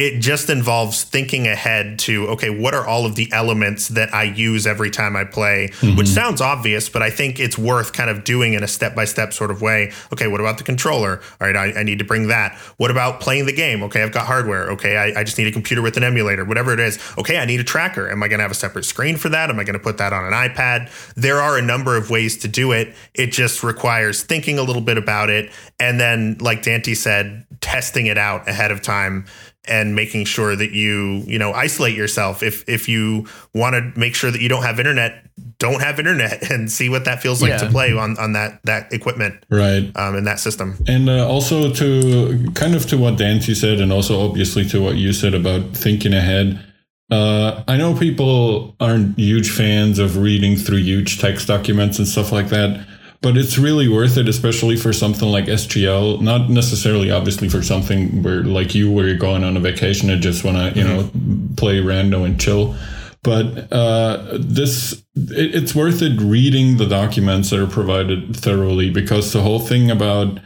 it 0.00 0.18
just 0.18 0.48
involves 0.48 1.04
thinking 1.04 1.46
ahead 1.46 1.98
to 1.98 2.26
okay 2.28 2.48
what 2.48 2.72
are 2.72 2.86
all 2.86 3.04
of 3.04 3.16
the 3.16 3.30
elements 3.32 3.88
that 3.88 4.12
i 4.14 4.22
use 4.22 4.66
every 4.66 4.90
time 4.90 5.14
i 5.14 5.24
play? 5.24 5.68
Mm-hmm. 5.80 5.96
which 5.96 6.08
sounds 6.08 6.40
obvious 6.40 6.88
but 6.88 7.02
i 7.02 7.10
think 7.10 7.38
it's 7.38 7.58
worth 7.58 7.92
kind 7.92 8.08
of 8.08 8.24
doing 8.24 8.54
in 8.54 8.62
a 8.64 8.68
step-by-step 8.68 9.32
sort 9.32 9.50
of 9.50 9.60
way. 9.60 9.92
Okay 10.12 10.26
what 10.26 10.40
about 10.40 10.56
the 10.58 10.64
controller? 10.64 11.20
All 11.40 11.46
right 11.46 11.56
I, 11.56 11.80
I 11.80 11.82
need 11.82 11.98
to 11.98 12.04
bring 12.04 12.28
that. 12.28 12.56
What 12.78 12.90
about 12.90 13.20
playing 13.20 13.44
the 13.44 13.52
game? 13.52 13.82
Okay 13.82 14.02
i've 14.02 14.12
got 14.12 14.26
hardware. 14.26 14.70
Okay 14.70 14.96
I, 14.96 15.20
I, 15.20 15.24
just 15.24 15.36
need 15.36 15.46
a 15.46 15.52
computer 15.52 15.82
with 15.82 15.96
an 15.98 16.04
emulator 16.04 16.44
whatever 16.44 16.72
it 16.72 16.80
is. 16.80 16.98
Okay 17.18 17.36
i 17.36 17.44
need 17.44 17.60
a 17.60 17.64
tracker. 17.64 18.10
Am 18.10 18.22
i 18.22 18.28
going 18.28 18.38
to 18.38 18.42
have 18.42 18.50
a 18.50 18.54
separate 18.54 18.84
screen 18.84 19.16
for 19.16 19.28
that? 19.28 19.50
Am 19.50 19.60
i 19.60 19.64
going 19.64 19.78
to 19.78 19.84
put 19.84 19.98
that 19.98 20.12
on 20.14 20.24
an 20.24 20.32
ipad? 20.32 20.90
There 21.14 21.40
are 21.40 21.58
a 21.58 21.62
number 21.62 21.96
of 21.96 22.08
ways 22.08 22.38
to 22.38 22.48
do 22.48 22.72
it. 22.72 22.94
It 23.14 23.32
just 23.32 23.62
requires 23.62 24.22
thinking 24.22 24.58
a 24.58 24.62
little 24.62 24.82
bit 24.82 24.96
about 24.96 25.28
it 25.28 25.50
and 25.78 26.00
then 26.00 26.36
like 26.40 26.62
dante 26.62 26.94
said 26.94 27.44
testing 27.60 28.06
it 28.06 28.16
out 28.16 28.48
ahead 28.48 28.70
of 28.70 28.80
time 28.80 29.26
and 29.66 29.94
making 29.94 30.24
sure 30.24 30.56
that 30.56 30.72
you 30.72 31.22
you 31.26 31.38
know 31.38 31.52
isolate 31.52 31.96
yourself. 31.96 32.42
If 32.42 32.68
if 32.68 32.88
you 32.88 33.26
want 33.54 33.74
to 33.74 33.98
make 33.98 34.14
sure 34.14 34.30
that 34.30 34.40
you 34.40 34.48
don't 34.48 34.62
have 34.62 34.78
internet 34.78 35.26
don't 35.58 35.80
have 35.80 35.98
internet 35.98 36.50
and 36.50 36.70
see 36.70 36.88
what 36.88 37.04
that 37.04 37.22
feels 37.22 37.40
like 37.42 37.50
yeah. 37.50 37.58
to 37.58 37.70
play 37.70 37.92
on 37.92 38.18
on 38.18 38.32
that 38.32 38.60
that 38.64 38.92
equipment 38.92 39.44
right. 39.50 39.90
um 39.96 40.16
in 40.16 40.24
that 40.24 40.40
system. 40.40 40.76
And 40.86 41.08
uh, 41.08 41.28
also 41.28 41.72
to 41.72 42.50
kind 42.54 42.74
of 42.74 42.86
to 42.86 42.96
what 42.96 43.18
Dante 43.18 43.54
said 43.54 43.80
and 43.80 43.92
also 43.92 44.20
obviously 44.20 44.64
to 44.66 44.80
what 44.80 44.96
you 44.96 45.12
said 45.12 45.34
about 45.34 45.76
thinking 45.76 46.14
ahead 46.14 46.64
uh, 47.10 47.64
I 47.66 47.76
know 47.76 47.96
people 47.96 48.76
aren't 48.78 49.18
huge 49.18 49.50
fans 49.50 49.98
of 49.98 50.16
reading 50.16 50.56
through 50.56 50.78
huge 50.78 51.18
text 51.20 51.48
documents 51.48 51.98
and 51.98 52.06
stuff 52.06 52.30
like 52.30 52.50
that 52.50 52.86
but 53.22 53.36
it's 53.36 53.58
really 53.58 53.88
worth 53.88 54.16
it, 54.16 54.28
especially 54.28 54.76
for 54.76 54.92
something 54.92 55.28
like 55.28 55.44
SGL. 55.44 56.20
Not 56.20 56.48
necessarily, 56.48 57.10
obviously, 57.10 57.48
for 57.48 57.62
something 57.62 58.22
where 58.22 58.42
like 58.42 58.74
you, 58.74 58.90
where 58.90 59.06
you're 59.06 59.18
going 59.18 59.44
on 59.44 59.56
a 59.56 59.60
vacation 59.60 60.08
and 60.08 60.22
just 60.22 60.42
want 60.42 60.56
to, 60.56 60.78
you 60.78 60.86
mm-hmm. 60.86 61.46
know, 61.48 61.54
play 61.56 61.80
rando 61.80 62.24
and 62.24 62.40
chill. 62.40 62.74
But 63.22 63.70
uh, 63.70 64.38
this, 64.40 64.92
it, 65.14 65.54
it's 65.54 65.74
worth 65.74 66.00
it 66.00 66.18
reading 66.20 66.78
the 66.78 66.86
documents 66.86 67.50
that 67.50 67.60
are 67.60 67.66
provided 67.66 68.34
thoroughly 68.34 68.90
because 68.90 69.32
the 69.32 69.42
whole 69.42 69.60
thing 69.60 69.90
about 69.90 70.40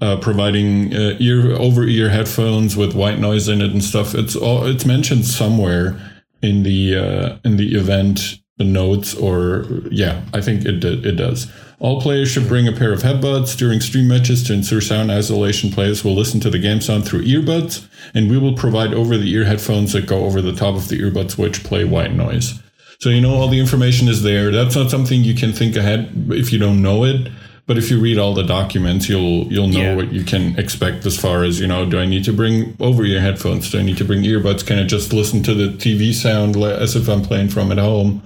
uh, 0.00 0.18
providing 0.18 0.94
uh, 0.94 1.16
ear 1.18 1.52
over 1.52 1.84
ear 1.84 2.10
headphones 2.10 2.76
with 2.76 2.94
white 2.94 3.18
noise 3.18 3.48
in 3.48 3.62
it 3.62 3.70
and 3.70 3.82
stuff, 3.82 4.14
it's 4.14 4.36
all 4.36 4.66
it's 4.66 4.84
mentioned 4.84 5.24
somewhere 5.24 5.98
in 6.42 6.62
the 6.62 6.94
uh, 6.94 7.38
in 7.44 7.56
the 7.56 7.74
event 7.74 8.38
notes 8.58 9.14
or 9.14 9.64
yeah, 9.90 10.22
I 10.34 10.42
think 10.42 10.66
it 10.66 10.84
it 10.84 11.16
does. 11.16 11.50
All 11.80 12.00
players 12.00 12.28
should 12.28 12.48
bring 12.48 12.66
a 12.66 12.72
pair 12.72 12.92
of 12.92 13.02
headbuds 13.02 13.56
during 13.56 13.80
stream 13.80 14.08
matches 14.08 14.42
to 14.44 14.52
ensure 14.52 14.80
sound 14.80 15.12
isolation. 15.12 15.70
Players 15.70 16.02
will 16.02 16.14
listen 16.14 16.40
to 16.40 16.50
the 16.50 16.58
game 16.58 16.80
sound 16.80 17.06
through 17.06 17.22
earbuds, 17.22 17.86
and 18.14 18.28
we 18.28 18.36
will 18.36 18.54
provide 18.54 18.92
over 18.92 19.16
the 19.16 19.32
ear 19.32 19.44
headphones 19.44 19.92
that 19.92 20.06
go 20.06 20.24
over 20.24 20.42
the 20.42 20.52
top 20.52 20.74
of 20.74 20.88
the 20.88 21.00
earbuds, 21.00 21.38
which 21.38 21.62
play 21.62 21.84
white 21.84 22.12
noise. 22.12 22.60
So, 23.00 23.10
you 23.10 23.20
know, 23.20 23.34
all 23.34 23.46
the 23.46 23.60
information 23.60 24.08
is 24.08 24.24
there. 24.24 24.50
That's 24.50 24.74
not 24.74 24.90
something 24.90 25.22
you 25.22 25.34
can 25.34 25.52
think 25.52 25.76
ahead 25.76 26.10
if 26.30 26.52
you 26.52 26.58
don't 26.58 26.82
know 26.82 27.04
it. 27.04 27.30
But 27.68 27.78
if 27.78 27.90
you 27.90 28.00
read 28.00 28.18
all 28.18 28.32
the 28.32 28.44
documents, 28.44 29.10
you'll 29.10 29.44
you'll 29.52 29.68
know 29.68 29.90
yeah. 29.90 29.94
what 29.94 30.10
you 30.10 30.24
can 30.24 30.58
expect 30.58 31.04
as 31.04 31.20
far 31.20 31.44
as 31.44 31.60
you 31.60 31.66
know. 31.66 31.88
Do 31.88 32.00
I 32.00 32.06
need 32.06 32.24
to 32.24 32.32
bring 32.32 32.74
over 32.80 33.04
ear 33.04 33.20
headphones? 33.20 33.70
Do 33.70 33.78
I 33.78 33.82
need 33.82 33.98
to 33.98 34.06
bring 34.06 34.22
earbuds? 34.22 34.66
Can 34.66 34.78
I 34.78 34.84
just 34.84 35.12
listen 35.12 35.42
to 35.42 35.52
the 35.52 35.68
TV 35.76 36.14
sound 36.14 36.56
as 36.56 36.96
if 36.96 37.08
I'm 37.08 37.20
playing 37.20 37.50
from 37.50 37.70
at 37.70 37.76
home? 37.76 38.22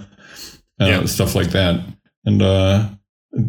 Uh, 0.80 0.86
yeah. 0.86 1.04
Stuff 1.06 1.34
like 1.34 1.50
that. 1.50 1.84
And 2.24 2.40
uh, 2.40 2.88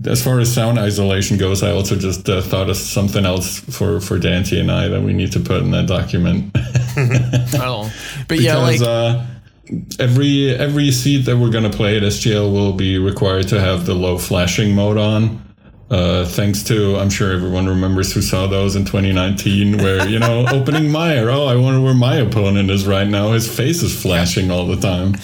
as 0.06 0.24
far 0.24 0.39
as 0.39 0.54
sound 0.54 0.80
isolation 0.80 1.38
goes, 1.38 1.62
I 1.62 1.72
also 1.72 1.98
just 1.98 2.30
uh, 2.30 2.41
thought 2.41 2.69
of 2.69 2.78
something 2.78 3.26
else 3.26 3.60
for 3.60 4.00
for 4.00 4.17
Dante 4.17 4.60
and 4.60 4.72
I 4.72 4.88
that 4.88 5.02
we 5.02 5.13
need 5.13 5.32
to 5.34 5.39
put 5.39 5.62
in 5.62 5.72
that 5.72 5.88
document. 5.88 6.52
oh, 7.56 7.91
but 8.28 8.38
because, 8.38 8.43
yeah, 8.43 8.58
like. 8.58 8.82
Uh, 8.82 9.26
every 10.00 10.50
every 10.50 10.91
seat 10.91 11.26
that 11.26 11.38
we're 11.38 11.50
going 11.50 11.69
to 11.69 11.76
play 11.76 11.98
at 11.98 12.04
SGL 12.04 12.52
will 12.52 12.74
be 12.74 12.98
required 12.98 13.48
to 13.48 13.60
have 13.60 13.86
the 13.86 13.93
low 13.93 14.17
flashing 14.17 14.76
mode 14.76 14.98
on. 14.98 15.41
Uh, 15.89 16.26
thanks 16.26 16.63
to 16.63 16.98
I'm 16.98 17.10
sure 17.10 17.32
everyone 17.34 17.67
remembers 17.67 18.13
who 18.13 18.22
saw 18.22 18.48
those 18.48 18.76
in 18.76 18.84
2019, 18.86 19.78
where 19.78 20.08
you 20.08 20.19
know 20.19 20.46
opening 20.52 20.91
Mire. 20.91 21.30
Oh, 21.30 21.46
I 21.46 21.56
wonder 21.56 21.82
where 21.82 21.93
my 21.93 22.15
opponent 22.15 22.69
is 22.69 22.88
right 22.88 23.08
now. 23.08 23.32
His 23.32 23.54
face 23.54 23.84
is 23.84 24.00
flashing 24.00 24.50
all 24.50 24.65
the 24.65 24.78
time. 24.78 25.15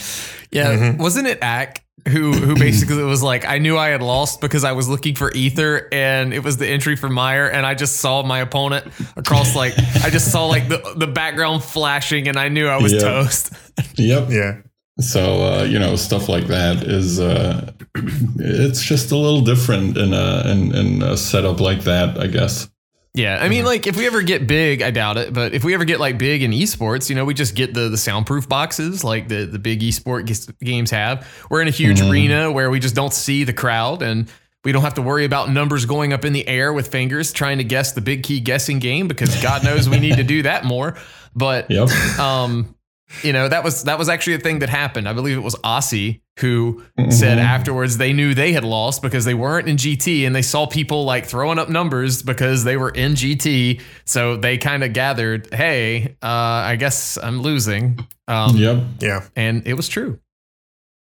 Yeah, 0.52 0.74
mm-hmm. 0.74 1.02
wasn't 1.02 1.28
it 1.28 1.40
Ack 1.42 1.84
who 2.08 2.34
who 2.34 2.56
basically 2.60 3.04
was 3.04 3.24
like, 3.24 3.46
I 3.46 3.58
knew 3.58 3.78
I 3.78 3.90
had 3.90 4.02
lost 4.02 4.42
because 4.42 4.64
I 4.64 4.72
was 4.72 4.88
looking 4.88 5.16
for 5.16 5.32
ether 5.34 5.88
and 5.92 6.34
it 6.34 6.44
was 6.44 6.58
the 6.58 6.68
entry 6.68 6.96
for 6.96 7.10
Mire 7.10 7.48
and 7.48 7.66
I 7.66 7.76
just 7.76 7.98
saw 7.98 8.24
my 8.24 8.40
opponent 8.40 8.92
across 9.16 9.56
like 9.56 9.74
I 10.04 10.10
just 10.10 10.32
saw 10.32 10.46
like 10.46 10.70
the, 10.70 10.94
the 10.96 11.08
background 11.08 11.64
flashing 11.64 12.28
and 12.28 12.38
I 12.38 12.50
knew 12.50 12.68
I 12.68 12.78
was 12.78 12.94
yep. 12.94 13.02
toast. 13.02 13.54
yep. 13.96 14.30
Yeah. 14.30 14.62
So 15.00 15.44
uh, 15.44 15.64
you 15.64 15.80
know 15.80 15.96
stuff 15.96 16.28
like 16.28 16.48
that 16.48 16.84
is 16.84 17.20
uh, 17.20 17.72
it's 17.96 18.84
just 18.84 19.12
a 19.12 19.16
little 19.16 19.42
different 19.42 19.98
in 19.98 20.14
a 20.14 20.44
in, 20.46 20.76
in 20.76 21.02
a 21.02 21.18
setup 21.18 21.60
like 21.60 21.82
that, 21.82 22.20
I 22.20 22.28
guess. 22.28 22.69
Yeah, 23.16 23.40
I 23.42 23.50
mean, 23.50 23.66
like 23.66 23.88
if 23.88 23.98
we 23.98 24.06
ever 24.06 24.22
get 24.22 24.46
big, 24.46 24.84
I 24.84 24.92
doubt 24.92 25.18
it, 25.18 25.34
but 25.34 25.54
if 25.54 25.64
we 25.64 25.74
ever 25.74 25.84
get 25.84 26.00
like 26.00 26.20
big 26.20 26.44
in 26.44 26.52
esports, 26.52 27.10
you 27.10 27.16
know, 27.16 27.26
we 27.26 27.34
just 27.34 27.56
get 27.56 27.74
the 27.74 27.90
the 27.90 27.98
soundproof 27.98 28.48
boxes 28.48 29.04
like 29.04 29.28
the 29.28 29.46
the 29.46 29.58
big 29.58 29.82
esport 29.82 30.28
games 30.60 30.92
have. 30.92 31.28
We're 31.50 31.62
in 31.62 31.68
a 31.68 31.72
huge 31.72 32.00
mm-hmm. 32.00 32.12
arena 32.12 32.52
where 32.52 32.70
we 32.70 32.80
just 32.80 32.96
don't 32.96 33.14
see 33.14 33.44
the 33.44 33.54
crowd 33.54 34.04
and 34.04 34.32
we 34.64 34.72
don't 34.72 34.84
have 34.84 34.94
to 34.96 35.02
worry 35.02 35.26
about 35.26 35.50
numbers 35.50 35.86
going 35.86 36.14
up 36.14 36.24
in 36.24 36.34
the 36.34 36.48
air 36.48 36.72
with 36.72 36.90
fingers 36.90 37.34
trying 37.34 37.58
to 37.58 37.64
guess 37.64 37.94
the 37.94 38.02
big 38.02 38.24
key 38.24 38.40
guessing 38.40 38.78
game 38.78 39.08
because 39.08 39.42
God 39.42 39.64
knows 39.64 39.90
we 39.90 40.00
need 40.00 40.18
to 40.18 40.24
do 40.24 40.44
that 40.44 40.66
more. 40.66 40.98
But 41.36 41.72
yep. 41.72 41.90
um, 42.20 42.76
you 43.24 43.34
know 43.34 43.48
that 43.48 43.64
was 43.64 43.84
that 43.86 43.98
was 43.98 44.10
actually 44.10 44.36
a 44.36 44.40
thing 44.40 44.60
that 44.60 44.70
happened. 44.70 45.08
I 45.08 45.14
believe 45.14 45.38
it 45.38 45.42
was 45.42 45.56
Aussie 45.56 46.22
who 46.40 46.84
mm-hmm. 46.98 47.12
said 47.12 47.38
afterwards 47.38 47.98
they 47.98 48.14
knew 48.14 48.34
they 48.34 48.54
had 48.54 48.64
lost 48.64 49.02
because 49.02 49.26
they 49.26 49.34
weren't 49.34 49.68
in 49.68 49.76
GT 49.76 50.26
and 50.26 50.36
they 50.36 50.42
saw 50.42 50.66
people 50.66 51.04
like 51.04 51.26
throwing 51.26 51.60
up 51.60 51.70
numbers 51.70 52.24
because 52.24 52.64
they 52.64 52.78
were 52.78 52.90
in 52.90 53.14
GT. 53.14 53.82
So 54.06 54.38
they 54.38 54.58
kind 54.58 54.84
of 54.84 54.94
gathered, 54.94 55.54
hey, 55.54 56.16
uh, 56.22 56.28
I 56.28 56.78
guess 56.78 57.18
I'm 57.22 57.42
losing. 57.42 58.08
Um, 58.28 58.56
yep. 58.56 58.84
Yeah. 59.00 59.28
And 59.36 59.68
it 59.68 59.74
was 59.74 59.90
true. 59.90 60.20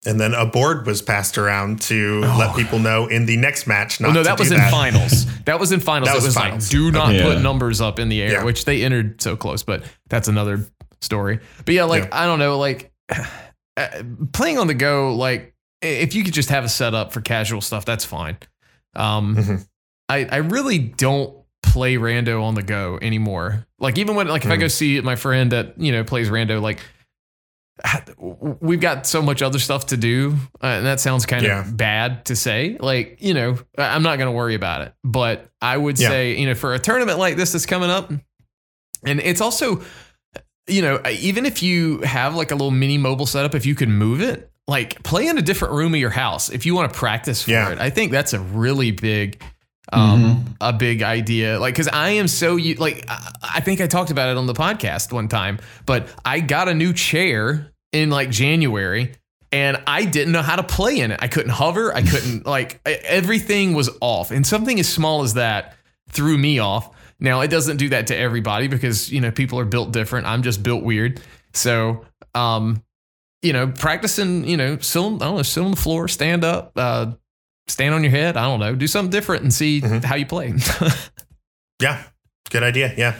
And 0.06 0.20
then 0.20 0.34
a 0.34 0.46
board 0.46 0.86
was 0.86 1.02
passed 1.02 1.38
around 1.38 1.82
to 1.84 2.22
oh. 2.24 2.38
let 2.40 2.56
people 2.56 2.80
know 2.80 3.08
in 3.08 3.26
the 3.26 3.36
next 3.36 3.68
match. 3.68 4.00
Not 4.00 4.10
well, 4.10 4.16
no, 4.16 4.24
that 4.24 4.40
was 4.40 4.52
in 4.52 4.58
that. 4.58 4.72
finals. 4.72 5.26
That 5.48 5.62
was 5.62 5.72
in 5.72 5.80
finals. 5.80 6.10
that 6.10 6.16
was, 6.16 6.26
was 6.26 6.36
finals. 6.36 6.66
like, 6.66 6.72
do 6.72 6.92
not 6.92 7.22
put 7.22 7.42
numbers 7.42 7.80
up 7.80 8.00
in 8.00 8.10
the 8.10 8.22
air, 8.22 8.32
yeah. 8.34 8.44
which 8.44 8.66
they 8.66 8.84
entered 8.84 9.22
so 9.22 9.38
close, 9.38 9.64
but 9.64 9.82
that's 10.10 10.28
another 10.28 10.66
story. 11.02 11.40
But 11.66 11.74
yeah, 11.74 11.84
like, 11.86 12.06
yeah. 12.06 12.10
I 12.24 12.26
don't 12.26 12.40
know, 12.40 12.58
like, 12.58 12.92
uh, 13.78 14.04
playing 14.34 14.58
on 14.58 14.68
the 14.68 14.74
go, 14.74 15.16
like 15.16 15.54
if 15.82 16.16
you 16.16 16.24
could 16.24 16.34
just 16.34 16.50
have 16.50 16.64
a 16.64 16.70
setup 16.70 17.14
for 17.14 17.22
casual 17.22 17.62
stuff, 17.62 17.86
that's 17.86 18.06
fine. 18.06 18.38
Um, 18.96 19.36
mm-hmm. 19.36 19.56
I 20.10 20.26
I 20.26 20.38
really 20.38 20.80
don't 20.80 21.38
play 21.64 21.96
rando 21.96 22.44
on 22.44 22.56
the 22.56 22.64
go 22.64 22.98
anymore. 23.02 23.66
Like 23.80 23.98
even 23.98 24.16
when 24.16 24.28
like 24.28 24.44
if 24.44 24.50
mm. 24.50 24.54
I 24.54 24.58
go 24.58 24.66
mm. 24.66 24.72
see 24.72 25.02
my 25.02 25.16
friend 25.16 25.52
that 25.52 25.80
you 25.80 25.92
know 25.92 26.04
plays 26.04 26.30
rando, 26.30 26.62
like 26.62 26.80
we've 28.18 28.80
got 28.80 29.06
so 29.06 29.22
much 29.22 29.42
other 29.42 29.60
stuff 29.60 29.88
to 29.88 29.98
do, 29.98 30.36
uh, 30.64 30.68
and 30.68 30.86
that 30.86 31.00
sounds 31.00 31.26
kind 31.26 31.46
yeah. 31.46 31.60
of 31.60 31.78
bad 31.78 32.26
to 32.26 32.36
say. 32.36 32.78
Like 32.80 33.18
you 33.20 33.34
know, 33.34 33.58
I'm 33.78 34.04
not 34.04 34.18
going 34.18 34.28
to 34.28 34.36
worry 34.36 34.56
about 34.56 34.82
it, 34.82 34.94
but 35.04 35.50
I 35.62 35.78
would 35.78 36.00
yeah. 36.00 36.10
say 36.10 36.38
you 36.38 36.48
know 36.48 36.56
for 36.56 36.74
a 36.74 36.80
tournament 36.80 37.20
like 37.20 37.36
this 37.36 37.52
that's 37.52 37.66
coming 37.66 37.90
up, 37.90 38.12
and 39.06 39.20
it's 39.20 39.42
also 39.42 39.84
you 40.67 40.82
know, 40.82 41.01
even 41.10 41.45
if 41.45 41.63
you 41.63 41.99
have 42.01 42.36
like 42.36 42.51
a 42.51 42.56
little 42.56 42.71
mini 42.71 42.97
mobile 42.97 43.25
setup, 43.25 43.56
if 43.56 43.65
you 43.65 43.75
can 43.75 43.91
move 43.91 44.21
it, 44.21 44.51
like 44.67 45.01
play 45.03 45.27
in 45.27 45.38
a 45.38 45.41
different 45.41 45.73
room 45.73 45.93
of 45.93 45.99
your 45.99 46.10
house 46.10 46.49
if 46.49 46.65
you 46.65 46.75
want 46.75 46.91
to 46.91 46.97
practice 46.97 47.43
for 47.43 47.51
yeah. 47.51 47.71
it. 47.71 47.80
I 47.80 47.89
think 47.89 48.12
that's 48.12 48.34
a 48.34 48.39
really 48.39 48.91
big 48.91 49.41
um 49.93 50.21
mm-hmm. 50.21 50.51
a 50.60 50.73
big 50.73 51.01
idea 51.01 51.58
like 51.62 51.73
cuz 51.73 51.88
I 51.88 52.10
am 52.10 52.27
so 52.27 52.58
you 52.58 52.75
like 52.75 53.06
I 53.41 53.62
think 53.62 53.80
I 53.80 53.88
talked 53.88 54.12
about 54.12 54.27
it 54.27 54.36
on 54.36 54.45
the 54.45 54.53
podcast 54.53 55.13
one 55.13 55.30
time, 55.30 55.60
but 55.86 56.10
I 56.25 56.41
got 56.41 56.67
a 56.67 56.73
new 56.73 56.91
chair 56.91 57.71
in 57.93 58.10
like 58.10 58.30
January 58.30 59.13
and 59.53 59.82
I 59.88 60.03
didn't 60.03 60.34
know 60.34 60.41
how 60.41 60.58
to 60.58 60.63
play 60.63 60.99
in 60.99 61.12
it. 61.12 61.19
I 61.21 61.30
couldn't 61.30 61.51
hover, 61.51 61.95
I 61.95 62.01
couldn't 62.12 62.45
like 62.45 62.82
everything 62.86 63.73
was 63.73 63.89
off. 64.01 64.32
And 64.32 64.45
something 64.45 64.77
as 64.80 64.89
small 64.89 65.23
as 65.23 65.36
that 65.36 65.75
threw 66.10 66.38
me 66.38 66.60
off. 66.60 66.89
Now 67.19 67.41
it 67.41 67.49
doesn't 67.49 67.77
do 67.77 67.89
that 67.89 68.08
to 68.08 68.17
everybody 68.17 68.67
because 68.67 69.12
you 69.12 69.21
know 69.21 69.32
people 69.32 69.60
are 69.60 69.65
built 69.65 69.91
different. 69.91 70.27
I'm 70.27 70.43
just 70.43 70.63
built 70.63 70.84
weird. 70.84 71.21
So 71.53 72.06
um, 72.36 72.84
you 73.41 73.53
know, 73.53 73.67
practicing, 73.67 74.47
you 74.47 74.58
know, 74.58 74.77
sit 74.80 74.99
on, 74.99 75.15
I 75.15 75.25
don't 75.25 75.38
know, 75.38 75.43
sit 75.43 75.63
on 75.63 75.71
the 75.71 75.77
floor, 75.77 76.08
stand 76.08 76.43
up, 76.43 76.71
uh, 76.75 77.12
stand 77.67 77.93
on 77.93 78.03
your 78.03 78.12
head. 78.12 78.38
I 78.38 78.45
don't 78.45 78.60
know, 78.60 78.75
do 78.75 78.88
something 78.88 79.12
different 79.12 79.43
and 79.43 79.53
see 79.53 79.82
mm-hmm. 79.82 80.06
how 80.06 80.15
you 80.15 80.25
play. 80.25 80.53
yeah, 81.82 82.03
good 82.49 82.63
idea. 82.63 82.93
Yeah. 82.97 83.19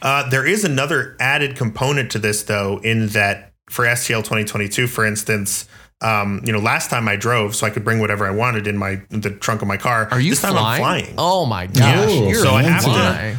Uh, 0.00 0.28
there 0.30 0.46
is 0.46 0.64
another 0.64 1.16
added 1.20 1.56
component 1.56 2.10
to 2.12 2.18
this, 2.18 2.42
though, 2.44 2.78
in 2.78 3.08
that 3.08 3.52
for 3.68 3.84
SGL 3.84 4.20
2022, 4.20 4.86
for 4.86 5.04
instance, 5.04 5.68
um, 6.00 6.40
you 6.44 6.52
know, 6.52 6.58
last 6.60 6.90
time 6.90 7.08
I 7.08 7.16
drove, 7.16 7.54
so 7.56 7.66
I 7.66 7.70
could 7.70 7.84
bring 7.84 7.98
whatever 8.00 8.26
I 8.26 8.30
wanted 8.30 8.66
in 8.66 8.76
my 8.76 9.00
in 9.10 9.20
the 9.20 9.30
trunk 9.30 9.62
of 9.62 9.68
my 9.68 9.76
car. 9.76 10.08
Are 10.10 10.20
you 10.20 10.30
this 10.30 10.42
time 10.42 10.52
flying? 10.52 10.82
I'm 10.82 11.02
flying. 11.02 11.14
Oh 11.18 11.46
my 11.46 11.66
gosh! 11.66 12.08
Oh, 12.08 12.28
You're 12.28 12.34
so 12.42 12.50
I 12.54 12.62
have 12.62 12.82
flying. 12.84 13.36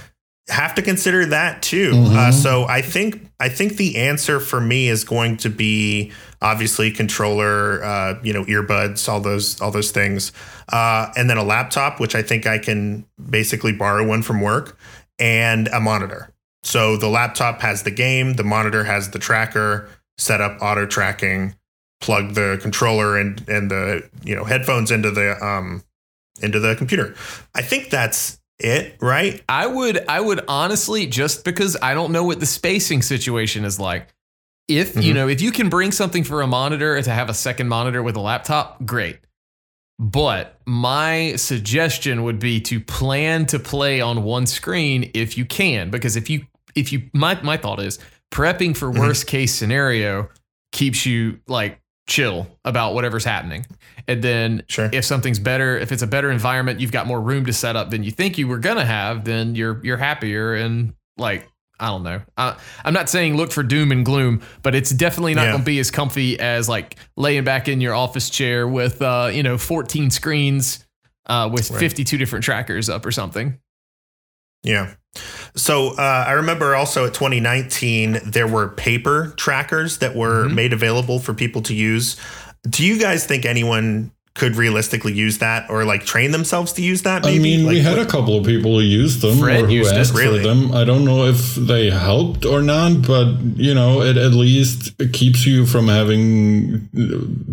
to 0.48 0.54
have 0.54 0.76
to 0.76 0.82
consider 0.82 1.26
that 1.28 1.62
too. 1.62 1.92
Mhm. 1.94 2.16
Uh, 2.16 2.32
so 2.32 2.66
I 2.66 2.82
think 2.82 3.28
I 3.40 3.50
think 3.50 3.78
the 3.78 3.98
answer 3.98 4.40
for 4.40 4.60
me 4.60 4.90
is 4.90 5.04
going 5.04 5.38
to 5.38 5.50
be 5.50 6.12
obviously 6.42 6.92
controller, 6.92 7.84
uh, 7.84 8.16
you 8.24 8.34
know, 8.34 8.44
earbuds, 8.46 9.08
all 9.08 9.22
those 9.22 9.62
all 9.62 9.72
those 9.72 9.92
things, 9.92 10.32
uh, 10.74 11.12
and 11.16 11.30
then 11.30 11.38
a 11.38 11.44
laptop, 11.44 12.00
which 12.00 12.16
I 12.16 12.22
think 12.24 12.46
I 12.48 12.58
can 12.58 13.06
basically 13.30 13.72
borrow 13.74 14.06
one 14.06 14.22
from 14.24 14.42
work, 14.42 14.78
and 15.20 15.68
a 15.70 15.80
monitor. 15.80 16.34
So 16.64 16.98
the 16.98 17.08
laptop 17.08 17.62
has 17.62 17.84
the 17.84 17.92
game, 17.92 18.34
the 18.34 18.44
monitor 18.44 18.84
has 18.84 19.12
the 19.12 19.20
tracker, 19.20 19.88
set 20.18 20.42
up 20.42 20.58
auto 20.62 20.86
tracking, 20.86 21.56
plug 22.02 22.34
the 22.34 22.58
controller 22.62 23.18
and 23.18 23.48
and 23.50 23.70
the 23.70 24.10
you 24.24 24.36
know 24.36 24.44
headphones 24.44 24.92
into 24.92 25.12
the 25.12 25.44
um 25.46 25.84
into 26.42 26.60
the 26.60 26.76
computer. 26.76 27.16
I 27.54 27.62
think 27.62 27.90
that's 27.90 28.40
it, 28.60 28.96
right? 29.02 29.42
I 29.50 29.68
would 29.68 30.06
I 30.08 30.20
would 30.22 30.42
honestly 30.48 31.06
just 31.08 31.44
because 31.44 31.76
I 31.82 31.94
don't 31.94 32.12
know 32.12 32.24
what 32.24 32.40
the 32.40 32.46
spacing 32.46 33.02
situation 33.02 33.66
is 33.66 33.80
like. 33.80 34.08
If 34.68 34.96
you 34.96 35.12
Mhm. 35.12 35.16
know, 35.16 35.28
if 35.28 35.42
you 35.42 35.52
can 35.52 35.68
bring 35.70 35.92
something 35.92 36.24
for 36.24 36.42
a 36.42 36.48
monitor 36.48 37.02
to 37.02 37.12
have 37.12 37.30
a 37.30 37.34
second 37.34 37.68
monitor 37.70 38.04
with 38.04 38.16
a 38.16 38.20
laptop, 38.22 38.86
great. 38.86 39.20
But 39.98 40.60
my 40.66 41.36
suggestion 41.36 42.24
would 42.24 42.40
be 42.40 42.62
to 42.62 42.80
plan 42.80 43.46
to 43.48 43.60
play 43.60 44.00
on 44.00 44.24
one 44.24 44.46
screen 44.46 45.12
if 45.14 45.38
you 45.38 45.44
can 45.46 45.90
because 45.90 46.16
if 46.16 46.30
you 46.30 46.46
if 46.76 46.94
you 46.94 47.10
my 47.14 47.42
my 47.42 47.58
thought 47.58 47.82
is 47.82 48.00
prepping 48.32 48.78
for 48.78 48.92
Mhm. 48.92 49.00
worst 49.00 49.28
case 49.28 49.54
scenario 49.54 50.30
keeps 50.72 51.06
you 51.06 51.40
like 51.48 51.80
chill 52.10 52.48
about 52.66 52.94
whatever's 52.94 53.24
happening. 53.24 53.66
And 54.08 54.22
then 54.22 54.64
Sure. 54.68 54.90
if 54.92 55.06
something's 55.06 55.40
better, 55.40 55.78
if 55.78 55.92
it's 55.94 56.02
a 56.02 56.08
better 56.08 56.30
environment, 56.32 56.80
you've 56.82 56.92
got 56.92 57.08
more 57.08 57.22
room 57.22 57.46
to 57.46 57.54
set 57.54 57.76
up 57.78 57.90
than 57.92 58.04
you 58.04 58.12
think 58.12 58.38
you 58.38 58.48
were 58.48 58.58
gonna 58.60 58.86
have, 58.86 59.24
then 59.24 59.56
you're 59.56 59.80
you're 59.84 59.98
happier 59.98 60.56
and 60.56 60.94
like 61.18 61.48
I 61.82 61.88
don't 61.88 62.04
know. 62.04 62.20
I, 62.36 62.58
I'm 62.84 62.94
not 62.94 63.08
saying 63.08 63.38
look 63.38 63.54
for 63.54 63.64
doom 63.64 63.94
and 63.94 64.04
gloom, 64.04 64.42
but 64.64 64.76
it's 64.76 64.90
definitely 64.90 65.34
not 65.34 65.44
Yeah. 65.44 65.52
going 65.52 65.62
to 65.62 65.66
be 65.66 65.80
as 65.80 65.90
comfy 65.92 66.38
as 66.38 66.68
like 66.68 66.98
laying 67.16 67.46
back 67.46 67.70
in 67.70 67.80
your 67.80 67.94
office 67.94 68.30
chair 68.30 68.68
with 68.68 69.02
uh, 69.02 69.30
you 69.32 69.44
know 69.44 69.58
14 69.58 70.10
screens 70.10 70.86
uh, 71.28 71.50
with 71.50 71.72
Right. 71.72 71.80
52 71.80 72.18
different 72.18 72.44
trackers 72.44 72.90
up 72.90 73.06
or 73.06 73.12
something. 73.14 73.60
Yeah. 74.64 74.96
So 75.56 75.90
uh, 75.98 76.26
I 76.28 76.34
remember 76.34 76.76
also 76.76 77.06
at 77.06 77.14
2019 77.14 78.20
there 78.26 78.48
were 78.48 78.70
paper 78.70 79.34
trackers 79.36 79.98
that 79.98 80.16
were 80.16 80.46
Mhm. 80.46 80.54
made 80.54 80.74
available 80.74 81.20
for 81.20 81.34
people 81.34 81.62
to 81.64 81.74
use. 81.74 82.16
Do 82.70 82.86
you 82.86 83.00
guys 83.00 83.26
think 83.26 83.46
anyone 83.46 84.12
could 84.40 84.56
realistically 84.56 85.14
use 85.14 85.38
that 85.40 85.70
or 85.70 85.84
like 85.86 86.06
train 86.06 86.32
themselves 86.32 86.72
to 86.74 86.82
use 86.82 87.02
that? 87.04 87.24
Maybe 87.24 87.36
I 87.36 87.40
Maybe? 87.40 87.58
mean, 87.58 87.68
we 87.68 87.76
Like, 87.76 87.84
had 87.84 88.00
a 88.00 88.06
couple 88.06 88.38
of 88.38 88.46
people 88.46 88.72
who 88.80 88.86
used 88.86 89.22
them 89.22 89.38
Fred 89.38 89.64
or 89.64 89.68
who 89.68 89.74
used 89.74 89.94
it, 89.94 89.98
asked 89.98 90.16
really. 90.16 90.42
for 90.42 90.48
them. 90.48 90.72
I 90.72 90.84
don't 90.86 91.04
know 91.06 91.26
if 91.26 91.56
they 91.56 91.90
helped 91.90 92.46
or 92.46 92.62
not, 92.62 93.06
but 93.06 93.28
you 93.58 93.74
know, 93.76 94.02
it 94.02 94.18
at 94.18 94.32
least 94.32 94.94
keeps 95.14 95.46
you 95.46 95.66
from 95.66 95.88
having 95.90 96.90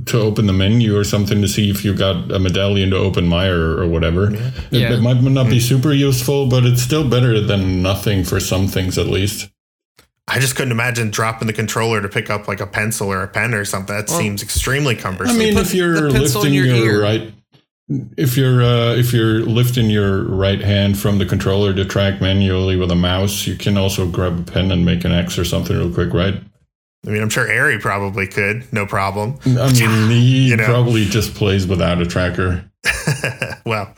to 0.06 0.20
open 0.20 0.46
the 0.46 0.52
menu 0.52 0.96
or 0.96 1.04
something 1.04 1.42
to 1.42 1.48
see 1.48 1.68
if 1.70 1.84
you 1.84 1.92
got 1.94 2.30
a 2.30 2.38
medallion 2.38 2.90
to 2.90 2.96
open 2.96 3.26
Mire 3.26 3.78
or 3.80 3.86
whatever. 3.86 4.32
It, 4.32 4.40
Yeah. 4.70 4.92
it 4.94 5.00
might 5.00 5.20
not 5.22 5.48
be 5.48 5.58
hmm. 5.60 5.68
super 5.72 5.92
useful, 5.92 6.46
but 6.46 6.64
it's 6.64 6.82
still 6.82 7.08
better 7.08 7.40
than 7.40 7.82
nothing 7.82 8.24
for 8.24 8.38
some 8.40 8.68
things 8.68 8.96
at 8.98 9.08
least. 9.08 9.48
I 10.28 10.40
just 10.40 10.56
couldn't 10.56 10.72
imagine 10.72 11.10
dropping 11.10 11.46
the 11.46 11.52
controller 11.52 12.02
to 12.02 12.08
pick 12.08 12.30
up 12.30 12.48
like 12.48 12.60
a 12.60 12.66
pencil 12.66 13.12
or 13.12 13.22
a 13.22 13.28
pen 13.28 13.54
or 13.54 13.64
something. 13.64 13.94
That 13.94 14.08
Well, 14.08 14.18
seems 14.18 14.42
extremely 14.42 14.96
cumbersome. 14.96 15.36
I 15.36 15.38
mean, 15.38 15.56
if 15.56 15.72
you're 15.72 16.00
the 16.00 16.10
pencil 16.12 16.42
in 16.42 16.52
lifting 16.52 16.54
your 16.54 16.66
your, 16.84 17.00
right, 17.00 17.32
if 18.16 18.36
you're 18.36 18.60
uh, 18.62 18.94
if 18.96 19.12
you're 19.12 19.40
lifting 19.42 19.88
your 19.88 20.24
right 20.24 20.60
hand 20.60 20.98
from 20.98 21.18
the 21.18 21.26
controller 21.26 21.72
to 21.74 21.84
track 21.84 22.20
manually 22.20 22.74
with 22.76 22.90
a 22.90 22.96
mouse, 22.96 23.46
you 23.46 23.54
can 23.54 23.78
also 23.78 24.08
grab 24.08 24.40
a 24.40 24.42
pen 24.50 24.72
and 24.72 24.84
make 24.84 25.04
an 25.04 25.12
X 25.12 25.38
or 25.38 25.44
something 25.44 25.76
real 25.76 25.92
quick, 25.94 26.12
right? 26.12 26.34
I 27.06 27.10
mean, 27.10 27.22
I'm 27.22 27.28
sure 27.28 27.48
Ari 27.48 27.78
probably 27.78 28.26
could, 28.26 28.64
no 28.72 28.84
problem. 28.84 29.38
I 29.46 29.72
mean, 29.72 30.10
he 30.10 30.48
You 30.48 30.56
know. 30.56 30.64
probably 30.64 31.04
just 31.04 31.34
plays 31.36 31.64
without 31.64 32.02
a 32.02 32.06
tracker. 32.06 32.68
well, 33.66 33.92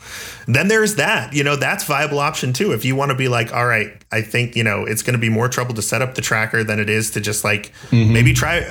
then 0.47 0.67
there's 0.67 0.95
that. 0.95 1.33
You 1.33 1.43
know, 1.43 1.55
that's 1.55 1.83
viable 1.83 2.19
option 2.19 2.53
too. 2.53 2.71
If 2.71 2.85
you 2.85 2.95
want 2.95 3.09
to 3.11 3.15
be 3.15 3.27
like, 3.27 3.53
all 3.53 3.65
right, 3.65 3.91
I 4.11 4.21
think 4.21 4.55
you 4.55 4.63
know 4.63 4.85
it's 4.85 5.03
going 5.03 5.13
to 5.13 5.19
be 5.19 5.29
more 5.29 5.47
trouble 5.49 5.73
to 5.75 5.81
set 5.81 6.01
up 6.01 6.15
the 6.15 6.21
tracker 6.21 6.63
than 6.63 6.79
it 6.79 6.89
is 6.89 7.11
to 7.11 7.21
just 7.21 7.43
like 7.43 7.71
Mhm. 7.91 8.11
maybe 8.11 8.33
try 8.33 8.61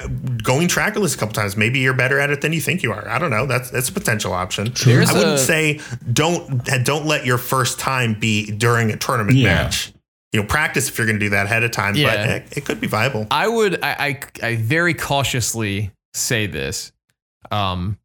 going 0.43 0.69
trackerless 0.69 1.15
a 1.15 1.19
couple 1.19 1.35
times. 1.35 1.57
Maybe 1.57 1.79
you're 1.81 1.95
better 1.95 2.19
at 2.19 2.31
it 2.31 2.41
than 2.41 2.53
you 2.53 2.61
think 2.61 2.83
you 2.83 2.93
are. 2.93 3.09
I 3.09 3.19
don't 3.19 3.31
know. 3.31 3.47
That's 3.47 3.71
that's 3.71 3.89
a 3.89 3.93
potential 3.93 4.33
option. 4.33 4.73
There's 4.85 5.11
I 5.11 5.15
wouldn't 5.15 5.35
a- 5.35 5.39
say 5.39 5.81
don't 6.13 6.65
don't 6.85 7.07
let 7.07 7.25
your 7.27 7.39
first 7.39 7.79
time 7.79 8.15
be 8.15 8.51
during 8.51 8.91
a 8.91 8.97
tournament 8.97 9.37
Yeah. 9.37 9.55
match. 9.65 9.93
You 10.33 10.41
know, 10.41 10.47
practice 10.47 10.91
if 10.91 10.99
you're 10.99 11.07
going 11.07 11.19
to 11.19 11.25
do 11.25 11.31
that 11.31 11.47
ahead 11.47 11.65
of 11.65 11.71
time. 11.71 11.95
But 11.95 12.01
Yeah. 12.01 12.25
it, 12.35 12.49
it 12.59 12.65
could 12.67 12.81
be 12.83 12.87
viable. 12.87 13.27
I 13.31 13.49
would 13.49 13.83
I, 13.83 14.21
I 14.43 14.47
I 14.49 14.57
very 14.57 14.93
cautiously 14.95 15.91
say 16.15 16.47
this. 16.47 16.93
Um, 17.51 17.97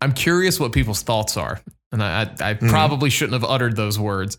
I'm 0.00 0.12
curious 0.12 0.58
what 0.58 0.72
people's 0.72 1.02
thoughts 1.02 1.36
are, 1.36 1.60
and 1.92 2.02
I 2.02 2.22
I, 2.22 2.50
I 2.50 2.54
Mhm. 2.54 2.68
probably 2.70 3.10
shouldn't 3.10 3.40
have 3.40 3.48
uttered 3.50 3.76
those 3.76 3.98
words. 3.98 4.38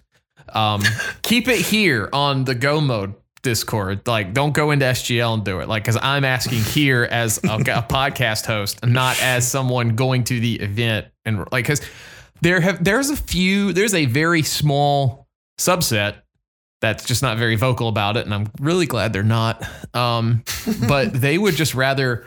Um, 0.53 0.81
keep 1.21 1.47
it 1.47 1.59
here 1.59 2.09
on 2.13 2.43
the 2.45 2.55
Go 2.55 2.81
Mode 2.81 3.13
Discord. 3.41 4.07
Like, 4.07 4.33
don't 4.33 4.53
go 4.53 4.71
into 4.71 4.85
SGL 4.85 5.33
and 5.35 5.45
do 5.45 5.59
it. 5.59 5.67
Like, 5.69 5.83
because 5.83 5.97
I'm 6.01 6.25
asking 6.25 6.61
here 6.63 7.07
as 7.09 7.37
a, 7.43 7.47
a 7.55 7.57
podcast 7.83 8.45
host, 8.45 8.85
not 8.85 9.21
as 9.21 9.47
someone 9.49 9.95
going 9.95 10.23
to 10.25 10.39
the 10.39 10.55
event, 10.59 11.07
and 11.25 11.39
like, 11.51 11.65
because 11.65 11.81
there 12.41 12.59
have 12.61 12.83
there's 12.83 13.09
a 13.09 13.15
few 13.17 13.73
there's 13.73 13.93
a 13.93 14.05
very 14.05 14.43
small 14.43 15.27
subset 15.59 16.15
that's 16.81 17.05
just 17.05 17.21
not 17.21 17.37
very 17.37 17.55
vocal 17.55 17.89
about 17.89 18.15
it, 18.17 18.25
and 18.25 18.33
I'm 18.33 18.49
really 18.61 18.85
glad 18.85 19.11
they're 19.13 19.23
not. 19.23 19.61
Um, 19.93 20.43
but 20.87 21.13
they 21.13 21.37
would 21.37 21.55
just 21.55 21.75
rather 21.75 22.25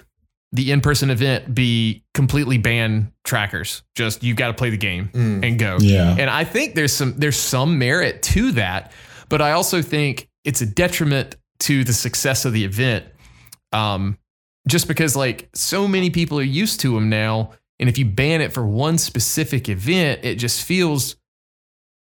the 0.53 0.71
in-person 0.71 1.09
event 1.11 1.55
be 1.55 2.05
completely 2.15 2.59
ban 2.59 3.11
trackers. 3.25 3.83
Just 3.95 4.23
you've 4.23 4.37
got 4.37 4.49
to 4.49 4.55
play 4.55 4.71
the 4.71 4.77
game 4.77 5.09
Mm. 5.13 5.45
and 5.47 5.59
go. 5.59 5.79
Yeah. 5.81 6.15
And 6.19 6.29
I 6.29 6.45
think 6.45 6.75
there's 6.75 6.93
some 6.93 7.15
there's 7.17 7.39
some 7.39 7.79
merit 7.79 8.23
to 8.23 8.53
that, 8.53 8.93
but 9.29 9.41
I 9.41 9.53
also 9.53 9.81
think 9.83 10.29
it's 10.45 10.61
a 10.61 10.67
detriment 10.67 11.37
to 11.61 11.85
the 11.85 11.93
success 11.93 12.45
of 12.45 12.53
the 12.53 12.65
event. 12.65 13.07
Um, 13.73 14.19
just 14.69 14.89
because 14.89 15.17
like 15.17 15.49
so 15.55 15.89
many 15.89 16.11
people 16.11 16.39
are 16.39 16.43
used 16.43 16.81
to 16.81 16.95
them 16.95 17.09
now, 17.09 17.53
and 17.81 17.89
if 17.89 17.97
you 17.99 18.05
ban 18.05 18.41
it 18.43 18.53
for 18.53 18.67
one 18.67 18.99
specific 18.99 19.69
event, 19.69 20.21
it 20.25 20.35
just 20.37 20.63
feels 20.63 21.17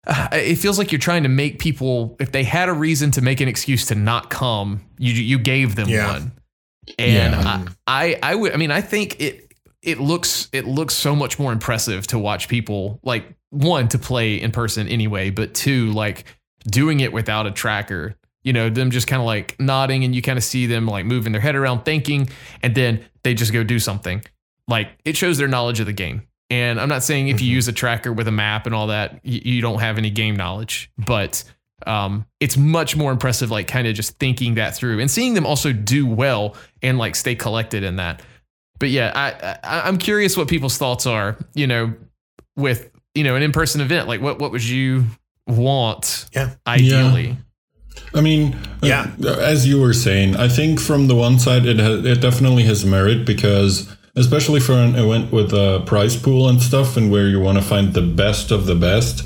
uh, 0.07 0.29
it 0.33 0.55
feels 0.57 0.79
like 0.79 0.93
you're 0.93 1.01
trying 1.01 1.25
to 1.25 1.29
make 1.29 1.59
people 1.59 2.17
if 2.21 2.31
they 2.31 2.45
had 2.45 2.69
a 2.69 2.73
reason 2.73 3.11
to 3.11 3.21
make 3.21 3.41
an 3.41 3.49
excuse 3.49 3.87
to 3.87 3.95
not 3.97 4.31
come, 4.31 4.83
you 4.99 5.13
you 5.13 5.37
gave 5.39 5.75
them 5.75 5.89
Yeah. 5.89 6.13
one. 6.13 6.33
And 6.99 7.33
Yeah. 7.35 7.65
I, 7.87 8.19
I 8.23 8.31
I 8.33 8.35
would 8.35 8.53
I 8.53 8.57
mean 8.57 8.71
I 8.71 8.81
think 8.81 9.21
it 9.21 9.53
it 9.83 9.99
looks 10.01 10.49
it 10.53 10.67
looks 10.67 10.95
so 10.95 11.15
much 11.15 11.39
more 11.39 11.53
impressive 11.53 12.07
to 12.09 12.19
watch 12.19 12.49
people 12.49 12.99
like 13.03 13.25
one 13.51 13.89
to 13.89 13.99
play 13.99 14.41
in 14.41 14.51
person 14.53 14.89
anyway, 14.89 15.31
but 15.31 15.55
two 15.55 15.93
like 15.93 16.25
doing 16.69 17.01
it 17.01 17.13
without 17.13 17.47
a 17.47 17.51
tracker. 17.51 18.17
You 18.43 18.53
know, 18.53 18.69
them 18.71 18.91
just 18.91 19.07
kind 19.09 19.21
of 19.21 19.27
like 19.27 19.57
nodding 19.59 20.05
and 20.05 20.15
you 20.15 20.23
kind 20.23 20.39
of 20.39 20.45
see 20.45 20.67
them 20.67 20.87
like 20.87 21.05
moving 21.05 21.33
their 21.33 21.41
head 21.41 21.57
around 21.57 21.85
thinking 21.85 22.29
and 22.63 22.75
then 22.75 23.05
they 23.25 23.35
just 23.35 23.53
go 23.53 23.65
do 23.65 23.79
something. 23.79 24.23
Like 24.69 24.89
it 25.05 25.17
shows 25.17 25.39
their 25.39 25.49
knowledge 25.49 25.81
of 25.81 25.87
the 25.87 25.93
game. 25.93 26.23
And 26.49 26.81
I'm 26.81 26.89
not 26.89 27.03
saying 27.03 27.27
if 27.27 27.41
you 27.41 27.51
Mhm. 27.51 27.55
use 27.55 27.69
a 27.69 27.73
tracker 27.73 28.13
with 28.13 28.29
a 28.29 28.33
map 28.33 28.67
and 28.67 28.75
all 28.75 28.87
that, 28.89 29.19
you 29.25 29.61
don't 29.61 29.81
have 29.81 29.99
any 29.99 30.11
game 30.11 30.37
knowledge, 30.37 30.91
but 30.97 31.43
um, 31.87 32.25
it's 32.41 32.57
much 32.57 32.97
more 32.97 33.13
impressive, 33.13 33.51
like 33.51 33.67
kind 33.69 33.87
of 33.87 33.95
just 33.95 34.19
thinking 34.19 34.55
that 34.55 34.75
through 34.75 35.01
and 35.01 35.11
seeing 35.11 35.35
them 35.35 35.45
also 35.45 35.73
do 35.73 36.07
well 36.07 36.55
and 36.83 36.97
like 36.99 37.15
stay 37.15 37.35
collected 37.35 37.83
in 37.83 37.97
that. 37.97 38.23
But 38.79 38.91
yeah, 38.91 39.13
I, 39.15 39.59
I 39.63 39.89
I'm 39.89 39.99
curious 39.99 40.37
what 40.37 40.49
people's 40.49 40.79
thoughts 40.79 41.07
are. 41.07 41.37
You 41.55 41.67
know, 41.67 41.95
with 42.57 42.91
you 43.15 43.25
know 43.25 43.37
an 43.37 43.43
in 43.43 43.53
person 43.53 43.81
event, 43.81 44.09
like 44.09 44.21
what 44.21 44.39
what 44.39 44.53
would 44.53 44.65
you 44.65 45.05
want? 45.47 46.27
Yeah. 46.35 46.55
ideally. 46.67 47.37
I 48.15 48.21
mean, 48.21 48.55
uh, 48.55 48.87
Yeah. 48.87 49.11
as 49.39 49.67
you 49.67 49.81
were 49.81 49.93
saying, 49.93 50.37
I 50.37 50.49
think 50.49 50.81
from 50.81 51.07
the 51.09 51.15
one 51.15 51.39
side, 51.39 51.67
it 51.67 51.79
has, 51.79 52.05
it 52.05 52.21
definitely 52.21 52.65
has 52.65 52.85
merit 52.85 53.25
because, 53.27 53.89
especially 54.15 54.61
for 54.61 54.73
an 54.75 54.95
event 54.95 55.33
with 55.33 55.53
a 55.53 55.83
prize 55.87 56.17
pool 56.17 56.49
and 56.49 56.61
stuff, 56.61 56.97
and 56.97 57.11
where 57.11 57.27
you 57.29 57.41
want 57.41 57.59
to 57.59 57.65
find 57.65 57.95
the 57.95 58.03
best 58.03 58.51
of 58.51 58.67
the 58.67 58.75
best, 58.75 59.25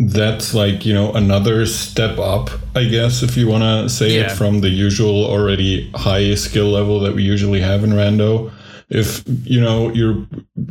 that's 0.00 0.54
like 0.54 0.86
you 0.86 0.94
know 0.94 1.12
another 1.12 1.66
step 1.66 2.18
up, 2.18 2.50
I 2.74 2.84
guess, 2.84 3.22
if 3.22 3.36
you 3.36 3.46
want 3.48 3.62
to 3.64 3.88
say 3.88 4.16
Yeah. 4.16 4.22
it 4.22 4.32
from 4.32 4.60
the 4.60 4.70
usual 4.70 5.24
already 5.26 5.90
high 5.94 6.34
skill 6.34 6.70
level 6.70 7.00
that 7.00 7.14
we 7.14 7.22
usually 7.22 7.60
have 7.60 7.84
in 7.84 7.90
rando. 7.90 8.50
if 8.88 9.22
you 9.44 9.60
know 9.60 9.92
you're 9.92 10.26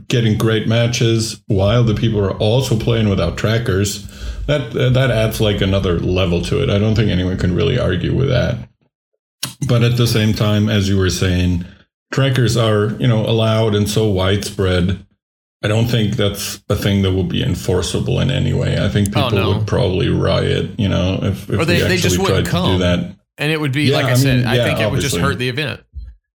getting 0.09 0.37
great 0.37 0.67
matches 0.67 1.41
while 1.47 1.85
the 1.85 1.93
people 1.95 2.19
are 2.19 2.33
also 2.39 2.77
playing 2.77 3.07
without 3.07 3.37
trackers, 3.37 4.05
that 4.47 4.73
that 4.73 5.09
adds 5.11 5.39
like 5.39 5.61
another 5.61 5.99
level 5.99 6.41
to 6.41 6.61
it. 6.61 6.69
I 6.69 6.79
don't 6.79 6.95
think 6.95 7.09
anyone 7.11 7.37
can 7.37 7.55
really 7.55 7.79
argue 7.79 8.13
with 8.15 8.27
that. 8.29 8.57
But 9.69 9.83
at 9.83 9.95
the 9.95 10.07
same 10.07 10.33
time, 10.33 10.67
as 10.69 10.89
you 10.89 10.97
were 10.97 11.09
saying, 11.09 11.63
trackers 12.11 12.57
are 12.57 12.91
you 12.99 13.07
know 13.07 13.25
allowed 13.25 13.73
and 13.75 13.87
so 13.89 14.09
widespread. 14.09 15.05
I 15.61 15.67
don't 15.67 15.87
think 15.87 16.15
that's 16.15 16.61
a 16.69 16.75
thing 16.75 17.01
that 17.01 17.11
will 17.11 17.23
be 17.25 17.43
enforceable 17.43 18.19
in 18.21 18.31
any 18.31 18.53
way. 18.53 18.83
I 18.83 18.87
think 18.87 19.09
Oh, 19.15 19.25
people 19.29 19.39
no. 19.39 19.57
would 19.57 19.67
probably 19.67 20.07
riot, 20.09 20.71
you 20.79 20.87
know, 20.87 21.19
if, 21.21 21.49
if 21.49 21.59
Or 21.59 21.65
they- 21.65 21.77
they 21.79 21.83
actually 21.83 21.97
just 21.97 22.15
tried 22.15 22.23
wouldn't 22.23 22.45
to 22.45 22.51
come. 22.51 22.71
do 22.73 22.77
that. 22.79 23.15
And 23.37 23.51
it 23.51 23.59
would 23.59 23.71
be 23.73 23.83
Yeah, 23.83 23.97
like 23.97 24.05
I, 24.05 24.11
I 24.11 24.13
said, 24.15 24.37
mean, 24.39 24.47
I 24.47 24.55
yeah, 24.55 24.65
think 24.65 24.79
it 24.79 24.89
would 24.91 25.01
just 25.01 25.17
hurt 25.17 25.37
the 25.37 25.49
event. 25.49 25.81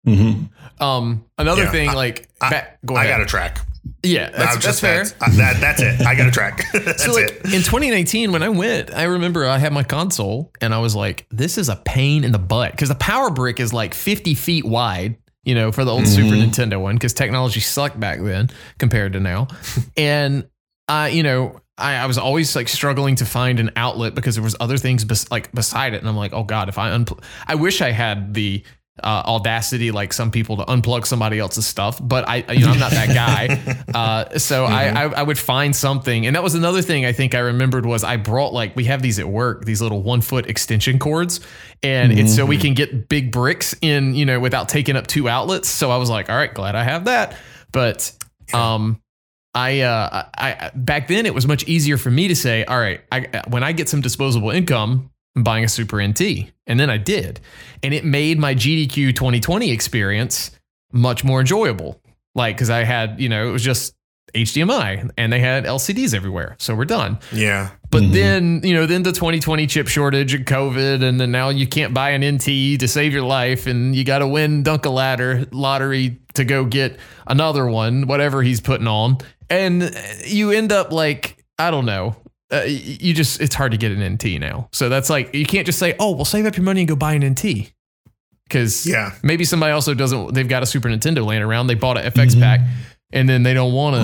hmm 0.05 0.43
Um, 0.79 1.25
another 1.37 1.63
Yeah, 1.63 1.71
thing, 1.71 1.89
I- 1.89 1.93
like, 1.93 2.29
I, 2.39 2.49
ba- 2.49 2.67
go 2.85 2.95
I 2.95 3.07
got 3.07 3.19
a 3.21 3.25
track. 3.25 3.59
yeah, 4.03 4.29
that's, 4.29 4.39
I'm 4.39 4.45
that's 4.55 4.63
just- 4.65 4.81
fair. 4.81 5.03
That's, 5.03 5.37
that, 5.37 5.57
that's 5.59 5.81
it. 5.81 6.01
I 6.05 6.15
got 6.15 6.27
a 6.27 6.31
track. 6.31 6.63
that's 6.73 7.03
so 7.03 7.11
like 7.13 7.25
it. 7.25 7.45
in 7.45 7.61
2019 7.63 8.31
when 8.31 8.41
i 8.43 8.47
went 8.49 8.93
i 8.93 9.03
remember 9.03 9.45
i 9.45 9.57
had 9.57 9.73
my 9.73 9.83
console 9.83 10.51
and 10.61 10.73
i 10.73 10.77
was 10.79 10.95
like 10.95 11.25
this 11.31 11.57
is 11.57 11.67
a 11.69 11.75
pain 11.77 12.23
in 12.23 12.31
the 12.31 12.37
butt 12.39 12.71
because 12.71 12.87
the 12.89 12.95
power 12.95 13.29
brick 13.29 13.59
is 13.59 13.73
like 13.73 13.93
50 13.93 14.33
feet 14.35 14.63
wide 14.65 15.17
you 15.43 15.55
know 15.55 15.71
for 15.71 15.85
the 15.85 15.91
old 15.91 16.07
super 16.07 16.35
mm-hmm. 16.35 16.49
nintendo 16.49 16.81
one 16.81 16.95
because 16.95 17.13
technology 17.13 17.59
sucked 17.59 17.99
back 17.99 18.19
then 18.19 18.49
compared 18.77 19.13
to 19.13 19.19
now. 19.19 19.47
And 19.97 20.47
i 20.87 21.09
you 21.09 21.23
know 21.23 21.61
I, 21.77 21.95
I 21.95 22.05
was 22.07 22.17
always 22.17 22.55
like 22.55 22.67
struggling 22.67 23.15
to 23.15 23.25
find 23.25 23.59
an 23.59 23.71
outlet 23.75 24.13
because 24.13 24.35
there 24.35 24.43
was 24.43 24.55
other 24.59 24.77
things 24.77 25.05
bes- 25.05 25.31
like 25.31 25.51
beside 25.53 25.93
it. 25.93 26.01
And 26.01 26.09
i'm 26.09 26.17
like 26.17 26.33
oh 26.33 26.43
god 26.43 26.69
if 26.69 26.77
i 26.77 26.89
unpl- 26.89 27.23
i 27.47 27.55
wish 27.55 27.81
i 27.81 27.91
had 27.91 28.33
the 28.33 28.63
uh, 29.03 29.23
audacity 29.25 29.91
like 29.91 30.13
some 30.13 30.31
people 30.31 30.57
to 30.57 30.63
unplug 30.65 31.05
somebody 31.05 31.39
else's 31.39 31.65
stuff 31.65 31.99
but 32.01 32.27
i 32.27 32.37
you 32.51 32.65
know 32.65 32.71
i'm 32.71 32.79
not 32.79 32.91
that 32.91 33.13
guy. 33.13 33.59
Uh, 33.89 34.37
so 34.37 34.65
I, 34.65 34.87
I 34.87 35.03
i 35.05 35.23
would 35.23 35.37
find 35.37 35.75
something. 35.75 36.25
And 36.27 36.35
that 36.35 36.43
was 36.43 36.53
another 36.53 36.81
thing 36.81 37.05
i 37.05 37.11
think 37.11 37.33
i 37.33 37.39
remembered 37.39 37.85
was 37.85 38.03
i 38.03 38.17
brought 38.17 38.53
like 38.53 38.75
we 38.75 38.85
have 38.85 39.01
these 39.01 39.19
at 39.19 39.27
work 39.27 39.65
these 39.65 39.81
little 39.81 40.03
one 40.03 40.21
foot 40.21 40.47
extension 40.47 40.99
cords. 40.99 41.39
And 41.81 42.17
it's 42.17 42.35
so 42.35 42.45
we 42.45 42.57
can 42.57 42.73
get 42.73 43.09
big 43.09 43.31
bricks 43.31 43.75
in 43.81 44.13
you 44.15 44.25
know 44.25 44.39
without 44.39 44.69
taking 44.69 44.95
up 44.95 45.07
two 45.07 45.27
outlets. 45.27 45.67
So 45.69 45.91
i 45.91 45.97
was 45.97 46.09
like 46.09 46.29
all 46.29 46.35
right 46.35 46.53
glad 46.53 46.75
i 46.75 46.83
have 46.83 47.05
that. 47.05 47.37
But 47.71 48.11
um 48.53 49.01
I, 49.53 49.81
uh, 49.81 50.25
I, 50.37 50.71
back 50.75 51.07
then 51.07 51.25
it 51.25 51.33
was 51.33 51.47
much 51.47 51.67
easier 51.67 51.97
for 51.97 52.11
me 52.11 52.27
to 52.27 52.35
say, 52.35 52.63
all 52.65 52.79
right, 52.79 53.01
I, 53.11 53.43
when 53.47 53.63
I 53.63 53.71
get 53.71 53.89
some 53.89 53.99
disposable 53.99 54.51
income, 54.51 55.09
buying 55.35 55.63
a 55.63 55.67
Super 55.69 56.01
NT, 56.05 56.51
and 56.67 56.79
then 56.79 56.89
I 56.89 56.97
did, 56.97 57.39
and 57.83 57.93
it 57.93 58.03
made 58.05 58.39
my 58.39 58.53
GDQ 58.55 59.15
2020 59.15 59.71
experience 59.71 60.51
much 60.91 61.23
more 61.23 61.39
enjoyable. 61.39 62.01
Like, 62.35 62.55
because 62.55 62.69
I 62.69 62.83
had, 62.83 63.19
you 63.19 63.29
know, 63.29 63.47
it 63.47 63.51
was 63.51 63.63
just 63.63 63.93
HDMI, 64.35 65.09
and 65.17 65.33
they 65.33 65.39
had 65.39 65.65
LCDs 65.65 66.13
everywhere, 66.13 66.55
so 66.59 66.75
we're 66.75 66.85
done. 66.85 67.17
Yeah. 67.31 67.69
But 67.89 68.03
Mhm. 68.03 68.11
then, 68.13 68.61
you 68.63 68.75
know, 68.75 68.85
then 68.85 69.01
the 69.01 69.11
2020 69.11 69.65
chip 69.65 69.87
shortage 69.87 70.35
and 70.35 70.45
COVID, 70.45 71.01
and 71.03 71.19
then 71.19 71.31
now 71.31 71.49
you 71.49 71.65
can't 71.65 71.93
buy 71.95 72.11
an 72.11 72.23
NT 72.23 72.77
to 72.77 72.87
save 72.87 73.11
your 73.11 73.23
life, 73.23 73.65
and 73.65 73.95
you 73.95 74.03
got 74.03 74.19
to 74.19 74.27
win 74.27 74.61
Dunk 74.61 74.85
a 74.85 74.89
Ladder 74.91 75.47
lottery 75.51 76.19
to 76.35 76.43
go 76.45 76.63
get 76.65 76.99
another 77.25 77.65
one, 77.67 78.05
whatever 78.05 78.43
he's 78.43 78.61
putting 78.61 78.87
on, 78.87 79.17
and 79.49 79.91
you 80.25 80.51
end 80.51 80.71
up 80.71 80.91
like 80.91 81.43
I 81.57 81.71
don't 81.71 81.85
know. 81.85 82.15
Uh, 82.51 82.63
you 82.65 83.13
just 83.13 83.39
it's 83.41 83.53
hard 83.55 83.71
to 83.71 83.77
get 83.77 83.91
an 83.91 84.01
NT 84.13 84.39
now, 84.39 84.69
so 84.71 84.89
that's 84.89 85.09
like 85.09 85.33
you 85.35 85.45
can't 85.45 85.65
just 85.65 85.77
say, 85.77 85.95
"Oh, 85.99 86.11
well, 86.11 86.25
save 86.25 86.45
up 86.47 86.57
your 86.57 86.63
money 86.63 86.81
and 86.81 86.87
go 86.89 86.95
buy 86.95 87.13
an 87.13 87.23
NT," 87.23 87.71
because 88.47 88.87
Yeah. 88.87 89.11
maybe 89.21 89.45
somebody 89.45 89.71
also 89.71 89.93
doesn't. 89.93 90.33
They've 90.33 90.47
got 90.47 90.63
a 90.63 90.65
Super 90.65 90.89
Nintendo 90.89 91.23
laying 91.25 91.43
around. 91.43 91.67
They 91.67 91.75
bought 91.75 91.97
an 91.97 92.05
FX 92.05 92.33
Mhm. 92.35 92.39
pack, 92.41 92.61
and 93.13 93.29
then 93.29 93.43
they 93.43 93.53
don't 93.53 93.73
want 93.73 93.95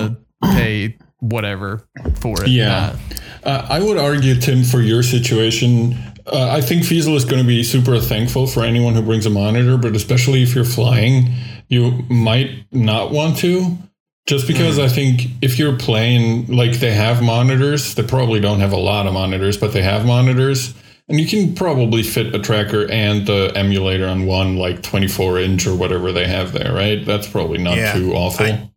to 0.42 0.48
pay 0.52 0.96
whatever 1.18 1.82
for 2.20 2.42
it. 2.44 2.48
Yeah. 2.50 2.76
Uh, 2.76 2.96
Uh, 3.44 3.64
I 3.68 3.78
would 3.80 3.96
argue, 3.96 4.34
Tim, 4.34 4.64
for 4.64 4.80
your 4.82 5.04
situation, 5.04 5.96
uh, 6.26 6.48
I 6.50 6.60
think 6.60 6.82
Fiesel 6.82 7.14
is 7.14 7.24
going 7.24 7.40
to 7.40 7.46
be 7.46 7.62
super 7.62 8.00
thankful 8.00 8.48
for 8.48 8.64
anyone 8.64 8.94
who 8.94 9.02
brings 9.02 9.24
a 9.24 9.30
monitor, 9.30 9.76
but 9.76 9.94
especially 9.94 10.42
if 10.42 10.52
you're 10.52 10.64
flying, 10.64 11.32
you 11.68 12.04
might 12.08 12.50
not 12.72 13.12
want 13.12 13.36
to. 13.38 13.78
Just 14.26 14.48
because 14.48 14.80
I 14.80 14.88
think 14.88 15.26
if 15.40 15.56
you're 15.58 15.76
playing, 15.76 16.46
like 16.48 16.80
they 16.80 16.92
have 16.92 17.22
monitors, 17.22 17.94
they 17.94 18.02
probably 18.02 18.40
don't 18.40 18.58
have 18.58 18.72
a 18.72 18.76
lot 18.76 19.06
of 19.06 19.12
monitors, 19.12 19.56
but 19.56 19.72
they 19.72 19.82
have 19.82 20.04
monitors. 20.04 20.74
And 21.08 21.20
you 21.20 21.26
can 21.28 21.54
probably 21.54 22.02
fit 22.02 22.34
a 22.34 22.40
tracker 22.40 22.90
and 22.90 23.24
the 23.24 23.52
emulator 23.54 24.08
on 24.08 24.26
one, 24.26 24.56
like 24.56 24.82
24 24.82 25.38
inch 25.38 25.66
or 25.68 25.76
whatever 25.76 26.10
they 26.10 26.26
have 26.26 26.52
there, 26.52 26.74
right? 26.74 27.04
That's 27.06 27.28
probably 27.28 27.58
not 27.58 27.76
Yeah. 27.76 27.92
too 27.92 28.14
awful. 28.14 28.46
I- 28.46 28.68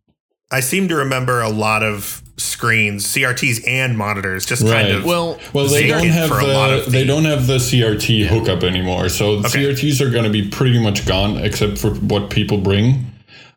I 0.52 0.60
seem 0.60 0.86
to 0.88 0.96
remember 0.96 1.40
a 1.40 1.48
lot 1.48 1.82
of 1.82 2.22
screens, 2.36 3.04
CRTs 3.04 3.60
and 3.66 3.98
monitors, 3.98 4.46
just 4.46 4.62
Right. 4.62 4.82
kind 4.86 4.88
of. 4.98 5.04
well, 5.04 5.38
Well, 5.52 5.66
they 5.66 5.86
don't 5.88 6.06
have 6.08 6.28
for 6.28 6.40
the, 6.44 6.84
they 6.88 7.04
don't 7.04 7.24
have 7.24 7.46
the 7.48 7.58
CRT 7.58 8.22
hookup 8.24 8.62
anymore, 8.64 9.08
so 9.08 9.40
the 9.40 9.48
Okay. 9.48 9.64
CRTs 9.64 10.00
are 10.00 10.10
going 10.10 10.24
to 10.24 10.30
be 10.30 10.42
pretty 10.42 10.78
much 10.80 11.06
gone, 11.06 11.38
except 11.38 11.78
for 11.78 11.90
what 11.90 12.30
people 12.30 12.58
bring. 12.58 13.06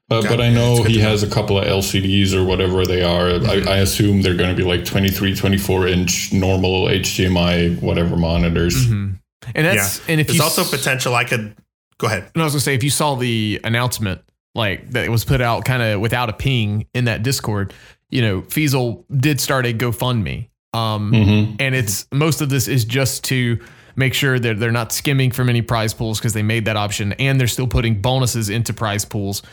Uh, 0.10 0.22
but. 0.22 0.42
I 0.42 0.50
know 0.50 0.78
That's 0.78 0.90
he 0.90 1.00
has 1.00 1.24
a 1.24 1.30
couple 1.30 1.58
of 1.58 1.66
LCDs 1.66 2.34
or 2.34 2.44
whatever 2.44 2.86
they 2.86 3.02
are. 3.02 3.30
Mhm. 3.40 3.68
I, 3.68 3.74
I 3.74 3.78
assume 3.78 4.22
they're 4.22 4.36
going 4.36 4.50
to 4.50 4.56
be 4.56 4.68
like 4.68 4.86
23, 4.86 5.36
24 5.36 5.88
inch 5.88 6.34
normal 6.34 6.86
HDMI 6.88 7.80
whatever 7.82 8.16
monitors. 8.18 8.88
mhm. 8.88 9.18
and 9.56 9.66
that's 9.66 10.02
and 10.08 10.20
if 10.22 10.28
There's 10.28 10.40
also 10.40 10.62
s- 10.62 10.70
potential. 10.72 11.16
I 11.16 11.24
could 11.24 11.56
go 11.98 12.08
ahead. 12.08 12.30
And 12.36 12.42
I 12.42 12.46
was 12.46 12.54
gonna 12.54 12.62
say, 12.62 12.76
if 12.76 12.84
you 12.84 12.90
saw 12.90 13.16
the 13.16 13.60
announcement, 13.64 14.22
like 14.56 14.92
that 14.92 15.06
it 15.06 15.10
was 15.10 15.26
put 15.26 15.42
out 15.42 15.66
kind 15.66 15.82
of 15.82 16.00
without 16.00 16.30
a 16.30 16.34
ping 16.34 16.86
in 16.94 17.06
that 17.06 17.24
Discord, 17.24 17.74
you 18.10 18.22
know, 18.22 18.42
Fiesel 18.42 19.04
did 19.16 19.40
start 19.42 19.66
a 19.66 19.74
GoFundMe. 19.74 20.48
Um, 20.74 21.12
Mhm. 21.12 21.56
and 21.60 21.76
it's 21.76 22.08
most 22.12 22.42
of 22.42 22.50
this 22.50 22.68
is 22.68 22.84
just 22.86 23.24
to 23.26 23.60
make 23.96 24.14
sure 24.16 24.40
that 24.40 24.60
they're 24.60 24.72
not 24.72 24.92
skimming 24.92 25.30
from 25.32 25.48
any 25.50 25.62
prize 25.62 25.94
pools 25.94 26.20
because 26.20 26.34
they 26.34 26.42
made 26.42 26.66
that 26.66 26.76
option 26.76 27.14
and 27.14 27.40
they're 27.40 27.48
still 27.48 27.68
putting 27.68 28.02
bonuses 28.02 28.50
into 28.50 28.74
prize 28.74 29.06
pools. 29.06 29.44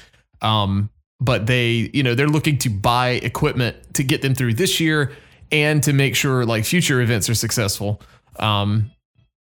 Um, 0.43 0.91
but 1.21 1.47
they, 1.47 1.91
you 1.93 2.03
know, 2.03 2.15
they're 2.15 2.29
looking 2.29 2.57
to 2.59 2.71
buy 2.71 3.11
equipment 3.11 3.77
to 3.95 4.03
get 4.03 4.23
them 4.23 4.35
through 4.35 4.55
this 4.55 4.81
year 4.81 5.13
and 5.53 5.83
to 5.83 5.93
make 5.93 6.17
sure 6.17 6.47
like 6.47 6.65
future 6.65 7.01
events 7.01 7.29
are 7.29 7.35
successful. 7.35 8.01
Um, 8.39 8.91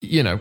you 0.01 0.23
know, 0.23 0.39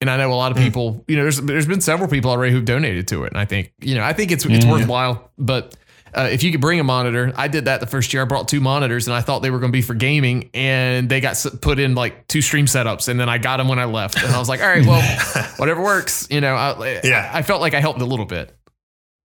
and 0.00 0.10
I 0.10 0.16
know 0.16 0.32
a 0.32 0.34
lot 0.34 0.52
of 0.52 0.58
Mm. 0.58 0.64
people, 0.64 1.04
you 1.08 1.16
know, 1.16 1.22
there's 1.22 1.40
there's 1.40 1.66
been 1.66 1.80
several 1.80 2.08
people 2.08 2.30
already 2.30 2.52
who've 2.52 2.64
donated 2.64 3.08
to 3.08 3.24
it, 3.24 3.32
and 3.32 3.38
I 3.40 3.44
think, 3.44 3.72
you 3.80 3.94
know, 3.94 4.04
I 4.04 4.12
think 4.12 4.30
it's 4.30 4.44
it's 4.44 4.64
Mhm. 4.64 4.70
worthwhile. 4.70 5.30
But 5.38 5.74
uh, 6.14 6.28
if 6.30 6.42
you 6.42 6.50
could 6.52 6.60
bring 6.60 6.78
a 6.78 6.84
monitor, 6.84 7.32
I 7.36 7.48
did 7.48 7.64
that 7.64 7.80
the 7.80 7.86
first 7.86 8.12
year. 8.12 8.22
I 8.22 8.26
brought 8.26 8.46
two 8.46 8.60
monitors, 8.60 9.06
and 9.08 9.16
I 9.16 9.20
thought 9.22 9.40
they 9.42 9.50
were 9.50 9.58
going 9.60 9.72
to 9.72 9.76
be 9.76 9.80
for 9.82 9.94
gaming, 9.94 10.50
and 10.52 11.08
they 11.08 11.20
got 11.20 11.44
put 11.62 11.78
in 11.78 11.94
like 11.94 12.26
two 12.28 12.42
stream 12.42 12.66
setups, 12.66 13.08
and 13.08 13.18
then 13.18 13.28
I 13.28 13.38
got 13.38 13.56
them 13.56 13.68
when 13.68 13.78
I 13.78 13.84
left, 13.86 14.22
and 14.22 14.32
I 14.32 14.38
was 14.38 14.48
like, 14.48 14.60
all 14.60 14.68
right, 14.68 14.84
well, 14.84 15.02
whatever 15.56 15.82
works, 15.82 16.26
you 16.30 16.40
know. 16.40 16.54
I, 16.54 17.00
Yeah. 17.02 17.30
I, 17.32 17.38
I 17.38 17.42
felt 17.42 17.60
like 17.60 17.72
I 17.74 17.80
helped 17.80 18.00
a 18.00 18.04
little 18.04 18.26
bit. 18.26 18.54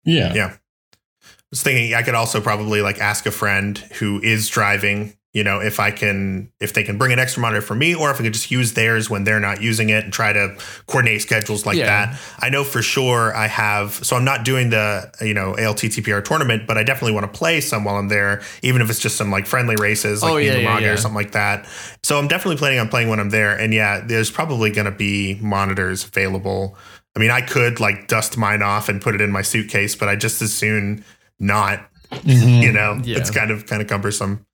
Yeah. 0.05 0.33
Yeah. 0.33 0.53
I 0.53 1.27
was 1.51 1.61
thinking 1.63 1.93
I 1.93 2.01
could 2.01 2.15
also 2.15 2.41
probably 2.41 2.81
like 2.81 2.99
ask 2.99 3.25
a 3.25 3.31
friend 3.31 3.77
who 3.99 4.19
is 4.21 4.47
driving, 4.49 5.13
you 5.33 5.43
know, 5.43 5.59
if 5.61 5.79
I 5.79 5.91
can, 5.91 6.51
if 6.59 6.73
they 6.73 6.83
can 6.83 6.97
bring 6.97 7.11
an 7.13 7.19
extra 7.19 7.41
monitor 7.41 7.61
for 7.61 7.75
me, 7.75 7.93
or 7.93 8.09
if 8.09 8.19
I 8.19 8.23
could 8.23 8.33
just 8.33 8.49
use 8.49 8.73
theirs 8.73 9.07
when 9.09 9.23
they're 9.23 9.39
not 9.39 9.61
using 9.61 9.89
it 9.89 10.03
and 10.03 10.11
try 10.13 10.33
to 10.33 10.55
coordinate 10.87 11.21
schedules 11.21 11.63
like 11.65 11.77
Yeah. 11.77 12.07
that. 12.07 12.19
I 12.39 12.49
know 12.49 12.63
for 12.63 12.81
sure 12.81 13.35
I 13.35 13.47
have, 13.47 13.93
so 13.93 14.15
I'm 14.15 14.25
not 14.25 14.45
doing 14.45 14.71
the, 14.71 15.11
you 15.21 15.35
know, 15.35 15.53
ALTTPR 15.53 16.23
tournament, 16.23 16.65
but 16.65 16.77
I 16.79 16.83
definitely 16.83 17.13
want 17.13 17.31
to 17.31 17.37
play 17.37 17.61
some 17.61 17.83
while 17.83 17.97
I'm 17.97 18.09
there, 18.09 18.41
even 18.63 18.81
if 18.81 18.89
it's 18.89 18.99
just 18.99 19.15
some 19.15 19.29
like 19.31 19.45
friendly 19.45 19.75
races, 19.75 20.23
like 20.23 20.31
Oh, 20.31 20.37
yeah, 20.37 20.55
yeah, 20.57 20.79
yeah. 20.79 20.89
or 20.91 20.97
something 20.97 21.15
like 21.15 21.31
that. 21.33 21.67
So 22.03 22.17
I'm 22.17 22.27
definitely 22.27 22.57
planning 22.57 22.79
on 22.79 22.89
playing 22.89 23.09
when 23.09 23.19
I'm 23.19 23.29
there. 23.29 23.55
And 23.55 23.73
yeah, 23.75 24.01
there's 24.03 24.31
probably 24.31 24.71
going 24.71 24.85
to 24.85 24.91
be 24.91 25.37
monitors 25.41 26.03
available. 26.03 26.77
I 27.15 27.19
mean, 27.19 27.31
I 27.31 27.41
could 27.41 27.79
like 27.79 28.07
dust 28.07 28.37
mine 28.37 28.61
off 28.63 28.89
and 28.89 29.01
put 29.01 29.13
it 29.15 29.21
in 29.21 29.31
my 29.31 29.41
suitcase, 29.43 29.95
but 29.95 30.09
I 30.09 30.15
just 30.15 30.41
as 30.41 30.53
soon 30.53 31.03
not. 31.39 31.87
Mhm. 32.11 32.61
You 32.61 32.71
know, 32.71 32.99
Yeah. 33.03 33.17
it's 33.17 33.31
kind 33.31 33.51
of 33.51 33.65
kind 33.65 33.81
of 33.81 33.87
cumbersome. 33.87 34.45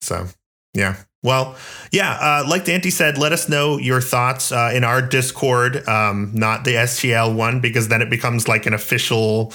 So 0.00 0.28
yeah. 0.74 0.96
Well, 1.22 1.56
yeah. 1.92 2.12
Uh, 2.14 2.44
like 2.48 2.64
Dante 2.64 2.90
said, 2.90 3.16
let 3.16 3.32
us 3.32 3.48
know 3.48 3.78
your 3.78 4.00
thoughts 4.00 4.50
uh, 4.50 4.72
in 4.74 4.82
our 4.82 5.00
Discord, 5.00 5.86
um, 5.88 6.30
not 6.34 6.64
the 6.64 6.72
SGL 6.76 7.32
one, 7.34 7.60
because 7.60 7.88
then 7.88 8.02
it 8.02 8.10
becomes 8.10 8.48
like 8.48 8.66
an 8.66 8.74
official. 8.74 9.52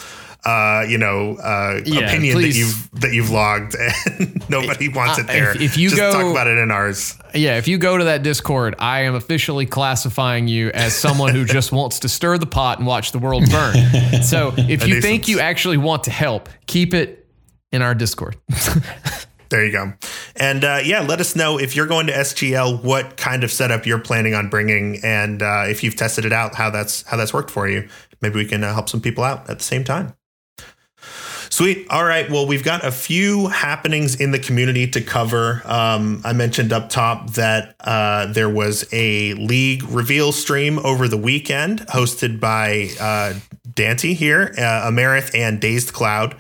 Uh, 0.48 0.86
you 0.88 0.98
know, 0.98 1.36
uh, 1.44 1.82
Yeah, 1.86 2.08
opinion 2.08 2.36
please. 2.38 2.54
that 2.54 2.60
you've 2.60 3.02
that 3.02 3.14
you've 3.14 3.30
logged, 3.32 3.76
and 4.20 4.42
nobody 4.50 4.88
wants 4.88 5.18
Uh, 5.20 5.24
it 5.24 5.28
there. 5.28 5.52
if- 5.52 5.62
if 5.62 5.78
you 5.78 5.90
just 5.90 6.00
go- 6.00 6.14
talk 6.14 6.32
about 6.32 6.48
it 6.48 6.58
in 6.58 6.72
ours, 6.72 7.16
Yeah, 7.34 7.58
if 7.58 7.68
you 7.68 7.78
go 7.78 7.98
to 7.98 8.06
that 8.06 8.24
Discord, 8.24 8.74
I 8.80 9.02
am 9.02 9.14
officially 9.16 9.66
classifying 9.66 10.48
you 10.48 10.70
as 10.74 10.96
someone 10.96 11.36
who 11.36 11.44
just 11.58 11.72
wants 11.74 12.00
to 12.00 12.08
stir 12.10 12.38
the 12.38 12.46
pot 12.46 12.78
and 12.78 12.88
watch 12.88 13.12
the 13.12 13.20
world 13.20 13.44
burn. 13.52 13.76
So 14.24 14.54
if 14.58 14.88
you 14.88 15.02
think 15.02 15.28
you 15.28 15.40
actually 15.42 15.78
want 15.78 16.06
to 16.06 16.12
help, 16.12 16.48
keep 16.66 16.94
it 16.94 17.28
in 17.74 17.82
our 17.82 17.94
Discord. 17.94 18.38
There 19.50 19.66
you 19.66 19.72
go. 19.72 19.94
And 20.36 20.64
uh, 20.64 20.80
yeah, 20.84 21.02
let 21.02 21.20
us 21.22 21.36
know 21.36 21.58
if 21.60 21.76
you're 21.76 21.88
going 21.88 22.08
to 22.08 22.14
SGL, 22.14 22.84
what 22.84 23.16
kind 23.18 23.44
of 23.44 23.52
setup 23.52 23.86
you're 23.86 24.00
planning 24.00 24.34
on 24.34 24.50
bringing, 24.50 25.00
and 25.04 25.42
uh, 25.42 25.64
if 25.68 25.84
you've 25.84 25.96
tested 25.96 26.26
it 26.26 26.34
out, 26.34 26.56
how 26.56 26.70
that's 26.70 27.04
how 27.04 27.16
that's 27.18 27.34
worked 27.34 27.52
for 27.52 27.68
you. 27.70 27.88
Maybe 28.22 28.36
we 28.36 28.46
can 28.46 28.64
uh, 28.64 28.74
help 28.74 28.90
some 28.90 29.00
people 29.02 29.24
out 29.24 29.50
at 29.50 29.60
the 29.60 29.64
same 29.64 29.84
time. 29.84 30.14
Sweet. 31.58 31.88
All 31.90 32.04
right. 32.04 32.30
Well, 32.30 32.46
we've 32.46 32.64
got 32.64 32.86
a 32.86 32.92
few 32.92 33.48
happenings 33.48 34.14
in 34.22 34.30
the 34.30 34.38
community 34.38 34.86
to 34.92 35.02
cover. 35.02 35.64
Um, 35.66 36.22
I 36.24 36.34
mentioned 36.34 36.72
up 36.72 36.88
top 36.88 37.32
that 37.32 37.76
uh, 37.80 38.28
there 38.28 38.48
was 38.48 38.88
a 38.92 39.34
league 39.34 39.82
reveal 39.86 40.32
stream 40.32 40.78
over 40.78 41.08
the 41.08 41.18
weekend 41.18 41.80
hosted 41.88 42.40
by 42.40 42.90
uh, 43.02 43.34
Dante 43.74 44.14
here, 44.14 44.54
uh, 44.56 44.88
Amerith, 44.88 45.34
and 45.34 45.60
Dazed 45.60 45.94
Cloud. 45.94 46.36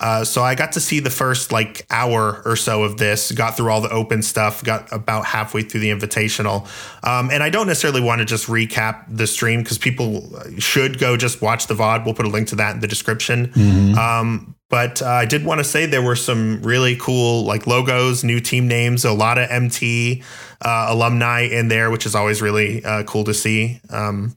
Uh, 0.00 0.22
so 0.22 0.42
I 0.42 0.54
got 0.54 0.72
to 0.72 0.80
see 0.80 1.00
the 1.00 1.08
first 1.08 1.50
like 1.50 1.86
hour 1.88 2.42
or 2.44 2.54
so 2.54 2.82
of 2.82 2.98
this, 2.98 3.32
got 3.32 3.56
through 3.56 3.70
all 3.70 3.80
the 3.80 3.90
open 3.90 4.22
stuff, 4.22 4.62
got 4.62 4.92
about 4.92 5.24
halfway 5.24 5.62
through 5.62 5.80
the 5.80 5.90
invitational. 5.90 6.68
Um, 7.02 7.30
and 7.30 7.42
I 7.42 7.48
don't 7.48 7.68
necessarily 7.68 8.02
want 8.02 8.18
to 8.18 8.26
just 8.26 8.48
recap 8.48 9.04
the 9.08 9.26
stream 9.26 9.62
because 9.62 9.78
people 9.78 10.30
should 10.58 10.98
go 10.98 11.16
just 11.16 11.40
watch 11.40 11.68
the 11.68 11.74
VOD. 11.74 12.04
We'll 12.04 12.12
put 12.12 12.26
a 12.26 12.28
link 12.28 12.48
to 12.48 12.56
that 12.56 12.74
in 12.74 12.80
the 12.80 12.86
description. 12.86 13.46
Mm-hmm. 13.48 13.98
Um, 13.98 14.54
but 14.68 15.00
uh, 15.00 15.06
I 15.06 15.24
did 15.24 15.44
want 15.44 15.58
to 15.58 15.64
say 15.64 15.86
there 15.86 16.02
were 16.02 16.16
some 16.16 16.62
really 16.62 16.96
cool 16.96 17.44
like 17.44 17.66
logos, 17.66 18.22
new 18.22 18.40
team 18.40 18.68
names, 18.68 19.04
a 19.04 19.12
lot 19.12 19.38
of 19.38 19.50
MT 19.50 20.22
uh, 20.62 20.86
alumni 20.88 21.42
in 21.42 21.68
there, 21.68 21.90
which 21.90 22.04
is 22.04 22.14
always 22.14 22.42
really 22.42 22.84
uh, 22.84 23.02
cool 23.04 23.24
to 23.24 23.34
see. 23.34 23.80
Um, 23.90 24.36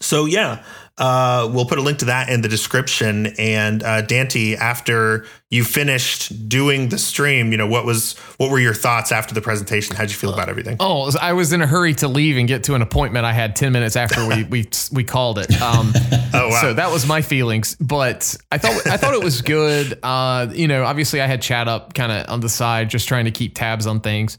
so 0.00 0.24
yeah, 0.24 0.64
uh, 0.98 1.48
we'll 1.52 1.64
put 1.64 1.78
a 1.78 1.82
link 1.82 1.98
to 1.98 2.06
that 2.06 2.28
in 2.28 2.40
the 2.40 2.48
description. 2.48 3.26
And 3.38 3.82
uh, 3.84 4.02
Dante, 4.02 4.56
after 4.56 5.24
you 5.48 5.62
finished 5.62 6.48
doing 6.48 6.88
the 6.88 6.98
stream, 6.98 7.52
you 7.52 7.58
know 7.58 7.68
what 7.68 7.86
was 7.86 8.18
what 8.36 8.50
were 8.50 8.58
your 8.58 8.74
thoughts 8.74 9.12
after 9.12 9.32
the 9.32 9.40
presentation? 9.40 9.94
How'd 9.94 10.10
you 10.10 10.16
feel 10.16 10.34
about 10.34 10.48
everything? 10.48 10.76
Oh, 10.80 11.10
I 11.20 11.34
was 11.34 11.52
in 11.52 11.62
a 11.62 11.66
hurry 11.66 11.94
to 11.94 12.08
leave 12.08 12.36
and 12.36 12.48
get 12.48 12.64
to 12.64 12.74
an 12.74 12.82
appointment. 12.82 13.24
I 13.24 13.32
had 13.32 13.54
ten 13.54 13.72
minutes 13.72 13.94
after 13.94 14.26
we 14.26 14.42
we 14.44 14.68
we 14.92 15.04
called 15.04 15.38
it. 15.38 15.50
Um, 15.62 15.92
oh 16.34 16.48
wow! 16.48 16.60
So 16.60 16.74
that 16.74 16.90
was 16.90 17.06
my 17.06 17.22
feelings. 17.22 17.76
But 17.76 18.36
I 18.50 18.58
thought 18.58 18.86
I 18.88 18.96
thought 18.96 19.14
it 19.14 19.22
was 19.22 19.42
good. 19.42 19.98
Uh, 20.08 20.48
you 20.52 20.68
know, 20.68 20.84
obviously 20.84 21.20
I 21.20 21.26
had 21.26 21.42
chat 21.42 21.68
up 21.68 21.92
kind 21.92 22.10
of 22.10 22.30
on 22.30 22.40
the 22.40 22.48
side, 22.48 22.88
just 22.88 23.08
trying 23.08 23.26
to 23.26 23.30
keep 23.30 23.54
tabs 23.54 23.86
on 23.86 24.00
things. 24.00 24.38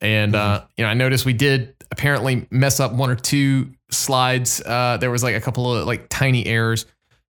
And 0.00 0.34
mm-hmm. 0.34 0.62
uh, 0.62 0.66
you 0.76 0.84
know, 0.84 0.90
I 0.90 0.94
noticed 0.94 1.26
we 1.26 1.32
did 1.32 1.74
apparently 1.90 2.46
mess 2.50 2.80
up 2.80 2.92
one 2.92 3.10
or 3.10 3.16
two 3.16 3.72
slides. 3.90 4.62
Uh, 4.64 4.96
there 4.98 5.10
was 5.10 5.22
like 5.22 5.34
a 5.34 5.40
couple 5.40 5.74
of 5.74 5.86
like 5.86 6.08
tiny 6.08 6.46
errors, 6.46 6.86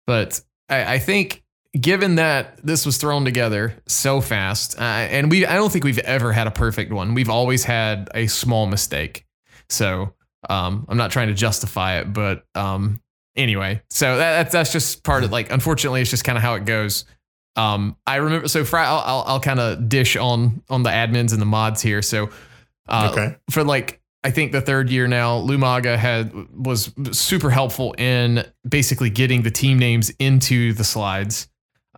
but 0.07 0.41
I, 0.69 0.95
I 0.95 0.99
think 0.99 1.43
given 1.79 2.15
that 2.15 2.57
this 2.65 2.85
was 2.85 2.97
thrown 2.97 3.25
together 3.25 3.75
so 3.87 4.21
fast, 4.21 4.79
uh, 4.79 4.83
and 4.83 5.29
we 5.29 5.45
I 5.45 5.55
don't 5.55 5.71
think 5.71 5.83
we've 5.83 5.99
ever 5.99 6.31
had 6.31 6.47
a 6.47 6.51
perfect 6.51 6.91
one. 6.91 7.13
We've 7.13 7.29
always 7.29 7.63
had 7.63 8.09
a 8.13 8.27
small 8.27 8.65
mistake. 8.65 9.25
So 9.69 10.13
um, 10.49 10.85
I'm 10.87 10.97
not 10.97 11.11
trying 11.11 11.27
to 11.27 11.33
justify 11.33 11.99
it, 11.99 12.13
but 12.13 12.45
um, 12.55 13.01
anyway, 13.35 13.81
so 13.89 14.17
that, 14.17 14.43
that's 14.43 14.53
that's 14.53 14.71
just 14.71 15.03
part 15.03 15.23
of 15.23 15.31
like. 15.31 15.51
Unfortunately, 15.51 16.01
it's 16.01 16.09
just 16.09 16.23
kind 16.23 16.37
of 16.37 16.43
how 16.43 16.55
it 16.55 16.65
goes. 16.65 17.05
Um, 17.55 17.95
I 18.05 18.17
remember 18.17 18.47
so 18.47 18.63
Fri- 18.65 18.79
I'll 18.79 18.99
I'll, 18.99 19.23
I'll 19.27 19.39
kind 19.39 19.59
of 19.59 19.89
dish 19.89 20.15
on 20.15 20.61
on 20.69 20.83
the 20.83 20.89
admins 20.89 21.31
and 21.31 21.41
the 21.41 21.45
mods 21.45 21.81
here. 21.81 22.01
So 22.01 22.29
uh, 22.87 23.09
okay. 23.11 23.35
for 23.49 23.63
like 23.63 24.01
I 24.25 24.31
think 24.31 24.51
the 24.51 24.59
third 24.59 24.89
year 24.89 25.07
now, 25.07 25.39
Lumaga 25.39 25.95
had 25.95 26.33
was 26.51 26.91
super 27.11 27.51
helpful 27.51 27.93
in 27.93 28.43
basically 28.67 29.11
getting 29.11 29.43
the 29.43 29.51
team 29.51 29.77
names 29.77 30.09
into 30.17 30.73
the 30.73 30.83
slides. 30.83 31.47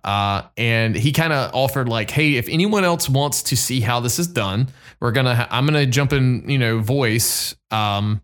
Uh, 0.03 0.41
and 0.57 0.93
he 0.93 1.13
kind 1.13 1.31
of 1.31 1.55
offered 1.55 1.87
like, 1.87 2.11
hey, 2.11 2.35
if 2.35 2.49
anyone 2.49 2.83
else 2.83 3.07
wants 3.07 3.43
to 3.43 3.55
see 3.55 3.79
how 3.79 4.01
this 4.01 4.19
is 4.19 4.27
done, 4.27 4.67
we're 4.99 5.13
gonna 5.13 5.35
ha- 5.35 5.47
I'm 5.49 5.65
gonna 5.65 5.85
jump 5.85 6.11
in, 6.11 6.49
you 6.49 6.57
know, 6.57 6.79
voice 6.79 7.55
um 7.71 8.21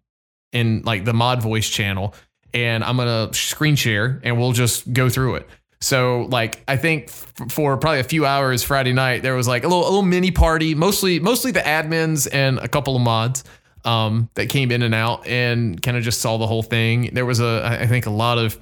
in 0.51 0.81
like 0.83 1.05
the 1.05 1.13
mod 1.13 1.41
voice 1.41 1.69
channel, 1.69 2.13
and 2.53 2.83
I'm 2.83 2.97
gonna 2.97 3.33
screen 3.33 3.77
share, 3.77 4.19
and 4.25 4.37
we'll 4.37 4.51
just 4.51 4.91
go 4.91 5.07
through 5.07 5.35
it. 5.35 5.47
So 5.79 6.27
like 6.29 6.61
I 6.67 6.75
think 6.75 7.05
f- 7.05 7.31
for 7.49 7.77
probably 7.77 8.01
a 8.01 8.03
few 8.03 8.25
hours 8.25 8.63
Friday 8.63 8.91
night 8.91 9.23
there 9.23 9.35
was 9.35 9.47
like 9.47 9.63
a 9.63 9.67
little 9.69 9.83
a 9.83 9.87
little 9.87 10.01
mini 10.01 10.31
party, 10.31 10.75
mostly 10.75 11.21
mostly 11.21 11.51
the 11.51 11.61
admins 11.61 12.27
and 12.33 12.59
a 12.59 12.67
couple 12.67 12.97
of 12.97 13.01
mods 13.01 13.45
um, 13.85 14.29
that 14.35 14.49
came 14.49 14.71
in 14.71 14.81
and 14.81 14.93
out 14.93 15.27
and 15.27 15.81
kind 15.81 15.97
of 15.97 16.03
just 16.03 16.21
saw 16.21 16.37
the 16.37 16.47
whole 16.47 16.63
thing. 16.63 17.09
There 17.13 17.25
was 17.25 17.39
a, 17.39 17.79
I 17.81 17.87
think, 17.87 18.05
a 18.05 18.11
lot 18.11 18.37
of 18.37 18.59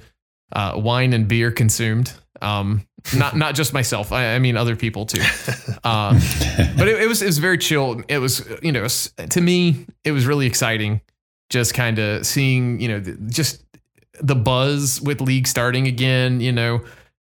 uh, 0.52 0.74
wine 0.76 1.12
and 1.12 1.28
beer 1.28 1.50
consumed. 1.50 2.12
Um, 2.40 2.86
not 3.16 3.36
not 3.36 3.54
just 3.54 3.72
myself. 3.72 4.12
I, 4.12 4.34
I 4.34 4.38
mean 4.38 4.56
other 4.56 4.76
people 4.76 5.06
too. 5.06 5.22
Uh, 5.84 6.12
but 6.76 6.86
it, 6.86 7.02
it, 7.02 7.08
was 7.08 7.22
it 7.22 7.26
was 7.26 7.38
very 7.38 7.58
chill. 7.58 8.02
It 8.06 8.18
was 8.18 8.48
you 8.62 8.70
know 8.70 8.86
to 8.86 9.40
me 9.40 9.84
it 10.04 10.12
was 10.12 10.26
really 10.26 10.46
exciting. 10.46 11.00
Just 11.50 11.74
kind 11.74 11.98
of 11.98 12.24
seeing 12.24 12.80
you 12.80 12.86
know 12.86 13.00
just 13.26 13.64
the 14.20 14.36
buzz 14.36 15.00
with 15.00 15.20
league 15.20 15.48
starting 15.48 15.88
again. 15.88 16.40
You 16.40 16.52
know 16.52 16.84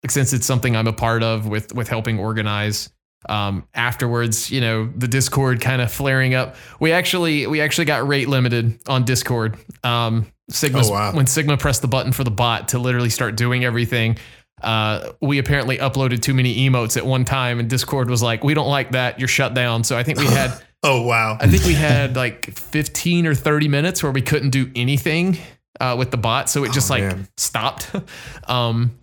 since 0.08 0.32
it's 0.32 0.46
something 0.46 0.76
I'm 0.76 0.86
a 0.86 0.92
part 0.92 1.22
of 1.22 1.46
with 1.46 1.74
with 1.74 1.88
helping 1.88 2.18
organize 2.18 2.90
um, 3.28 3.66
afterwards, 3.74 4.50
you 4.50 4.60
know, 4.60 4.90
the 4.96 5.08
Discord 5.08 5.60
kind 5.60 5.80
of 5.80 5.90
flaring 5.90 6.34
up. 6.34 6.56
We 6.80 6.92
actually 6.92 7.46
we 7.46 7.60
actually 7.60 7.84
got 7.86 8.06
rate 8.06 8.28
limited 8.28 8.78
on 8.88 9.04
Discord. 9.04 9.56
Um, 9.84 10.26
Sigma 10.50 10.82
oh, 10.84 10.90
wow. 10.90 11.12
when 11.12 11.26
Sigma 11.26 11.56
pressed 11.56 11.82
the 11.82 11.88
button 11.88 12.12
for 12.12 12.24
the 12.24 12.30
bot 12.30 12.68
to 12.68 12.78
literally 12.78 13.10
start 13.10 13.36
doing 13.36 13.64
everything. 13.64 14.18
Uh, 14.62 15.12
we 15.20 15.38
apparently 15.38 15.78
uploaded 15.78 16.22
too 16.22 16.34
many 16.34 16.68
emotes 16.68 16.96
at 16.96 17.04
one 17.04 17.24
time, 17.24 17.58
and 17.58 17.68
Discord 17.68 18.08
was 18.08 18.22
like, 18.22 18.44
"We 18.44 18.54
don't 18.54 18.68
like 18.68 18.92
that. 18.92 19.18
You're 19.18 19.28
shut 19.28 19.54
down." 19.54 19.84
So 19.84 19.96
I 19.96 20.02
think 20.02 20.18
we 20.18 20.26
had. 20.26 20.52
oh 20.82 21.02
wow! 21.02 21.36
I 21.40 21.48
think 21.48 21.64
we 21.64 21.74
had 21.74 22.16
like 22.16 22.56
15 22.56 23.26
or 23.26 23.34
30 23.34 23.68
minutes 23.68 24.02
where 24.02 24.12
we 24.12 24.22
couldn't 24.22 24.50
do 24.50 24.70
anything 24.76 25.38
uh, 25.80 25.96
with 25.98 26.10
the 26.10 26.16
bot, 26.16 26.48
so 26.48 26.64
it 26.64 26.72
just 26.72 26.90
oh, 26.90 26.94
like 26.94 27.02
man. 27.02 27.28
stopped. 27.36 27.90
um, 28.48 28.96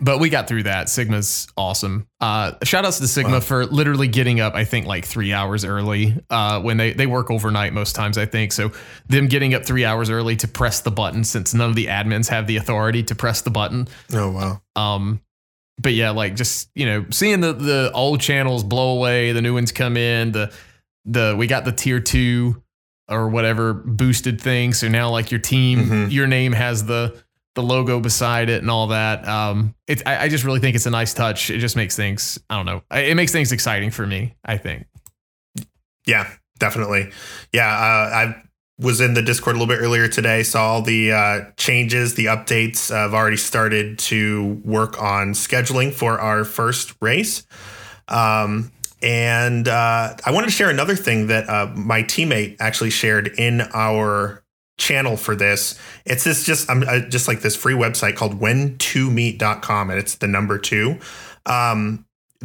but 0.00 0.18
we 0.18 0.28
got 0.28 0.48
through 0.48 0.64
that. 0.64 0.88
Sigma's 0.88 1.48
awesome. 1.56 2.06
Uh, 2.20 2.52
shout 2.62 2.84
outs 2.84 2.98
to 2.98 3.08
Sigma 3.08 3.32
wow. 3.32 3.40
for 3.40 3.66
literally 3.66 4.08
getting 4.08 4.40
up, 4.40 4.54
I 4.54 4.64
think 4.64 4.86
like 4.86 5.04
three 5.04 5.32
hours 5.32 5.64
early 5.64 6.16
uh, 6.30 6.60
when 6.60 6.76
they, 6.76 6.92
they 6.92 7.06
work 7.06 7.30
overnight 7.30 7.72
most 7.72 7.94
times, 7.94 8.18
I 8.18 8.26
think. 8.26 8.52
So 8.52 8.72
them 9.08 9.26
getting 9.26 9.54
up 9.54 9.64
three 9.64 9.84
hours 9.84 10.10
early 10.10 10.36
to 10.36 10.48
press 10.48 10.80
the 10.80 10.90
button 10.90 11.24
since 11.24 11.54
none 11.54 11.70
of 11.70 11.76
the 11.76 11.86
admins 11.86 12.28
have 12.28 12.46
the 12.46 12.56
authority 12.56 13.02
to 13.04 13.14
press 13.14 13.42
the 13.42 13.50
button. 13.50 13.88
Oh, 14.12 14.30
wow. 14.30 14.62
Um, 14.76 15.20
but 15.80 15.94
yeah, 15.94 16.10
like 16.10 16.36
just, 16.36 16.70
you 16.74 16.86
know, 16.86 17.06
seeing 17.10 17.40
the, 17.40 17.52
the 17.52 17.90
old 17.92 18.20
channels 18.20 18.62
blow 18.62 18.96
away, 18.96 19.32
the 19.32 19.42
new 19.42 19.54
ones 19.54 19.72
come 19.72 19.96
in, 19.96 20.32
the, 20.32 20.52
the, 21.04 21.34
we 21.36 21.46
got 21.46 21.64
the 21.64 21.72
tier 21.72 21.98
two 22.00 22.62
or 23.08 23.28
whatever 23.28 23.74
boosted 23.74 24.40
thing. 24.40 24.72
So 24.72 24.88
now 24.88 25.10
like 25.10 25.30
your 25.30 25.40
team, 25.40 25.78
mm-hmm. 25.80 26.10
your 26.10 26.26
name 26.26 26.52
has 26.52 26.86
the, 26.86 27.20
the 27.54 27.62
logo 27.62 28.00
beside 28.00 28.48
it 28.48 28.62
and 28.62 28.70
all 28.70 28.88
that. 28.88 29.26
Um, 29.28 29.74
it's 29.86 30.02
I, 30.06 30.24
I, 30.24 30.28
just 30.28 30.44
really 30.44 30.60
think 30.60 30.74
it's 30.74 30.86
a 30.86 30.90
nice 30.90 31.12
touch. 31.12 31.50
It 31.50 31.58
just 31.58 31.76
makes 31.76 31.96
things 31.96 32.38
I 32.48 32.56
don't 32.56 32.66
know. 32.66 32.82
It 32.90 33.14
makes 33.16 33.32
things 33.32 33.52
exciting 33.52 33.90
for 33.90 34.06
me. 34.06 34.34
I 34.44 34.56
think. 34.56 34.86
Yeah, 36.06 36.30
definitely. 36.58 37.10
Yeah, 37.52 37.68
uh, 37.68 38.14
I 38.14 38.42
was 38.78 39.00
in 39.00 39.14
the 39.14 39.22
Discord 39.22 39.56
a 39.56 39.58
little 39.58 39.72
bit 39.72 39.80
earlier 39.80 40.08
today. 40.08 40.42
Saw 40.42 40.72
all 40.72 40.82
the 40.82 41.12
uh, 41.12 41.40
changes, 41.56 42.14
the 42.14 42.26
updates. 42.26 42.90
Uh, 42.90 43.04
I've 43.04 43.14
already 43.14 43.36
started 43.36 43.98
to 44.00 44.60
work 44.64 45.00
on 45.00 45.32
scheduling 45.32 45.92
for 45.92 46.18
our 46.18 46.44
first 46.44 46.94
race. 47.00 47.46
Um, 48.08 48.72
and 49.02 49.66
uh, 49.68 50.14
I 50.24 50.30
wanted 50.30 50.46
to 50.46 50.52
share 50.52 50.70
another 50.70 50.94
thing 50.94 51.26
that 51.28 51.48
uh, 51.48 51.72
my 51.74 52.02
teammate 52.02 52.56
actually 52.60 52.90
shared 52.90 53.28
in 53.38 53.62
our 53.72 54.41
channel 54.82 55.16
for 55.16 55.36
this. 55.36 55.78
It's 56.04 56.24
this 56.24 56.44
just 56.44 56.68
I'm 56.68 56.82
uh, 56.82 57.00
just 57.08 57.28
like 57.28 57.40
this 57.40 57.54
free 57.54 57.74
website 57.74 58.16
called 58.16 58.40
when2meet.com 58.40 59.90
and 59.90 59.98
it's 59.98 60.16
the 60.16 60.26
number 60.26 60.58
2. 60.58 60.98
Um, 61.46 62.04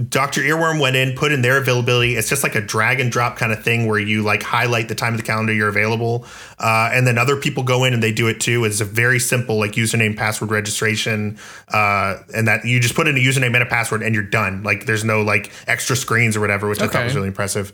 Dr. 0.09 0.41
Earworm 0.41 0.79
went 0.79 0.95
in, 0.95 1.15
put 1.15 1.31
in 1.31 1.41
their 1.41 1.57
availability. 1.57 2.15
It's 2.15 2.29
just 2.29 2.43
like 2.43 2.53
a 2.53 2.61
drag 2.61 2.99
and 2.99 3.11
drop 3.11 3.35
kind 3.35 3.51
of 3.51 3.63
thing 3.63 3.87
where 3.87 3.97
you 3.97 4.21
like 4.21 4.43
highlight 4.43 4.89
the 4.89 4.93
time 4.93 5.15
of 5.15 5.19
the 5.19 5.25
calendar 5.25 5.51
you're 5.51 5.69
available. 5.69 6.27
Uh, 6.59 6.91
and 6.93 7.07
then 7.07 7.17
other 7.17 7.35
people 7.35 7.63
go 7.63 7.83
in 7.83 7.95
and 7.95 8.03
they 8.03 8.11
do 8.11 8.27
it 8.27 8.39
too. 8.39 8.63
It's 8.63 8.79
a 8.79 8.85
very 8.85 9.17
simple 9.17 9.57
like 9.57 9.71
username, 9.71 10.15
password 10.15 10.51
registration. 10.51 11.39
Uh, 11.73 12.17
and 12.35 12.47
that 12.47 12.63
you 12.63 12.79
just 12.79 12.93
put 12.93 13.07
in 13.07 13.17
a 13.17 13.19
username 13.19 13.55
and 13.55 13.63
a 13.63 13.65
password 13.65 14.03
and 14.03 14.13
you're 14.13 14.23
done. 14.23 14.61
Like 14.61 14.85
there's 14.85 15.03
no 15.03 15.23
like 15.23 15.51
extra 15.65 15.95
screens 15.95 16.37
or 16.37 16.41
whatever, 16.41 16.69
which 16.69 16.77
okay. 16.77 16.85
I 16.85 16.91
thought 16.91 17.03
was 17.05 17.15
really 17.15 17.29
impressive. 17.29 17.73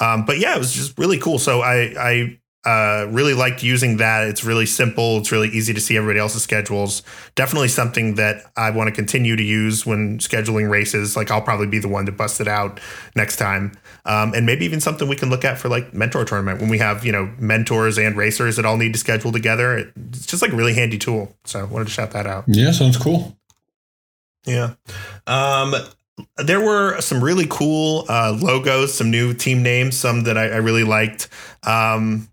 Um, 0.00 0.24
but 0.24 0.40
yeah, 0.40 0.56
it 0.56 0.58
was 0.58 0.72
just 0.72 0.98
really 0.98 1.18
cool. 1.18 1.38
So 1.38 1.60
I, 1.60 1.94
I 1.96 2.38
uh, 2.64 3.06
really 3.10 3.34
liked 3.34 3.62
using 3.62 3.96
that. 3.96 4.28
It's 4.28 4.44
really 4.44 4.66
simple. 4.66 5.18
It's 5.18 5.32
really 5.32 5.48
easy 5.48 5.74
to 5.74 5.80
see 5.80 5.96
everybody 5.96 6.20
else's 6.20 6.42
schedules. 6.42 7.02
Definitely 7.34 7.68
something 7.68 8.14
that 8.16 8.44
I 8.56 8.70
want 8.70 8.88
to 8.88 8.94
continue 8.94 9.34
to 9.34 9.42
use 9.42 9.84
when 9.84 10.18
scheduling 10.18 10.70
races. 10.70 11.16
Like 11.16 11.30
I'll 11.30 11.42
probably 11.42 11.66
be 11.66 11.78
the 11.78 11.88
one 11.88 12.06
to 12.06 12.12
bust 12.12 12.40
it 12.40 12.48
out 12.48 12.80
next 13.16 13.36
time. 13.36 13.72
Um, 14.04 14.32
and 14.34 14.46
maybe 14.46 14.64
even 14.64 14.80
something 14.80 15.08
we 15.08 15.16
can 15.16 15.30
look 15.30 15.44
at 15.44 15.58
for 15.58 15.68
like 15.68 15.92
mentor 15.92 16.24
tournament 16.24 16.60
when 16.60 16.70
we 16.70 16.78
have, 16.78 17.04
you 17.04 17.12
know, 17.12 17.32
mentors 17.38 17.98
and 17.98 18.16
racers 18.16 18.56
that 18.56 18.64
all 18.64 18.76
need 18.76 18.92
to 18.92 18.98
schedule 18.98 19.32
together. 19.32 19.92
It's 20.10 20.26
just 20.26 20.42
like 20.42 20.52
a 20.52 20.56
really 20.56 20.74
handy 20.74 20.98
tool. 20.98 21.36
So 21.44 21.60
I 21.60 21.64
wanted 21.64 21.86
to 21.86 21.90
shout 21.90 22.12
that 22.12 22.26
out. 22.26 22.44
Yeah, 22.46 22.70
sounds 22.72 22.96
cool. 22.96 23.36
Yeah. 24.44 24.74
Um, 25.26 25.74
there 26.36 26.60
were 26.60 27.00
some 27.00 27.22
really 27.22 27.46
cool 27.48 28.04
uh, 28.08 28.36
logos, 28.40 28.94
some 28.94 29.10
new 29.10 29.34
team 29.34 29.62
names, 29.62 29.96
some 29.96 30.24
that 30.24 30.36
I, 30.36 30.48
I 30.48 30.56
really 30.56 30.84
liked. 30.84 31.28
Um, 31.62 32.28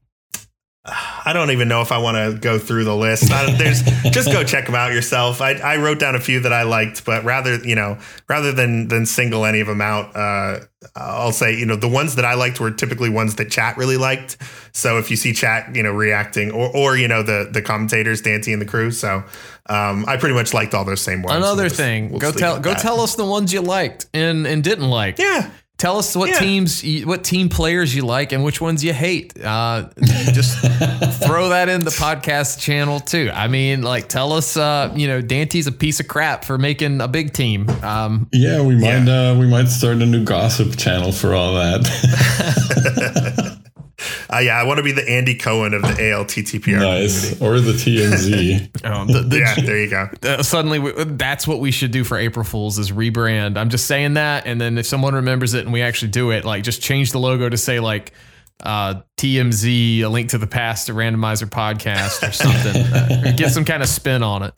I 1.26 1.34
don't 1.34 1.52
even 1.52 1.68
know 1.68 1.82
if 1.82 1.92
I 1.92 1.98
want 1.98 2.18
to 2.18 2.40
go 2.40 2.58
through 2.60 2.84
the 2.84 2.96
list. 2.96 3.30
there's 3.58 3.82
just 4.12 4.32
go 4.32 4.44
check 4.44 4.66
them 4.66 4.76
out 4.76 4.92
yourself. 4.92 5.42
I, 5.42 5.54
I 5.54 5.78
wrote 5.78 6.00
down 6.00 6.16
a 6.16 6.20
few 6.20 6.40
that 6.42 6.54
I 6.54 6.64
liked, 6.64 7.06
but 7.06 7.24
rather 7.24 7.56
you 7.56 7.76
know 7.76 7.98
rather 8.28 8.52
than 8.52 8.88
than 8.88 9.06
single 9.06 9.46
any 9.46 9.60
of 9.60 9.68
them 9.68 9.82
out, 9.82 10.16
uh, 10.16 10.60
I'll 10.96 11.32
say 11.32 11.58
you 11.58 11.66
know 11.66 11.76
the 11.76 11.88
ones 11.88 12.16
that 12.16 12.26
I 12.26 12.36
liked 12.36 12.60
were 12.60 12.72
typically 12.72 13.10
ones 13.10 13.36
that 13.36 13.52
chat 13.52 13.78
really 13.78 13.98
liked. 13.98 14.38
So 14.72 14.98
if 14.98 15.12
you 15.12 15.18
see 15.18 15.34
chat 15.34 15.76
you 15.76 15.84
know 15.84 15.92
reacting 15.92 16.52
or 16.52 16.76
or 16.76 16.98
you 16.98 17.08
know 17.08 17.24
the 17.24 17.50
the 17.52 17.62
commentators, 17.62 18.22
Dante 18.22 18.52
and 18.52 18.62
the 18.62 18.66
crew, 18.66 18.92
so 18.92 19.24
um, 19.68 20.06
I 20.08 20.18
pretty 20.18 20.36
much 20.36 20.54
liked 20.54 20.74
all 20.74 20.86
those 20.86 21.02
same 21.02 21.22
ones. 21.22 21.38
Another 21.38 21.70
thing, 21.70 22.10
we'll 22.10 22.20
go 22.20 22.32
tell 22.32 22.60
go 22.60 22.72
that. 22.72 22.80
tell 22.80 23.02
us 23.02 23.16
the 23.16 23.26
ones 23.26 23.54
you 23.54 23.62
liked 23.62 24.08
and 24.14 24.48
and 24.48 24.64
didn't 24.64 24.90
like. 24.90 25.20
Yeah. 25.20 25.50
Tell 25.80 25.98
us 25.98 26.14
what 26.14 26.30
yeah. 26.30 26.40
teams, 26.40 26.84
what 27.06 27.24
team 27.24 27.48
players 27.48 27.96
you 27.96 28.06
like, 28.06 28.34
and 28.34 28.44
which 28.44 28.60
ones 28.60 28.84
you 28.84 28.92
hate. 28.92 29.34
Uh, 29.42 29.88
just 30.34 30.60
throw 31.24 31.50
that 31.50 31.70
in 31.70 31.86
the 31.86 31.92
podcast 31.92 32.60
channel 32.60 33.00
too. 33.00 33.32
I 33.34 33.48
mean, 33.48 33.82
like, 33.82 34.10
tell 34.10 34.34
us, 34.34 34.58
uh, 34.58 34.92
you 34.94 35.08
know, 35.08 35.22
Dante's 35.22 35.68
a 35.68 35.72
piece 35.72 36.02
of 36.02 36.10
crap 36.10 36.44
for 36.44 36.58
making 36.58 37.00
a 37.00 37.08
big 37.08 37.32
team. 37.32 37.70
Um, 37.82 38.28
yeah, 38.34 38.62
we 38.62 38.76
might, 38.76 39.06
yeah. 39.06 39.32
Uh, 39.32 39.40
we 39.40 39.48
might 39.48 39.70
start 39.70 40.02
a 40.02 40.06
new 40.06 40.26
gossip 40.26 40.76
channel 40.76 41.14
for 41.14 41.34
all 41.34 41.54
that. 41.54 43.56
Uh, 44.32 44.38
yeah, 44.38 44.60
I 44.60 44.64
want 44.64 44.78
to 44.78 44.84
be 44.84 44.92
the 44.92 45.08
Andy 45.10 45.34
Cohen 45.34 45.74
of 45.74 45.82
the 45.82 45.88
ALTTPR. 45.88 46.80
Nice. 46.80 47.42
Or 47.42 47.60
the 47.60 47.72
TMZ. 47.72 48.86
um, 48.86 49.08
the, 49.12 49.22
the, 49.22 49.40
yeah, 49.40 49.56
there 49.56 49.80
you 49.80 49.90
go. 49.90 50.10
Uh, 50.22 50.44
suddenly, 50.44 50.78
we, 50.78 50.92
that's 50.92 51.48
what 51.48 51.60
we 51.60 51.72
should 51.72 51.90
do 51.92 52.04
for 52.04 52.18
April 52.18 52.46
Fools 52.46 52.78
is 52.78 52.92
rebrand. 52.92 53.58
I'm 53.58 53.70
just 53.70 53.88
saying 53.88 54.14
that. 54.14 54.46
And 54.46 54.62
then 54.62 54.78
if 54.78 54.86
someone 54.86 55.16
remembers 55.16 55.56
it 55.56 55.66
and 55.66 55.74
we 55.74 55.82
actually 55.82 56.12
do 56.12 56.30
it, 56.32 56.46
like 56.46 56.64
just 56.64 56.82
change 56.82 57.12
the 57.12 57.20
logo 57.20 57.50
to 57.50 57.58
say 57.58 57.80
like 57.80 58.14
uh, 58.62 59.02
TMZ, 59.18 60.02
a 60.02 60.10
link 60.10 60.30
to 60.30 60.38
the 60.38 60.48
past, 60.48 60.90
a 60.90 60.94
randomizer 60.94 61.50
podcast 61.50 62.28
or 62.28 62.32
something. 62.32 62.82
uh, 62.82 63.34
get 63.38 63.52
some 63.52 63.66
kind 63.66 63.82
of 63.82 63.90
spin 63.90 64.22
on 64.22 64.44
it. 64.44 64.54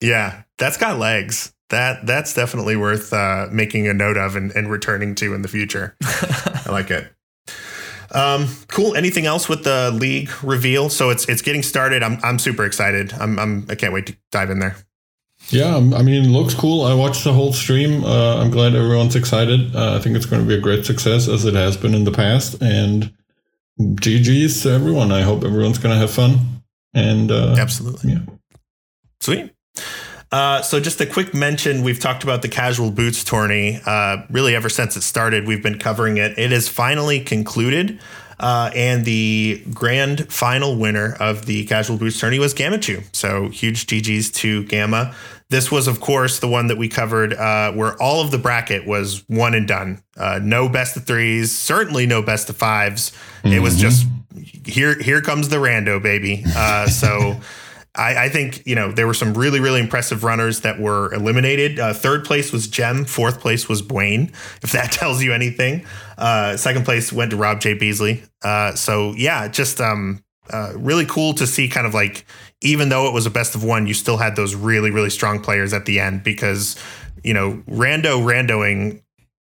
Yeah, 0.00 0.42
that's 0.58 0.76
got 0.76 0.98
legs. 0.98 1.52
That 1.70 2.06
that's 2.06 2.32
definitely 2.32 2.76
worth 2.76 3.12
uh, 3.12 3.48
making 3.50 3.88
a 3.88 3.94
note 3.94 4.16
of 4.16 4.36
and, 4.36 4.50
and 4.52 4.70
returning 4.70 5.14
to 5.16 5.34
in 5.34 5.42
the 5.42 5.48
future. 5.48 5.96
I 6.02 6.68
like 6.70 6.90
it. 6.90 7.12
Um, 8.12 8.48
cool. 8.68 8.96
Anything 8.96 9.26
else 9.26 9.48
with 9.48 9.64
the 9.64 9.90
league 9.90 10.30
reveal? 10.42 10.88
So 10.88 11.10
it's 11.10 11.28
it's 11.28 11.42
getting 11.42 11.62
started. 11.62 12.02
I'm 12.02 12.18
I'm 12.22 12.38
super 12.38 12.64
excited. 12.64 13.12
I'm 13.14 13.38
I'm 13.38 13.66
I 13.68 13.74
can't 13.74 13.92
wait 13.92 14.06
to 14.06 14.16
dive 14.30 14.50
in 14.50 14.58
there. 14.58 14.76
Yeah, 15.50 15.76
I 15.76 16.02
mean, 16.02 16.32
looks 16.32 16.52
cool. 16.52 16.84
I 16.84 16.92
watched 16.94 17.24
the 17.24 17.32
whole 17.32 17.52
stream. 17.52 18.04
Uh, 18.04 18.36
I'm 18.36 18.50
glad 18.50 18.74
everyone's 18.74 19.16
excited. 19.16 19.74
Uh, 19.74 19.96
I 19.96 19.98
think 19.98 20.14
it's 20.16 20.26
going 20.26 20.42
to 20.42 20.48
be 20.48 20.54
a 20.54 20.60
great 20.60 20.84
success 20.84 21.26
as 21.26 21.44
it 21.44 21.54
has 21.54 21.76
been 21.76 21.94
in 21.94 22.04
the 22.04 22.10
past. 22.10 22.60
And 22.60 23.14
GG's 23.80 24.62
to 24.64 24.70
everyone. 24.70 25.10
I 25.10 25.22
hope 25.22 25.44
everyone's 25.44 25.78
going 25.78 25.94
to 25.94 25.98
have 25.98 26.10
fun. 26.10 26.62
And 26.92 27.30
uh, 27.30 27.54
absolutely, 27.58 28.12
yeah, 28.12 28.20
sweet. 29.20 29.50
Uh, 30.30 30.60
so 30.60 30.78
just 30.78 31.00
a 31.00 31.06
quick 31.06 31.32
mention, 31.32 31.82
we've 31.82 32.00
talked 32.00 32.22
about 32.22 32.42
the 32.42 32.48
casual 32.48 32.90
boots 32.90 33.24
tourney. 33.24 33.80
Uh, 33.86 34.18
really, 34.30 34.54
ever 34.54 34.68
since 34.68 34.96
it 34.96 35.02
started, 35.02 35.46
we've 35.46 35.62
been 35.62 35.78
covering 35.78 36.18
it. 36.18 36.38
It 36.38 36.52
is 36.52 36.68
finally 36.68 37.20
concluded. 37.20 37.98
Uh, 38.40 38.70
and 38.74 39.04
the 39.04 39.60
grand 39.74 40.32
final 40.32 40.76
winner 40.76 41.16
of 41.18 41.46
the 41.46 41.64
casual 41.66 41.96
boots 41.96 42.20
tourney 42.20 42.38
was 42.38 42.54
Gamma 42.54 42.78
Chew. 42.78 43.02
So 43.12 43.48
huge 43.48 43.86
GGs 43.86 44.32
to 44.34 44.64
Gamma. 44.64 45.14
This 45.48 45.72
was, 45.72 45.88
of 45.88 46.00
course, 46.00 46.38
the 46.38 46.46
one 46.46 46.68
that 46.68 46.76
we 46.76 46.88
covered 46.88 47.34
uh, 47.34 47.72
where 47.72 48.00
all 48.00 48.20
of 48.22 48.30
the 48.30 48.38
bracket 48.38 48.86
was 48.86 49.24
one 49.28 49.54
and 49.54 49.66
done. 49.66 50.02
Uh, 50.16 50.38
no 50.42 50.68
best 50.68 50.96
of 50.96 51.04
threes, 51.04 51.56
certainly 51.56 52.06
no 52.06 52.22
best 52.22 52.48
of 52.50 52.56
5s 52.56 52.92
mm-hmm. 52.92 53.48
It 53.48 53.60
was 53.60 53.74
mm-hmm. 53.74 53.82
just 53.82 54.66
here. 54.66 55.00
Here 55.00 55.20
comes 55.20 55.48
the 55.48 55.56
rando, 55.56 56.00
baby. 56.00 56.44
Uh, 56.54 56.86
so. 56.86 57.40
I, 57.98 58.24
I, 58.24 58.28
think 58.28 58.64
you 58.64 58.74
know 58.74 58.92
there 58.92 59.06
were 59.06 59.14
some 59.14 59.34
really 59.34 59.60
really 59.60 59.80
impressive 59.80 60.24
runners 60.24 60.60
that 60.60 60.78
were 60.80 61.12
eliminated. 61.12 61.78
Uh, 61.78 61.92
third 61.92 62.24
place 62.24 62.52
was 62.52 62.68
Gem. 62.68 63.04
Fourth 63.04 63.40
place 63.40 63.68
was 63.68 63.82
Bwayne. 63.82 64.32
If 64.62 64.72
that 64.72 64.92
tells 64.92 65.22
you 65.22 65.32
anything. 65.32 65.86
Uh, 66.16 66.56
second 66.56 66.84
place 66.84 67.12
went 67.12 67.30
to 67.32 67.36
Rob 67.36 67.60
J 67.60 67.74
Beasley. 67.74 68.22
Uh, 68.42 68.74
so 68.74 69.14
yeah, 69.16 69.48
just 69.48 69.80
um, 69.80 70.22
uh, 70.50 70.72
really 70.76 71.06
cool 71.06 71.34
to 71.34 71.46
see. 71.46 71.68
Kind 71.68 71.86
of 71.86 71.94
like 71.94 72.24
even 72.60 72.88
though 72.88 73.06
it 73.08 73.12
was 73.12 73.26
a 73.26 73.30
best 73.30 73.54
of 73.54 73.64
one, 73.64 73.86
you 73.86 73.94
still 73.94 74.16
had 74.16 74.36
those 74.36 74.54
really 74.54 74.90
really 74.90 75.10
strong 75.10 75.40
players 75.40 75.72
at 75.72 75.86
the 75.86 76.00
end 76.00 76.22
because 76.22 76.76
you 77.24 77.34
know 77.34 77.62
rando 77.68 78.22
randoing 78.22 79.02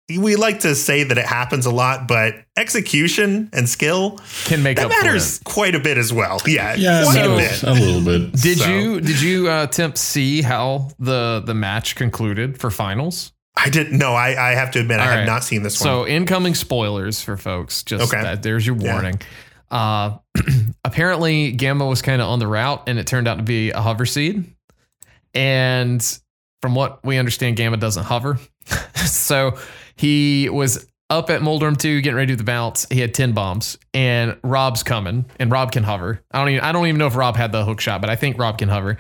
we 0.09 0.37
like 0.37 0.61
to 0.61 0.75
say 0.75 1.05
that 1.05 1.17
it 1.17 1.25
happens 1.25 1.65
a 1.67 1.71
lot, 1.71 2.07
but 2.07 2.35
execution 2.57 3.49
and 3.53 3.69
skill 3.69 4.21
can 4.45 4.63
make 4.63 4.77
that 4.77 4.89
matters 4.89 5.41
quite 5.45 5.75
a 5.75 5.81
bit 5.81 5.97
as 5.97 6.13
well. 6.13 6.41
Yeah, 6.47 6.75
yeah, 6.75 7.05
quite 7.05 7.25
a 7.25 7.37
bit. 7.37 7.63
A 7.63 7.73
little 7.73 8.05
bit. 8.05 8.33
Did 8.33 8.59
so. 8.59 8.69
you 8.69 9.01
did 9.01 9.21
you 9.21 9.51
uh, 9.51 9.65
attempt 9.65 9.99
see 9.99 10.43
how 10.43 10.91
the 10.99 11.43
the 11.45 11.55
match 11.55 11.97
concluded 11.97 12.59
for 12.59 12.71
finals? 12.71 13.33
I 13.57 13.71
didn't. 13.71 13.97
No, 13.97 14.15
I, 14.15 14.51
I 14.51 14.55
have 14.55 14.73
to 14.73 14.81
admit 14.81 15.01
All 15.01 15.07
I 15.07 15.11
right. 15.11 15.19
have 15.19 15.27
not 15.27 15.45
seen 15.45 15.63
this 15.63 15.81
one. 15.81 15.87
So 15.87 16.07
incoming 16.07 16.55
spoilers 16.55 17.23
for 17.23 17.37
folks. 17.37 17.83
Just 17.83 18.13
okay. 18.13 18.23
that 18.23 18.43
there's 18.43 18.67
your 18.67 18.77
warning. 18.77 19.21
Yeah. 19.71 19.79
Uh, 19.79 20.19
apparently, 20.85 21.53
Gamma 21.53 21.87
was 21.87 22.03
kind 22.03 22.21
of 22.21 22.29
on 22.29 22.41
the 22.41 22.47
route, 22.47 22.83
and 22.89 22.99
it 22.99 23.07
turned 23.07 23.27
out 23.27 23.39
to 23.39 23.45
be 23.45 23.71
a 23.71 23.81
hover 23.81 24.07
seed. 24.07 24.45
And 25.33 26.19
from 26.61 26.75
what 26.75 27.05
we 27.05 27.17
understand, 27.17 27.57
Gamma 27.57 27.77
doesn't 27.77 28.05
hover. 28.05 28.39
so 28.95 29.57
he 29.97 30.49
was 30.49 30.87
up 31.11 31.31
at 31.31 31.43
Moldorm 31.43 31.77
2 31.77 32.01
getting 32.01 32.17
ready 32.17 32.29
to 32.29 32.33
do 32.33 32.37
the 32.37 32.45
bounce. 32.45 32.87
He 32.91 33.01
had 33.01 33.15
10 33.15 33.33
bombs 33.33 33.79
and 33.93 34.37
Rob's 34.43 34.83
coming 34.83 35.27
and 35.39 35.51
Rob 35.51 35.73
can 35.73 35.83
hover. 35.83 36.21
I 36.31 36.39
don't 36.39 36.49
even 36.51 36.65
I 36.65 36.73
don't 36.73 36.87
even 36.87 36.99
know 36.99 37.07
if 37.07 37.17
Rob 37.17 37.37
had 37.37 37.53
the 37.53 37.65
hook 37.65 37.81
shot, 37.81 38.01
but 38.01 38.11
I 38.11 38.17
think 38.17 38.39
Rob 38.39 38.59
can 38.59 38.69
hover. 38.69 38.97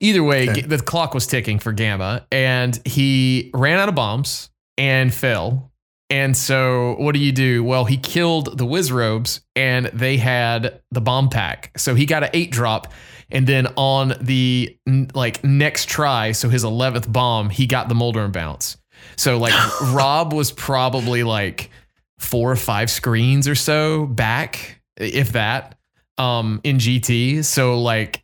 Either 0.00 0.22
way, 0.22 0.50
okay. 0.50 0.60
the 0.62 0.78
clock 0.78 1.14
was 1.14 1.26
ticking 1.26 1.58
for 1.58 1.72
Gamma 1.72 2.26
and 2.30 2.78
he 2.86 3.50
ran 3.54 3.78
out 3.78 3.88
of 3.88 3.94
bombs 3.94 4.50
and 4.76 5.12
fell. 5.12 5.72
And 6.08 6.36
so 6.36 6.94
what 6.98 7.14
do 7.14 7.20
you 7.20 7.32
do? 7.32 7.64
Well, 7.64 7.84
he 7.84 7.96
killed 7.96 8.58
the 8.58 8.64
Wizrobes 8.64 9.40
and 9.56 9.86
they 9.86 10.18
had 10.18 10.80
the 10.90 11.00
bomb 11.00 11.28
pack. 11.28 11.76
So 11.76 11.94
he 11.94 12.06
got 12.06 12.22
an 12.22 12.30
8 12.32 12.52
drop 12.52 12.92
and 13.30 13.46
then 13.46 13.66
on 13.76 14.14
the 14.20 14.78
like 15.14 15.42
next 15.42 15.88
try, 15.88 16.32
so 16.32 16.48
his 16.48 16.64
11th 16.64 17.10
bomb, 17.12 17.50
he 17.50 17.66
got 17.66 17.88
the 17.88 17.94
Moldorm 17.94 18.32
bounce. 18.32 18.76
So 19.16 19.38
like 19.38 19.54
Rob 19.92 20.32
was 20.32 20.52
probably 20.52 21.22
like 21.22 21.70
four 22.18 22.50
or 22.50 22.56
five 22.56 22.90
screens 22.90 23.48
or 23.48 23.54
so 23.54 24.06
back, 24.06 24.80
if 24.96 25.32
that, 25.32 25.78
um, 26.18 26.60
in 26.64 26.78
GT. 26.78 27.44
So 27.44 27.80
like 27.80 28.22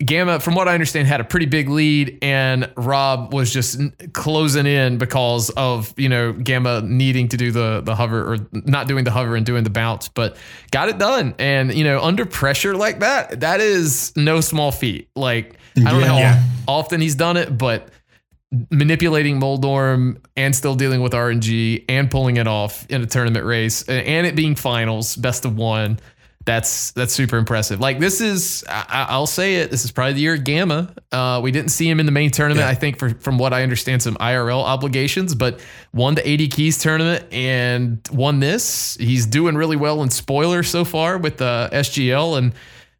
Gamma, 0.00 0.38
from 0.38 0.54
what 0.54 0.68
I 0.68 0.74
understand, 0.74 1.08
had 1.08 1.20
a 1.20 1.24
pretty 1.24 1.46
big 1.46 1.68
lead, 1.68 2.18
and 2.22 2.70
Rob 2.76 3.34
was 3.34 3.52
just 3.52 3.80
closing 4.12 4.64
in 4.64 4.96
because 4.96 5.50
of 5.50 5.92
you 5.96 6.08
know 6.08 6.32
Gamma 6.32 6.82
needing 6.82 7.26
to 7.28 7.36
do 7.36 7.50
the 7.50 7.80
the 7.84 7.96
hover 7.96 8.34
or 8.34 8.36
not 8.52 8.86
doing 8.86 9.02
the 9.02 9.10
hover 9.10 9.34
and 9.34 9.44
doing 9.44 9.64
the 9.64 9.70
bounce, 9.70 10.06
but 10.06 10.36
got 10.70 10.88
it 10.88 10.98
done. 10.98 11.34
And 11.40 11.74
you 11.74 11.82
know, 11.82 12.00
under 12.00 12.26
pressure 12.26 12.76
like 12.76 13.00
that, 13.00 13.40
that 13.40 13.60
is 13.60 14.12
no 14.14 14.40
small 14.40 14.70
feat. 14.70 15.08
Like 15.16 15.56
I 15.76 15.90
don't 15.90 16.00
yeah. 16.00 16.06
know 16.06 16.12
how 16.12 16.18
yeah. 16.18 16.42
often 16.68 17.00
he's 17.00 17.16
done 17.16 17.36
it, 17.36 17.58
but 17.58 17.88
manipulating 18.70 19.38
Moldorm 19.38 20.18
and 20.36 20.54
still 20.54 20.74
dealing 20.74 21.02
with 21.02 21.12
RNG 21.12 21.84
and 21.88 22.10
pulling 22.10 22.36
it 22.38 22.46
off 22.46 22.86
in 22.88 23.02
a 23.02 23.06
tournament 23.06 23.44
race 23.44 23.82
and 23.88 24.26
it 24.26 24.34
being 24.34 24.54
finals, 24.54 25.16
best 25.16 25.44
of 25.44 25.56
one. 25.56 26.00
That's 26.44 26.92
that's 26.92 27.12
super 27.12 27.36
impressive. 27.36 27.78
Like 27.78 27.98
this 27.98 28.22
is, 28.22 28.64
I, 28.66 29.18
will 29.18 29.26
say 29.26 29.56
it. 29.56 29.70
This 29.70 29.84
is 29.84 29.92
probably 29.92 30.14
the 30.14 30.20
year 30.20 30.32
of 30.32 30.44
Gamma. 30.44 30.94
Uh, 31.12 31.40
we 31.42 31.50
didn't 31.50 31.72
see 31.72 31.86
him 31.86 32.00
in 32.00 32.06
the 32.06 32.12
main 32.12 32.30
tournament. 32.30 32.64
Yeah. 32.64 32.70
I 32.70 32.74
think 32.74 32.98
for 32.98 33.10
from 33.10 33.36
what 33.36 33.52
I 33.52 33.62
understand, 33.62 34.02
some 34.02 34.14
IRL 34.14 34.64
obligations, 34.64 35.34
but 35.34 35.60
won 35.92 36.14
the 36.14 36.26
80 36.26 36.48
keys 36.48 36.78
tournament 36.78 37.30
and 37.34 38.00
won 38.10 38.40
this. 38.40 38.96
He's 38.98 39.26
doing 39.26 39.56
really 39.56 39.76
well 39.76 40.02
in 40.02 40.08
spoiler 40.08 40.62
so 40.62 40.86
far 40.86 41.18
with 41.18 41.36
the 41.36 41.68
SGL, 41.70 42.38
and 42.38 42.54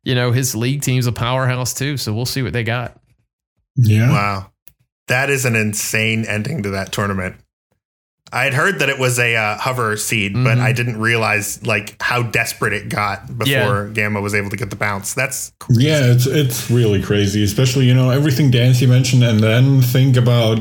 you 0.04 0.14
know 0.14 0.30
his 0.30 0.54
league 0.54 0.82
team's 0.82 1.06
a 1.06 1.12
powerhouse 1.12 1.72
too. 1.72 1.96
So 1.96 2.12
we'll 2.12 2.26
see 2.26 2.42
what 2.42 2.52
they 2.52 2.64
got. 2.64 3.00
Yeah. 3.76 4.10
Wow. 4.10 4.50
That 5.08 5.30
is 5.30 5.44
an 5.44 5.56
insane 5.56 6.24
ending 6.24 6.62
to 6.62 6.70
that 6.70 6.92
tournament. 6.92 7.36
I 8.32 8.44
had 8.44 8.54
heard 8.54 8.80
that 8.80 8.90
it 8.90 8.98
was 8.98 9.18
a 9.18 9.36
uh, 9.36 9.56
hover 9.56 9.96
seed, 9.96 10.34
mm-hmm. 10.34 10.44
but 10.44 10.58
I 10.58 10.72
didn't 10.72 11.00
realize 11.00 11.64
like 11.64 12.00
how 12.00 12.22
desperate 12.22 12.74
it 12.74 12.90
got 12.90 13.26
before 13.38 13.86
yeah. 13.86 13.90
Gamma 13.92 14.20
was 14.20 14.34
able 14.34 14.50
to 14.50 14.56
get 14.56 14.70
the 14.70 14.76
bounce. 14.76 15.14
That's 15.14 15.52
crazy. 15.58 15.84
yeah, 15.84 16.12
it's 16.12 16.26
it's 16.26 16.70
really 16.70 17.02
crazy, 17.02 17.42
especially 17.42 17.86
you 17.86 17.94
know 17.94 18.10
everything 18.10 18.50
Dancy 18.50 18.86
mentioned, 18.86 19.24
and 19.24 19.40
then 19.40 19.80
think 19.80 20.16
about 20.16 20.58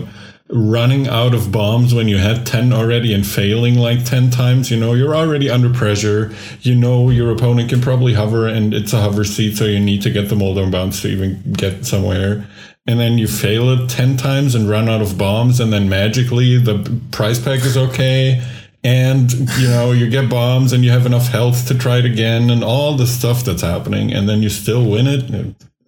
running 0.50 1.10
out 1.10 1.34
of 1.34 1.52
bombs 1.52 1.94
when 1.94 2.08
you 2.08 2.18
had 2.18 2.46
10 2.46 2.72
already 2.72 3.14
and 3.14 3.28
failing 3.28 3.76
like 3.76 4.06
10 4.06 4.30
times 4.30 4.72
you 4.72 4.78
know 4.78 4.94
you're 4.94 5.14
already 5.14 5.50
under 5.50 5.70
pressure 5.70 6.34
you 6.62 6.74
know 6.74 7.10
your 7.10 7.34
opponent 7.34 7.70
can 7.70 7.82
probably 7.82 8.14
hover 8.14 8.48
and 8.48 8.74
it's 8.74 8.94
a 8.94 9.02
hover 9.02 9.26
seed 9.26 9.58
so 9.58 9.66
you 9.66 9.78
need 9.78 10.02
to 10.02 10.10
get 10.10 10.30
the 10.30 10.36
Moldorm 10.36 10.72
bounce 10.72 11.02
to 11.02 11.10
even 11.10 11.52
get 11.52 11.86
somewhere 11.86 12.48
and 12.88 13.00
then 13.00 13.18
you 13.18 13.28
fail 13.28 13.70
it 13.70 13.90
10 13.90 14.18
times 14.18 14.56
and 14.56 14.70
run 14.70 14.88
out 14.88 15.02
of 15.02 15.18
bombs 15.18 15.60
and 15.60 15.72
then 15.72 15.90
magically 15.90 16.58
the 16.58 17.02
prize 17.12 17.40
pack 17.40 17.60
is 17.60 17.78
okay 17.78 18.42
and 18.84 19.32
you 19.58 19.68
know 19.68 19.92
you 19.92 20.10
get 20.10 20.30
bombs 20.30 20.72
and 20.74 20.84
you 20.84 20.92
have 20.92 21.06
enough 21.06 21.28
health 21.28 21.68
to 21.68 21.78
try 21.78 21.98
it 21.98 22.06
again 22.06 22.50
and 22.50 22.64
all 22.64 22.96
the 22.96 23.08
stuff 23.08 23.44
that's 23.44 23.62
happening 23.62 24.14
and 24.14 24.30
then 24.30 24.42
you 24.42 24.50
still 24.50 24.90
win 24.90 25.08
it 25.08 25.26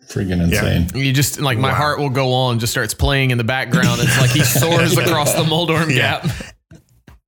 freaking 0.07 0.41
insane 0.41 0.87
yeah. 0.93 1.01
you 1.01 1.13
just 1.13 1.39
like 1.39 1.57
my 1.57 1.69
wow. 1.69 1.75
heart 1.75 1.99
will 1.99 2.09
go 2.09 2.33
on 2.33 2.59
just 2.59 2.71
starts 2.71 2.93
playing 2.93 3.31
in 3.31 3.37
the 3.37 3.43
background 3.43 4.01
it's 4.01 4.19
like 4.19 4.31
he 4.31 4.43
soars 4.43 4.97
across 4.97 5.33
the 5.35 5.43
moldorm 5.43 5.89
yeah. 5.89 6.21
gap 6.21 6.55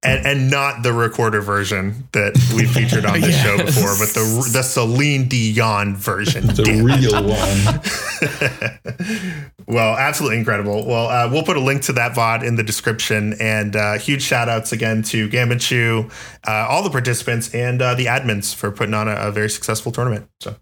and, 0.03 0.25
and 0.25 0.49
not 0.49 0.81
the 0.81 0.91
recorder 0.91 1.41
version 1.41 2.07
that 2.11 2.33
we 2.55 2.65
featured 2.65 3.05
on 3.05 3.21
the 3.21 3.27
yes. 3.29 3.43
show 3.43 3.55
before, 3.57 3.95
but 3.99 4.09
the 4.13 4.49
the 4.51 4.63
Celine 4.63 5.27
Dion 5.27 5.95
version, 5.95 6.47
the 6.47 6.81
real 6.83 7.23
one. 7.23 7.79
well, 9.67 9.95
absolutely 9.95 10.39
incredible. 10.39 10.83
Well, 10.85 11.07
uh, 11.07 11.29
we'll 11.31 11.43
put 11.43 11.57
a 11.57 11.61
link 11.61 11.83
to 11.83 11.93
that 11.93 12.13
VOD 12.13 12.43
in 12.43 12.55
the 12.55 12.63
description, 12.63 13.35
and 13.39 13.75
uh, 13.75 13.99
huge 13.99 14.23
shout 14.23 14.49
outs 14.49 14.71
again 14.71 15.03
to 15.03 15.29
Gamma 15.29 15.59
Chew, 15.59 16.09
uh, 16.47 16.65
all 16.67 16.81
the 16.81 16.89
participants, 16.89 17.53
and 17.53 17.79
uh, 17.81 17.93
the 17.93 18.05
admins 18.05 18.55
for 18.55 18.71
putting 18.71 18.95
on 18.95 19.07
a, 19.07 19.13
a 19.13 19.31
very 19.31 19.49
successful 19.49 19.91
tournament. 19.91 20.27
So. 20.39 20.55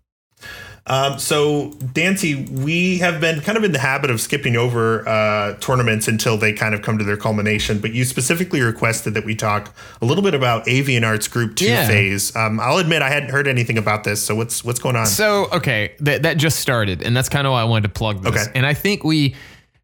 Um, 0.88 1.20
so, 1.20 1.72
Dancy, 1.94 2.46
we 2.46 2.98
have 3.00 3.22
been 3.22 3.42
kind 3.42 3.58
of 3.58 3.64
in 3.64 3.72
the 3.72 3.80
habit 3.80 4.10
of 4.10 4.20
skipping 4.20 4.56
over 4.56 5.08
uh, 5.08 5.56
tournaments 5.60 6.08
until 6.08 6.38
they 6.38 6.54
kind 6.54 6.74
of 6.74 6.82
come 6.82 6.98
to 6.98 7.04
their 7.04 7.18
culmination. 7.18 7.80
But 7.80 7.94
you 7.94 8.06
specifically 8.06 8.62
requested 8.62 9.14
that 9.14 9.26
we 9.26 9.36
talk 9.36 9.74
a 10.02 10.06
little 10.06 10.24
bit 10.24 10.34
about 10.34 10.68
Avian 10.68 11.04
Arts 11.04 11.28
Group 11.28 11.56
Two 11.56 11.66
yeah. 11.66 11.88
phase. 11.88 12.36
Um, 12.36 12.60
I'll 12.60 12.78
admit 12.78 13.02
I 13.02 13.10
hadn't 13.10 13.30
heard 13.30 13.48
anything 13.48 13.78
about 13.78 14.04
this. 14.04 14.24
So, 14.24 14.36
what's 14.36 14.64
what's 14.64 14.80
going 14.80 14.96
on? 14.96 15.06
So, 15.06 15.48
okay, 15.52 15.96
that 16.00 16.24
that 16.24 16.38
just 16.38 16.60
started, 16.60 17.04
and 17.04 17.16
that's 17.16 17.30
kind 17.30 17.46
of 17.46 17.52
why 17.52 17.62
I 17.62 17.66
wanted 17.66 17.84
to 17.84 17.94
plug 17.94 18.24
this. 18.24 18.48
Okay. 18.48 18.52
And 18.56 18.66
I 18.66 18.74
think 18.74 19.04
we 19.04 19.36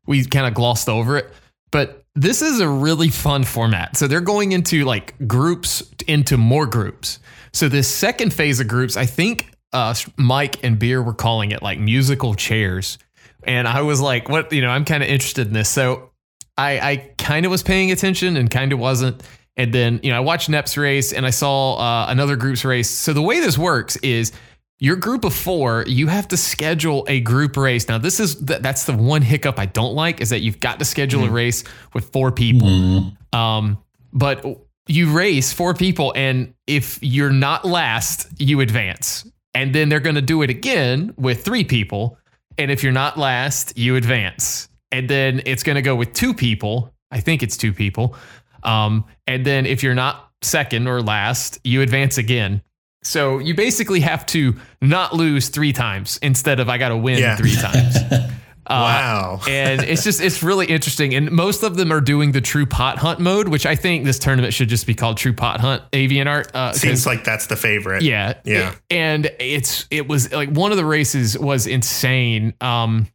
we 0.05 0.25
kind 0.25 0.47
of 0.47 0.53
glossed 0.53 0.89
over 0.89 1.17
it, 1.17 1.31
but 1.71 2.05
this 2.15 2.41
is 2.41 2.59
a 2.59 2.67
really 2.67 3.09
fun 3.09 3.43
format. 3.43 3.97
So 3.97 4.07
they're 4.07 4.21
going 4.21 4.53
into 4.53 4.85
like 4.85 5.13
groups 5.27 5.83
into 6.07 6.37
more 6.37 6.65
groups. 6.65 7.19
So 7.51 7.69
this 7.69 7.87
second 7.87 8.33
phase 8.33 8.59
of 8.59 8.67
groups, 8.67 8.97
I 8.97 9.05
think 9.05 9.54
uh, 9.75 9.93
Mike 10.17 10.63
and 10.63 10.79
Beer 10.79 11.03
were 11.03 11.13
calling 11.13 11.51
it 11.51 11.61
like 11.61 11.77
musical 11.79 12.33
chairs. 12.33 12.97
And 13.43 13.67
I 13.67 13.81
was 13.81 13.99
like, 13.99 14.29
what, 14.29 14.51
you 14.53 14.61
know, 14.61 14.69
I'm 14.69 14.85
kind 14.85 15.03
of 15.03 15.09
interested 15.09 15.47
in 15.47 15.53
this. 15.53 15.69
So 15.69 16.11
I, 16.57 16.79
I 16.79 17.11
kind 17.17 17.45
of 17.45 17.51
was 17.51 17.61
paying 17.61 17.91
attention 17.91 18.37
and 18.37 18.49
kind 18.49 18.71
of 18.71 18.79
wasn't. 18.79 19.21
And 19.57 19.73
then, 19.73 19.99
you 20.01 20.11
know, 20.11 20.17
I 20.17 20.21
watched 20.21 20.49
Nep's 20.49 20.77
race 20.77 21.13
and 21.13 21.25
I 21.25 21.29
saw 21.29 21.75
uh, 21.75 22.05
another 22.09 22.35
group's 22.37 22.65
race. 22.65 22.89
So 22.89 23.13
the 23.13 23.21
way 23.21 23.41
this 23.41 23.57
works 23.57 23.97
is 23.97 24.31
your 24.79 24.95
group 24.95 25.25
of 25.25 25.33
four, 25.33 25.83
you 25.87 26.07
have 26.07 26.27
to 26.29 26.37
schedule 26.37 27.05
a 27.07 27.19
group 27.19 27.55
race. 27.57 27.87
Now, 27.87 27.97
this 27.97 28.19
is 28.19 28.35
th- 28.35 28.61
that's 28.61 28.85
the 28.85 28.95
one 28.95 29.21
hiccup 29.21 29.59
I 29.59 29.65
don't 29.65 29.93
like 29.93 30.21
is 30.21 30.29
that 30.29 30.41
you've 30.41 30.59
got 30.59 30.79
to 30.79 30.85
schedule 30.85 31.21
mm. 31.21 31.27
a 31.27 31.31
race 31.31 31.63
with 31.93 32.11
four 32.11 32.31
people. 32.31 32.67
Mm. 32.67 33.33
Um, 33.33 33.77
but 34.11 34.45
you 34.87 35.11
race 35.11 35.51
four 35.51 35.73
people, 35.73 36.13
and 36.15 36.53
if 36.67 36.99
you're 37.01 37.31
not 37.31 37.65
last, 37.65 38.27
you 38.37 38.59
advance 38.61 39.25
and 39.55 39.73
then 39.73 39.89
they're 39.89 39.99
going 39.99 40.15
to 40.15 40.21
do 40.21 40.41
it 40.41 40.49
again 40.49 41.13
with 41.17 41.43
three 41.43 41.63
people. 41.63 42.19
And 42.57 42.69
if 42.69 42.83
you're 42.83 42.91
not 42.91 43.17
last, 43.17 43.77
you 43.77 43.95
advance. 43.95 44.69
And 44.91 45.09
then 45.09 45.41
it's 45.45 45.63
going 45.63 45.75
to 45.75 45.81
go 45.81 45.95
with 45.95 46.13
two 46.13 46.33
people. 46.33 46.93
I 47.09 47.21
think 47.21 47.41
it's 47.41 47.57
two 47.57 47.73
people. 47.73 48.15
Um, 48.63 49.05
and 49.25 49.45
then 49.45 49.65
if 49.65 49.81
you're 49.81 49.95
not 49.95 50.29
second 50.41 50.87
or 50.87 51.01
last, 51.01 51.59
you 51.63 51.81
advance 51.81 52.17
again. 52.17 52.61
So 53.03 53.39
you 53.39 53.53
basically 53.53 53.99
have 54.01 54.25
to 54.27 54.55
not 54.81 55.13
lose 55.13 55.49
three 55.49 55.73
times 55.73 56.19
instead 56.21 56.59
of 56.59 56.69
I 56.69 56.77
got 56.77 56.89
to 56.89 56.97
win 56.97 57.19
yeah. 57.19 57.35
three 57.35 57.55
times. 57.55 57.97
Uh, 58.67 58.73
wow. 58.73 59.41
and 59.47 59.81
it's 59.81 60.03
just, 60.03 60.21
it's 60.21 60.41
really 60.41 60.65
interesting. 60.65 61.13
And 61.13 61.31
most 61.31 61.63
of 61.63 61.77
them 61.77 61.91
are 61.91 62.01
doing 62.01 62.31
the 62.31 62.41
true 62.41 62.65
pot 62.65 62.97
hunt 62.97 63.19
mode, 63.19 63.47
which 63.47 63.65
I 63.65 63.75
think 63.75 64.05
this 64.05 64.19
tournament 64.19 64.53
should 64.53 64.69
just 64.69 64.87
be 64.87 64.93
called 64.93 65.17
True 65.17 65.33
Pot 65.33 65.59
Hunt 65.59 65.83
Avian 65.93 66.27
Art. 66.27 66.49
Uh, 66.53 66.73
Seems 66.73 67.05
like 67.05 67.23
that's 67.23 67.47
the 67.47 67.55
favorite. 67.55 68.01
Yeah. 68.01 68.33
Yeah. 68.43 68.75
and 68.89 69.29
it's, 69.39 69.85
it 69.91 70.07
was 70.07 70.31
like 70.31 70.49
one 70.49 70.71
of 70.71 70.77
the 70.77 70.85
races 70.85 71.37
was 71.37 71.67
insane. 71.67 72.53
Um, 72.61 73.07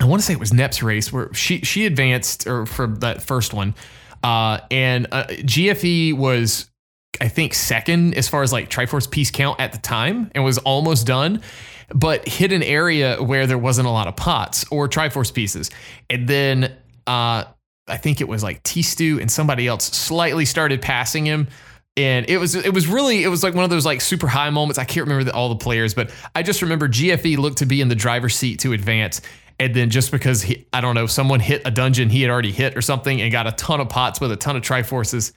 I 0.00 0.04
want 0.04 0.20
to 0.20 0.26
say 0.26 0.34
it 0.34 0.40
was 0.40 0.52
Nep's 0.52 0.82
race 0.82 1.12
where 1.12 1.32
she, 1.34 1.60
she 1.60 1.86
advanced 1.86 2.46
or 2.46 2.66
for 2.66 2.86
that 2.86 3.22
first 3.22 3.54
one. 3.54 3.74
Uh, 4.22 4.60
and 4.70 5.06
uh, 5.12 5.24
GFE 5.26 6.14
was, 6.14 6.70
I 7.20 7.28
think, 7.28 7.54
second 7.54 8.14
as 8.14 8.28
far 8.28 8.42
as 8.42 8.52
like 8.52 8.70
Triforce 8.70 9.10
piece 9.10 9.30
count 9.30 9.60
at 9.60 9.72
the 9.72 9.78
time 9.78 10.30
and 10.34 10.44
was 10.44 10.58
almost 10.58 11.06
done 11.06 11.42
but 11.94 12.26
hit 12.28 12.52
an 12.52 12.62
area 12.62 13.22
where 13.22 13.46
there 13.46 13.58
wasn't 13.58 13.86
a 13.86 13.90
lot 13.90 14.06
of 14.06 14.16
pots 14.16 14.64
or 14.70 14.88
Triforce 14.88 15.32
pieces. 15.32 15.70
And 16.10 16.28
then 16.28 16.76
uh, 17.06 17.44
I 17.88 17.96
think 17.96 18.20
it 18.20 18.28
was 18.28 18.42
like 18.42 18.62
T 18.62 18.82
Stew 18.82 19.20
and 19.20 19.30
somebody 19.30 19.66
else 19.66 19.84
slightly 19.84 20.44
started 20.44 20.82
passing 20.82 21.24
him. 21.24 21.48
And 21.96 22.28
it 22.28 22.38
was 22.38 22.54
it 22.54 22.74
was 22.74 22.86
really 22.86 23.24
it 23.24 23.28
was 23.28 23.42
like 23.42 23.54
one 23.54 23.64
of 23.64 23.70
those 23.70 23.86
like 23.86 24.00
super 24.00 24.26
high 24.26 24.50
moments. 24.50 24.78
I 24.78 24.84
can't 24.84 25.06
remember 25.06 25.24
the, 25.24 25.32
all 25.32 25.48
the 25.48 25.56
players, 25.56 25.94
but 25.94 26.12
I 26.34 26.42
just 26.42 26.60
remember 26.60 26.88
GFE 26.88 27.38
looked 27.38 27.58
to 27.58 27.66
be 27.66 27.80
in 27.80 27.88
the 27.88 27.94
driver's 27.94 28.36
seat 28.36 28.60
to 28.60 28.72
advance. 28.72 29.22
And 29.58 29.74
then 29.74 29.88
just 29.88 30.12
because 30.12 30.42
he, 30.42 30.66
I 30.74 30.82
don't 30.82 30.94
know, 30.94 31.06
someone 31.06 31.40
hit 31.40 31.62
a 31.64 31.70
dungeon 31.70 32.10
he 32.10 32.20
had 32.20 32.30
already 32.30 32.52
hit 32.52 32.76
or 32.76 32.82
something 32.82 33.22
and 33.22 33.32
got 33.32 33.46
a 33.46 33.52
ton 33.52 33.80
of 33.80 33.88
pots 33.88 34.20
with 34.20 34.30
a 34.30 34.36
ton 34.36 34.56
of 34.56 34.62
Triforces. 34.62 35.32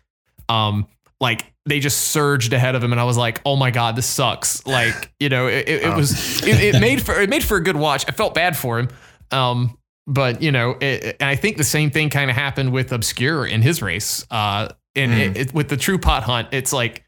Um, 0.50 0.88
like 1.20 1.51
they 1.65 1.80
just 1.80 2.09
surged 2.09 2.53
ahead 2.53 2.76
of 2.76 2.84
him 2.84 2.91
and 2.91 2.99
I 2.99 3.03
was 3.03 3.17
like, 3.17 3.41
"Oh 3.45 3.55
my 3.55 3.72
god, 3.72 3.95
this 3.95 4.05
sucks." 4.05 4.65
Like, 4.65 5.11
you 5.20 5.30
know, 5.30 5.47
it, 5.47 5.67
it, 5.67 5.84
it 5.84 5.95
was 5.95 6.41
it, 6.43 6.76
it, 6.76 6.80
made 6.82 7.01
for 7.01 7.20
it 7.20 7.30
made 7.30 7.43
for 7.43 7.57
a 7.57 7.63
good 7.63 7.76
watch. 7.76 8.05
I 8.07 8.11
felt 8.11 8.34
bad 8.34 8.57
for 8.57 8.80
him. 8.80 8.89
Um, 9.32 9.78
but 10.07 10.41
you 10.41 10.51
know, 10.51 10.74
and 10.82 11.15
I 11.22 11.36
think 11.36 11.57
the 11.57 11.63
same 11.63 11.91
thing 11.91 12.09
kind 12.09 12.30
of 12.30 12.36
happened 12.36 12.72
with 12.72 12.91
Obscure 12.91 13.45
in 13.45 13.61
his 13.61 13.82
race. 13.82 14.26
Uh, 14.32 14.70
and 14.95 15.36
mm. 15.36 15.53
with 15.53 15.70
the 15.70 15.78
True 15.78 15.99
Pot 15.99 16.24
Hunt, 16.24 16.49
it's 16.51 16.74
like 16.74 17.05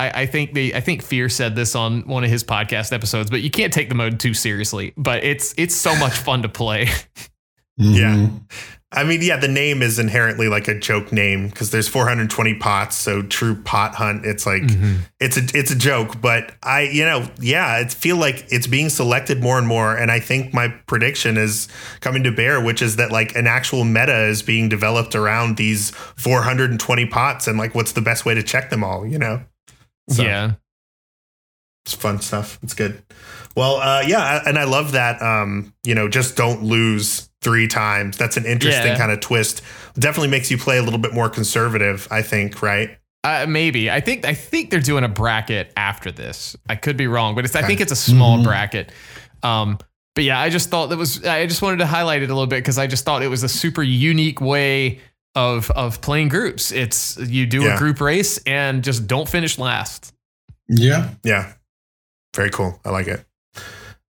I, 0.00 0.22
I 0.22 0.26
think 0.26 0.52
the 0.52 0.74
I 0.74 0.80
think 0.80 1.02
Fear 1.02 1.28
said 1.28 1.54
this 1.54 1.74
on 1.74 2.02
one 2.02 2.24
of 2.24 2.30
his 2.30 2.42
podcast 2.42 2.92
episodes, 2.92 3.30
but 3.30 3.42
you 3.42 3.50
can't 3.50 3.72
take 3.72 3.88
the 3.88 3.94
mode 3.94 4.18
too 4.18 4.34
seriously. 4.34 4.92
But 4.96 5.24
it's 5.24 5.54
it's 5.56 5.74
so 5.74 5.94
much 5.96 6.14
fun 6.14 6.42
to 6.42 6.48
play. 6.48 6.88
Mm-hmm. 7.80 7.92
Yeah. 7.92 8.28
I 8.94 9.02
mean, 9.02 9.20
yeah, 9.22 9.36
the 9.36 9.48
name 9.48 9.82
is 9.82 9.98
inherently 9.98 10.48
like 10.48 10.68
a 10.68 10.78
joke 10.78 11.12
name 11.12 11.48
because 11.48 11.70
there's 11.70 11.88
420 11.88 12.54
pots. 12.54 12.96
So 12.96 13.22
true 13.22 13.56
pot 13.56 13.96
hunt. 13.96 14.24
It's 14.24 14.46
like 14.46 14.62
mm-hmm. 14.62 15.00
it's 15.20 15.36
a 15.36 15.42
it's 15.52 15.72
a 15.72 15.76
joke, 15.76 16.20
but 16.20 16.54
I 16.62 16.82
you 16.82 17.04
know 17.04 17.28
yeah, 17.40 17.80
it 17.80 17.92
feel 17.92 18.16
like 18.16 18.46
it's 18.50 18.68
being 18.68 18.88
selected 18.88 19.42
more 19.42 19.58
and 19.58 19.66
more, 19.66 19.96
and 19.96 20.10
I 20.10 20.20
think 20.20 20.54
my 20.54 20.68
prediction 20.86 21.36
is 21.36 21.68
coming 22.00 22.22
to 22.22 22.30
bear, 22.30 22.60
which 22.60 22.80
is 22.80 22.96
that 22.96 23.10
like 23.10 23.34
an 23.34 23.48
actual 23.48 23.84
meta 23.84 24.26
is 24.26 24.42
being 24.42 24.68
developed 24.68 25.14
around 25.16 25.56
these 25.56 25.90
420 25.90 27.06
pots, 27.06 27.48
and 27.48 27.58
like 27.58 27.74
what's 27.74 27.92
the 27.92 28.00
best 28.00 28.24
way 28.24 28.34
to 28.34 28.42
check 28.42 28.70
them 28.70 28.84
all, 28.84 29.06
you 29.06 29.18
know? 29.18 29.42
So, 30.08 30.22
yeah, 30.22 30.52
it's 31.84 31.94
fun 31.94 32.20
stuff. 32.20 32.58
It's 32.62 32.74
good. 32.74 33.02
Well, 33.56 33.76
uh, 33.76 34.02
yeah, 34.06 34.42
and 34.46 34.58
I 34.58 34.64
love 34.64 34.92
that. 34.92 35.22
Um, 35.22 35.74
you 35.84 35.94
know, 35.94 36.08
just 36.08 36.36
don't 36.36 36.64
lose 36.64 37.28
three 37.44 37.68
times. 37.68 38.16
That's 38.16 38.36
an 38.36 38.46
interesting 38.46 38.92
yeah. 38.92 38.98
kind 38.98 39.12
of 39.12 39.20
twist. 39.20 39.62
Definitely 39.96 40.28
makes 40.28 40.50
you 40.50 40.58
play 40.58 40.78
a 40.78 40.82
little 40.82 40.98
bit 40.98 41.12
more 41.12 41.28
conservative, 41.28 42.08
I 42.10 42.22
think, 42.22 42.62
right? 42.62 42.98
Uh, 43.22 43.46
maybe. 43.48 43.90
I 43.90 44.00
think 44.00 44.24
I 44.24 44.34
think 44.34 44.70
they're 44.70 44.80
doing 44.80 45.04
a 45.04 45.08
bracket 45.08 45.72
after 45.76 46.10
this. 46.10 46.56
I 46.68 46.76
could 46.76 46.96
be 46.96 47.06
wrong, 47.06 47.34
but 47.34 47.44
it's, 47.44 47.54
okay. 47.54 47.64
I 47.64 47.68
think 47.68 47.80
it's 47.80 47.92
a 47.92 47.96
small 47.96 48.36
mm-hmm. 48.36 48.46
bracket. 48.46 48.92
Um, 49.42 49.78
but 50.14 50.24
yeah, 50.24 50.40
I 50.40 50.48
just 50.50 50.70
thought 50.70 50.88
that 50.88 50.98
was. 50.98 51.24
I 51.24 51.46
just 51.46 51.62
wanted 51.62 51.78
to 51.78 51.86
highlight 51.86 52.22
it 52.22 52.30
a 52.30 52.34
little 52.34 52.46
bit 52.46 52.58
because 52.58 52.78
I 52.78 52.86
just 52.86 53.04
thought 53.04 53.22
it 53.22 53.28
was 53.28 53.42
a 53.42 53.48
super 53.48 53.82
unique 53.82 54.40
way 54.40 55.00
of 55.34 55.70
of 55.72 56.00
playing 56.00 56.28
groups. 56.28 56.70
It's 56.70 57.16
you 57.18 57.46
do 57.46 57.62
yeah. 57.62 57.74
a 57.74 57.78
group 57.78 58.00
race 58.00 58.38
and 58.46 58.84
just 58.84 59.06
don't 59.06 59.28
finish 59.28 59.58
last. 59.58 60.12
Yeah, 60.68 61.10
yeah, 61.24 61.52
very 62.34 62.50
cool. 62.50 62.78
I 62.84 62.90
like 62.90 63.06
it. 63.06 63.24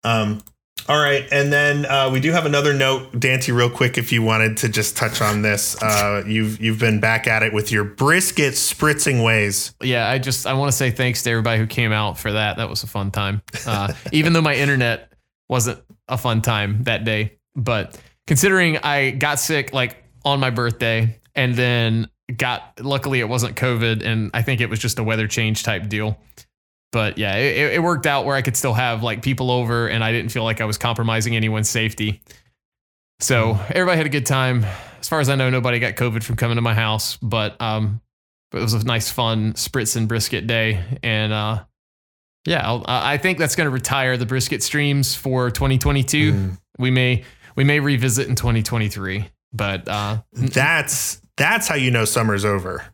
Um, 0.04 0.42
all 0.88 0.98
right, 0.98 1.26
and 1.32 1.52
then 1.52 1.84
uh, 1.84 2.10
we 2.12 2.20
do 2.20 2.30
have 2.32 2.46
another 2.46 2.72
note, 2.72 3.18
Dante, 3.18 3.52
real 3.52 3.70
quick, 3.70 3.98
if 3.98 4.12
you 4.12 4.22
wanted 4.22 4.56
to 4.58 4.68
just 4.68 4.96
touch 4.96 5.20
on 5.20 5.42
this. 5.42 5.80
Uh, 5.82 6.22
you've 6.26 6.60
you've 6.60 6.78
been 6.78 7.00
back 7.00 7.26
at 7.26 7.42
it 7.42 7.52
with 7.52 7.72
your 7.72 7.84
brisket 7.84 8.54
spritzing 8.54 9.24
ways. 9.24 9.74
Yeah, 9.82 10.08
I 10.08 10.18
just 10.18 10.46
I 10.46 10.52
want 10.52 10.70
to 10.70 10.76
say 10.76 10.90
thanks 10.90 11.22
to 11.24 11.30
everybody 11.30 11.58
who 11.58 11.66
came 11.66 11.92
out 11.92 12.18
for 12.18 12.32
that. 12.32 12.58
That 12.58 12.68
was 12.68 12.82
a 12.82 12.86
fun 12.86 13.10
time, 13.10 13.42
uh, 13.66 13.92
even 14.12 14.32
though 14.32 14.42
my 14.42 14.54
internet 14.54 15.12
wasn't 15.48 15.80
a 16.08 16.16
fun 16.18 16.42
time 16.42 16.84
that 16.84 17.04
day. 17.04 17.38
But 17.54 18.00
considering 18.26 18.78
I 18.78 19.10
got 19.10 19.40
sick 19.40 19.72
like 19.72 20.04
on 20.24 20.40
my 20.40 20.50
birthday, 20.50 21.18
and 21.34 21.54
then 21.54 22.08
got 22.36 22.80
luckily 22.80 23.20
it 23.20 23.28
wasn't 23.28 23.56
COVID, 23.56 24.04
and 24.04 24.30
I 24.34 24.42
think 24.42 24.60
it 24.60 24.70
was 24.70 24.78
just 24.78 24.98
a 24.98 25.04
weather 25.04 25.26
change 25.26 25.62
type 25.62 25.88
deal 25.88 26.18
but 26.92 27.18
yeah, 27.18 27.36
it, 27.36 27.74
it 27.74 27.82
worked 27.82 28.06
out 28.06 28.24
where 28.24 28.36
I 28.36 28.42
could 28.42 28.56
still 28.56 28.74
have 28.74 29.02
like 29.02 29.22
people 29.22 29.50
over 29.50 29.88
and 29.88 30.02
I 30.02 30.12
didn't 30.12 30.30
feel 30.30 30.44
like 30.44 30.60
I 30.60 30.64
was 30.64 30.78
compromising 30.78 31.36
anyone's 31.36 31.68
safety. 31.68 32.22
So 33.20 33.54
hmm. 33.54 33.72
everybody 33.74 33.96
had 33.96 34.06
a 34.06 34.10
good 34.10 34.26
time. 34.26 34.64
As 35.00 35.08
far 35.08 35.20
as 35.20 35.28
I 35.28 35.34
know, 35.34 35.50
nobody 35.50 35.78
got 35.78 35.94
COVID 35.94 36.22
from 36.22 36.36
coming 36.36 36.56
to 36.56 36.62
my 36.62 36.74
house, 36.74 37.16
but 37.18 37.60
um, 37.60 38.00
but 38.50 38.58
it 38.58 38.62
was 38.62 38.74
a 38.74 38.84
nice, 38.84 39.10
fun 39.10 39.52
spritz 39.54 39.96
and 39.96 40.08
brisket 40.08 40.46
day, 40.46 40.82
and 41.02 41.32
uh, 41.32 41.64
yeah, 42.46 42.66
I'll, 42.66 42.84
I 42.86 43.18
think 43.18 43.38
that's 43.38 43.56
going 43.56 43.66
to 43.66 43.70
retire 43.70 44.16
the 44.16 44.26
brisket 44.26 44.62
streams 44.62 45.14
for 45.14 45.50
2022. 45.50 46.32
Mm. 46.32 46.58
We 46.78 46.90
may 46.90 47.24
we 47.56 47.64
may 47.64 47.80
revisit 47.80 48.28
in 48.28 48.34
2023, 48.34 49.28
but 49.52 49.88
uh, 49.88 50.22
that's 50.32 51.20
that's 51.36 51.68
how 51.68 51.74
you 51.74 51.90
know 51.90 52.04
summer's 52.04 52.44
over 52.44 52.84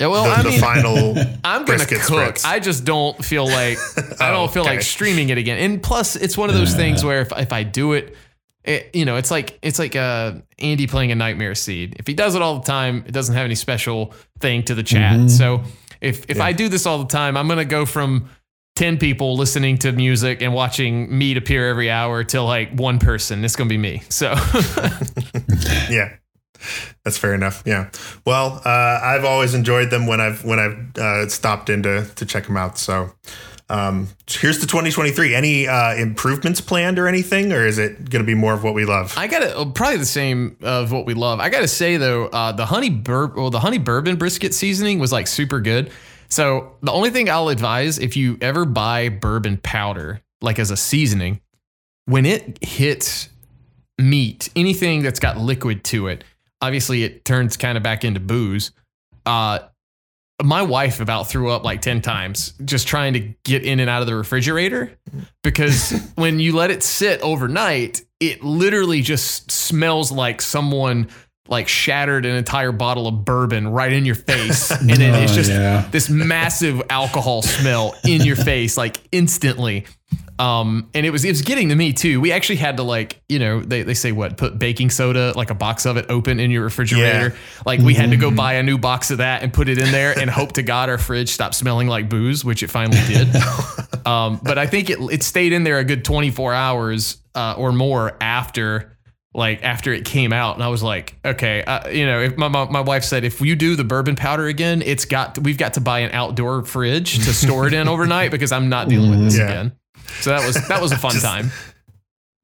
Yeah, 0.00 0.06
well, 0.08 0.24
the, 0.24 0.30
I 0.30 0.42
the 0.42 0.48
mean, 0.50 0.60
final. 0.60 0.96
I'm 1.44 1.64
gonna 1.64 1.64
brisket 1.64 1.98
cook. 1.98 2.06
spreads. 2.06 2.44
I 2.44 2.58
just 2.58 2.84
don't 2.84 3.22
feel 3.24 3.46
like 3.46 3.78
I 4.20 4.30
Oh, 4.30 4.32
don't 4.32 4.52
feel 4.52 4.62
okay. 4.62 4.72
like 4.76 4.82
streaming 4.82 5.28
it 5.28 5.38
again. 5.38 5.58
And 5.58 5.82
plus, 5.82 6.16
it's 6.16 6.36
one 6.36 6.48
of 6.50 6.56
those 6.56 6.74
things 6.74 7.04
where 7.04 7.20
if, 7.20 7.32
if 7.36 7.52
I 7.52 7.62
do 7.62 7.92
it, 7.92 8.16
it, 8.64 8.90
you 8.94 9.04
know, 9.04 9.16
it's 9.16 9.30
like 9.30 9.58
it's 9.62 9.78
like 9.78 9.94
uh, 9.96 10.34
Andy 10.58 10.86
playing 10.86 11.12
a 11.12 11.14
Nightmare 11.14 11.54
Seed. 11.54 11.96
If 11.98 12.06
he 12.06 12.14
does 12.14 12.34
it 12.34 12.42
all 12.42 12.58
the 12.60 12.64
time, 12.64 13.04
it 13.06 13.12
doesn't 13.12 13.34
have 13.34 13.44
any 13.44 13.54
special 13.56 14.14
thing 14.40 14.62
to 14.64 14.74
the 14.74 14.82
chat. 14.84 15.30
So 15.30 15.62
if 16.00 16.28
if 16.30 16.40
I 16.40 16.52
do 16.52 16.68
this 16.68 16.86
all 16.86 16.98
the 16.98 17.08
time, 17.08 17.36
I'm 17.36 17.48
gonna 17.48 17.64
go 17.64 17.84
from 17.86 18.28
ten 18.76 18.98
people 18.98 19.36
listening 19.36 19.78
to 19.78 19.92
music 19.92 20.42
and 20.42 20.54
watching 20.54 21.16
meat 21.18 21.36
appear 21.36 21.68
every 21.68 21.90
hour 21.90 22.24
to 22.24 22.40
like 22.40 22.72
one 22.72 22.98
person. 23.00 23.44
It's 23.44 23.56
gonna 23.56 23.68
be 23.68 23.78
me. 23.78 24.02
So 24.08 24.32
yeah 25.90 26.16
that's 27.04 27.18
fair 27.18 27.34
enough 27.34 27.62
yeah 27.66 27.90
well 28.24 28.60
uh, 28.64 29.00
i've 29.02 29.24
always 29.24 29.54
enjoyed 29.54 29.90
them 29.90 30.06
when 30.06 30.20
i've 30.20 30.44
when 30.44 30.58
i've 30.58 30.98
uh, 30.98 31.28
stopped 31.28 31.70
in 31.70 31.82
to, 31.82 32.04
to 32.14 32.24
check 32.24 32.46
them 32.46 32.56
out 32.56 32.78
so 32.78 33.10
um, 33.68 34.08
here's 34.28 34.58
the 34.58 34.66
2023 34.66 35.34
any 35.34 35.66
uh, 35.66 35.94
improvements 35.94 36.60
planned 36.60 36.98
or 36.98 37.06
anything 37.08 37.52
or 37.52 37.64
is 37.64 37.78
it 37.78 38.10
going 38.10 38.22
to 38.22 38.26
be 38.26 38.34
more 38.34 38.52
of 38.52 38.62
what 38.62 38.74
we 38.74 38.84
love 38.84 39.14
I 39.16 39.28
got 39.28 39.38
to 39.38 39.66
probably 39.72 39.96
the 39.96 40.04
same 40.04 40.56
of 40.62 40.92
what 40.92 41.06
we 41.06 41.14
love. 41.14 41.40
I 41.40 41.48
got 41.48 41.60
to 41.60 41.68
say 41.68 41.96
though, 41.96 42.26
uh, 42.26 42.52
the 42.52 42.66
honey 42.66 42.90
bur- 42.90 43.32
well, 43.34 43.50
the 43.50 43.60
honey 43.60 43.78
bourbon 43.78 44.16
brisket 44.16 44.52
seasoning 44.52 44.98
was 44.98 45.12
like 45.12 45.26
super 45.26 45.60
good. 45.60 45.90
So 46.28 46.76
the 46.82 46.92
only 46.92 47.10
thing 47.10 47.28
I'll 47.28 47.48
advise 47.48 47.98
if 47.98 48.16
you 48.16 48.38
ever 48.40 48.64
buy 48.64 49.10
bourbon 49.10 49.58
powder, 49.58 50.22
like 50.40 50.58
as 50.58 50.70
a 50.70 50.76
seasoning, 50.76 51.40
when 52.06 52.24
it 52.24 52.58
hits 52.64 53.28
meat, 53.98 54.48
anything 54.56 55.02
that's 55.02 55.20
got 55.20 55.36
liquid 55.36 55.84
to 55.84 56.08
it, 56.08 56.24
obviously 56.62 57.04
it 57.04 57.24
turns 57.26 57.56
kind 57.58 57.76
of 57.76 57.82
back 57.82 58.04
into 58.04 58.20
booze. 58.20 58.70
Uh, 59.26 59.58
my 60.42 60.62
wife 60.62 61.00
about 61.00 61.28
threw 61.28 61.50
up 61.50 61.62
like 61.64 61.82
10 61.82 62.00
times 62.00 62.54
just 62.64 62.88
trying 62.88 63.12
to 63.12 63.20
get 63.44 63.62
in 63.64 63.78
and 63.78 63.88
out 63.90 64.00
of 64.00 64.08
the 64.08 64.14
refrigerator 64.16 64.90
because 65.44 65.90
when 66.16 66.40
you 66.40 66.52
let 66.56 66.70
it 66.70 66.82
sit 66.82 67.20
overnight, 67.20 68.02
it 68.18 68.42
literally 68.42 69.02
just 69.02 69.50
smells 69.50 70.10
like 70.10 70.40
someone 70.40 71.08
like 71.48 71.68
shattered 71.68 72.24
an 72.24 72.34
entire 72.34 72.72
bottle 72.72 73.06
of 73.08 73.24
bourbon 73.24 73.68
right 73.68 73.92
in 73.92 74.04
your 74.04 74.14
face. 74.14 74.70
And 74.80 74.90
then 74.90 75.22
it's 75.22 75.32
Oh, 75.32 75.36
just 75.36 75.50
yeah. 75.50 75.86
this 75.90 76.08
massive 76.08 76.82
alcohol 76.90 77.42
smell 77.42 77.94
in 78.04 78.22
your 78.22 78.36
face, 78.50 78.76
like 78.76 78.98
instantly. 79.12 79.84
Um, 80.42 80.90
and 80.92 81.06
it 81.06 81.10
was 81.10 81.24
it 81.24 81.28
was 81.28 81.42
getting 81.42 81.68
to 81.68 81.76
me 81.76 81.92
too. 81.92 82.20
We 82.20 82.32
actually 82.32 82.56
had 82.56 82.76
to 82.78 82.82
like, 82.82 83.22
you 83.28 83.38
know, 83.38 83.60
they, 83.60 83.84
they 83.84 83.94
say 83.94 84.10
what, 84.10 84.36
put 84.36 84.58
baking 84.58 84.90
soda, 84.90 85.32
like 85.36 85.50
a 85.50 85.54
box 85.54 85.86
of 85.86 85.96
it 85.96 86.06
open 86.08 86.40
in 86.40 86.50
your 86.50 86.64
refrigerator. 86.64 87.28
Yeah. 87.28 87.62
Like 87.64 87.78
we 87.80 87.94
had 87.94 88.10
to 88.10 88.16
go 88.16 88.30
buy 88.32 88.54
a 88.54 88.62
new 88.64 88.76
box 88.76 89.12
of 89.12 89.18
that 89.18 89.42
and 89.44 89.52
put 89.52 89.68
it 89.68 89.78
in 89.78 89.92
there 89.92 90.18
and 90.18 90.28
hope 90.28 90.52
to 90.54 90.62
God 90.64 90.88
our 90.88 90.98
fridge 90.98 91.28
stopped 91.28 91.54
smelling 91.54 91.86
like 91.86 92.08
booze, 92.08 92.44
which 92.44 92.64
it 92.64 92.70
finally 92.70 92.98
did. 93.06 93.28
um, 94.06 94.40
but 94.42 94.58
I 94.58 94.66
think 94.66 94.90
it 94.90 94.98
it 95.12 95.22
stayed 95.22 95.52
in 95.52 95.62
there 95.62 95.78
a 95.78 95.84
good 95.84 96.04
24 96.04 96.52
hours 96.52 97.18
uh, 97.36 97.54
or 97.56 97.70
more 97.70 98.16
after 98.20 98.88
like 99.34 99.62
after 99.62 99.92
it 99.92 100.04
came 100.04 100.32
out 100.32 100.56
and 100.56 100.64
I 100.64 100.68
was 100.68 100.82
like, 100.82 101.14
okay, 101.24 101.62
uh, 101.62 101.88
you 101.88 102.04
know, 102.04 102.20
if 102.20 102.36
my, 102.36 102.48
my 102.48 102.64
my 102.68 102.80
wife 102.80 103.04
said 103.04 103.22
if 103.24 103.40
you 103.40 103.54
do 103.54 103.76
the 103.76 103.84
bourbon 103.84 104.16
powder 104.16 104.46
again, 104.46 104.82
it's 104.82 105.04
got 105.04 105.38
we've 105.38 105.56
got 105.56 105.74
to 105.74 105.80
buy 105.80 106.00
an 106.00 106.10
outdoor 106.12 106.64
fridge 106.64 107.24
to 107.26 107.32
store 107.32 107.68
it 107.68 107.74
in 107.74 107.86
overnight 107.94 108.30
because 108.32 108.50
I'm 108.50 108.68
not 108.68 108.88
dealing 108.88 109.10
with 109.10 109.20
this 109.24 109.38
Yeah. 109.38 109.44
again. 109.44 109.72
So 110.20 110.30
that 110.30 110.46
was 110.46 110.68
that 110.68 110.80
was 110.80 110.92
a 110.92 110.98
fun 110.98 111.12
Just- 111.12 111.24
time. 111.24 111.50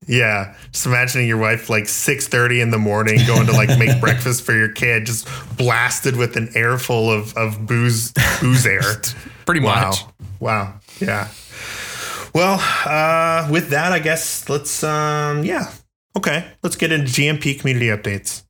yeah 0.06 0.54
just 0.72 0.86
imagining 0.86 1.28
your 1.28 1.36
wife 1.38 1.68
like 1.68 1.84
6.30 1.84 2.62
in 2.62 2.70
the 2.70 2.78
morning 2.78 3.18
going 3.26 3.46
to 3.46 3.52
like 3.52 3.78
make 3.78 4.00
breakfast 4.06 4.42
for 4.42 4.52
your 4.54 4.70
kid 4.70 5.04
just 5.06 5.28
blasted 5.56 6.16
with 6.16 6.36
an 6.36 6.48
air 6.54 6.78
full 6.78 7.10
of, 7.10 7.36
of 7.36 7.66
booze 7.66 8.12
booze 8.40 8.64
air. 8.64 8.80
Pretty 9.46 9.60
wow. 9.60 9.90
much. 9.90 10.04
wow. 10.40 10.74
Yeah. 11.00 11.28
Well 12.34 12.58
uh 12.86 13.48
with 13.50 13.70
that 13.70 13.92
i 13.92 13.98
guess 13.98 14.48
let's 14.48 14.82
um 14.84 15.44
yeah. 15.44 15.70
Okay 16.16 16.46
let's 16.62 16.76
get 16.76 16.90
into 16.92 17.06
gmp 17.10 17.58
community 17.60 17.86
updates 17.88 18.42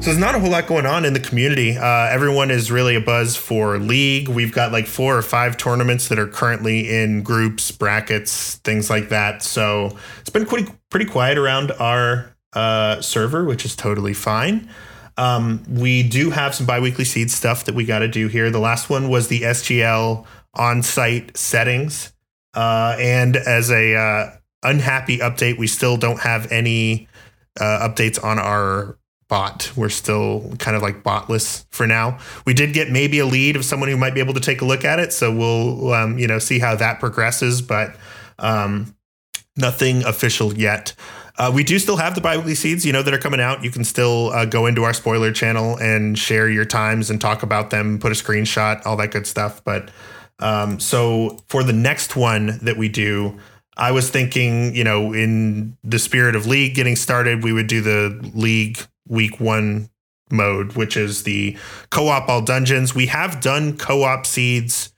so 0.00 0.04
there's 0.04 0.18
not 0.18 0.36
a 0.36 0.38
whole 0.38 0.50
lot 0.50 0.68
going 0.68 0.86
on 0.86 1.04
in 1.04 1.12
the 1.12 1.20
community. 1.20 1.76
Uh, 1.76 2.06
everyone 2.06 2.52
is 2.52 2.70
really 2.70 2.94
a 2.94 3.00
buzz 3.00 3.36
for 3.36 3.78
league. 3.78 4.28
We've 4.28 4.52
got 4.52 4.70
like 4.70 4.86
four 4.86 5.18
or 5.18 5.22
five 5.22 5.56
tournaments 5.56 6.06
that 6.08 6.20
are 6.20 6.28
currently 6.28 6.88
in 6.88 7.24
groups, 7.24 7.72
brackets, 7.72 8.56
things 8.58 8.88
like 8.88 9.08
that. 9.08 9.42
So 9.42 9.98
it's 10.20 10.30
been 10.30 10.46
pretty 10.46 10.70
pretty 10.88 11.06
quiet 11.06 11.36
around 11.36 11.72
our 11.72 12.32
uh, 12.52 13.00
server, 13.00 13.44
which 13.44 13.64
is 13.64 13.74
totally 13.74 14.14
fine. 14.14 14.68
Um, 15.16 15.64
we 15.68 16.04
do 16.04 16.30
have 16.30 16.54
some 16.54 16.64
biweekly 16.64 17.04
seed 17.04 17.28
stuff 17.28 17.64
that 17.64 17.74
we 17.74 17.84
got 17.84 17.98
to 17.98 18.08
do 18.08 18.28
here. 18.28 18.50
The 18.50 18.60
last 18.60 18.88
one 18.88 19.08
was 19.08 19.26
the 19.26 19.40
SGL 19.40 20.24
on-site 20.54 21.36
settings, 21.36 22.12
uh, 22.54 22.96
and 23.00 23.36
as 23.36 23.72
a 23.72 23.96
uh, 23.96 24.30
unhappy 24.62 25.18
update, 25.18 25.58
we 25.58 25.66
still 25.66 25.96
don't 25.96 26.20
have 26.20 26.50
any 26.52 27.08
uh, 27.58 27.88
updates 27.88 28.22
on 28.22 28.38
our 28.38 28.96
bot. 29.28 29.70
We're 29.76 29.88
still 29.90 30.52
kind 30.58 30.76
of 30.76 30.82
like 30.82 31.02
botless 31.02 31.66
for 31.70 31.86
now. 31.86 32.18
We 32.46 32.54
did 32.54 32.72
get 32.72 32.90
maybe 32.90 33.18
a 33.18 33.26
lead 33.26 33.56
of 33.56 33.64
someone 33.64 33.88
who 33.88 33.96
might 33.96 34.14
be 34.14 34.20
able 34.20 34.34
to 34.34 34.40
take 34.40 34.62
a 34.62 34.64
look 34.64 34.84
at 34.84 34.98
it, 34.98 35.12
so 35.12 35.34
we'll 35.34 35.92
um, 35.92 36.18
you 36.18 36.26
know 36.26 36.38
see 36.38 36.58
how 36.58 36.74
that 36.76 37.00
progresses, 37.00 37.62
but 37.62 37.94
um, 38.38 38.94
nothing 39.56 40.04
official 40.04 40.54
yet. 40.54 40.94
Uh, 41.36 41.52
we 41.54 41.62
do 41.62 41.78
still 41.78 41.96
have 41.96 42.16
the 42.16 42.20
biweekly 42.20 42.54
seeds, 42.56 42.84
you 42.84 42.92
know, 42.92 43.02
that 43.02 43.14
are 43.14 43.18
coming 43.18 43.40
out. 43.40 43.62
You 43.62 43.70
can 43.70 43.84
still 43.84 44.30
uh, 44.30 44.44
go 44.44 44.66
into 44.66 44.82
our 44.82 44.92
spoiler 44.92 45.30
channel 45.30 45.76
and 45.78 46.18
share 46.18 46.48
your 46.48 46.64
times 46.64 47.10
and 47.10 47.20
talk 47.20 47.44
about 47.44 47.70
them, 47.70 48.00
put 48.00 48.10
a 48.10 48.16
screenshot, 48.16 48.84
all 48.84 48.96
that 48.96 49.12
good 49.12 49.24
stuff. 49.24 49.62
But 49.62 49.90
um, 50.40 50.80
so 50.80 51.38
for 51.46 51.62
the 51.62 51.72
next 51.72 52.16
one 52.16 52.58
that 52.62 52.76
we 52.76 52.88
do, 52.88 53.38
I 53.76 53.92
was 53.92 54.10
thinking, 54.10 54.74
you 54.74 54.82
know, 54.82 55.12
in 55.12 55.76
the 55.84 56.00
spirit 56.00 56.34
of 56.34 56.46
league 56.46 56.74
getting 56.74 56.96
started, 56.96 57.44
we 57.44 57.52
would 57.52 57.68
do 57.68 57.80
the 57.80 58.30
league 58.34 58.78
week 59.08 59.40
one 59.40 59.90
mode, 60.30 60.74
which 60.74 60.96
is 60.96 61.22
the 61.24 61.56
co-op 61.90 62.28
all 62.28 62.42
dungeons. 62.42 62.94
We 62.94 63.06
have 63.06 63.40
done 63.40 63.76
co-op 63.76 64.26
seeds 64.26 64.92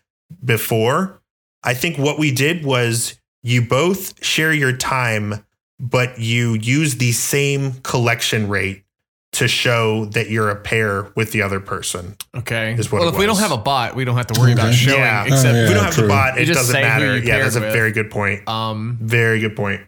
before. 0.44 1.20
I 1.62 1.74
think 1.74 1.98
what 1.98 2.18
we 2.18 2.30
did 2.32 2.64
was 2.64 3.18
you 3.42 3.62
both 3.62 4.24
share 4.24 4.52
your 4.52 4.72
time, 4.76 5.44
but 5.78 6.18
you 6.18 6.54
use 6.54 6.96
the 6.96 7.12
same 7.12 7.72
collection 7.82 8.48
rate 8.48 8.84
to 9.32 9.46
show 9.46 10.06
that 10.06 10.28
you're 10.28 10.50
a 10.50 10.56
pair 10.56 11.12
with 11.14 11.30
the 11.30 11.40
other 11.42 11.60
person. 11.60 12.16
Okay. 12.34 12.74
Is 12.74 12.90
what 12.90 12.98
well, 13.00 13.08
it 13.10 13.12
if 13.12 13.18
we 13.18 13.26
don't 13.26 13.38
have 13.38 13.52
a 13.52 13.56
bot, 13.58 13.94
we 13.94 14.04
don't 14.04 14.16
have 14.16 14.26
to 14.26 14.40
worry 14.40 14.52
about 14.52 14.66
Okay. 14.68 14.76
showing. 14.76 14.98
Yeah. 14.98 15.24
Except 15.24 15.44
Oh, 15.54 15.62
If 15.62 15.68
we 15.68 15.74
don't 15.74 15.84
have 15.84 15.94
true. 15.94 16.02
the 16.02 16.08
bot, 16.08 16.38
it 16.38 16.46
doesn't 16.46 16.80
matter. 16.80 17.16
Yeah, 17.16 17.34
paired 17.34 17.44
that's 17.44 17.56
a 17.56 17.60
with. 17.60 17.72
very 17.72 17.92
good 17.92 18.10
point. 18.10 18.48
um. 18.48 18.98
Very 19.00 19.38
good 19.38 19.54
point. 19.54 19.82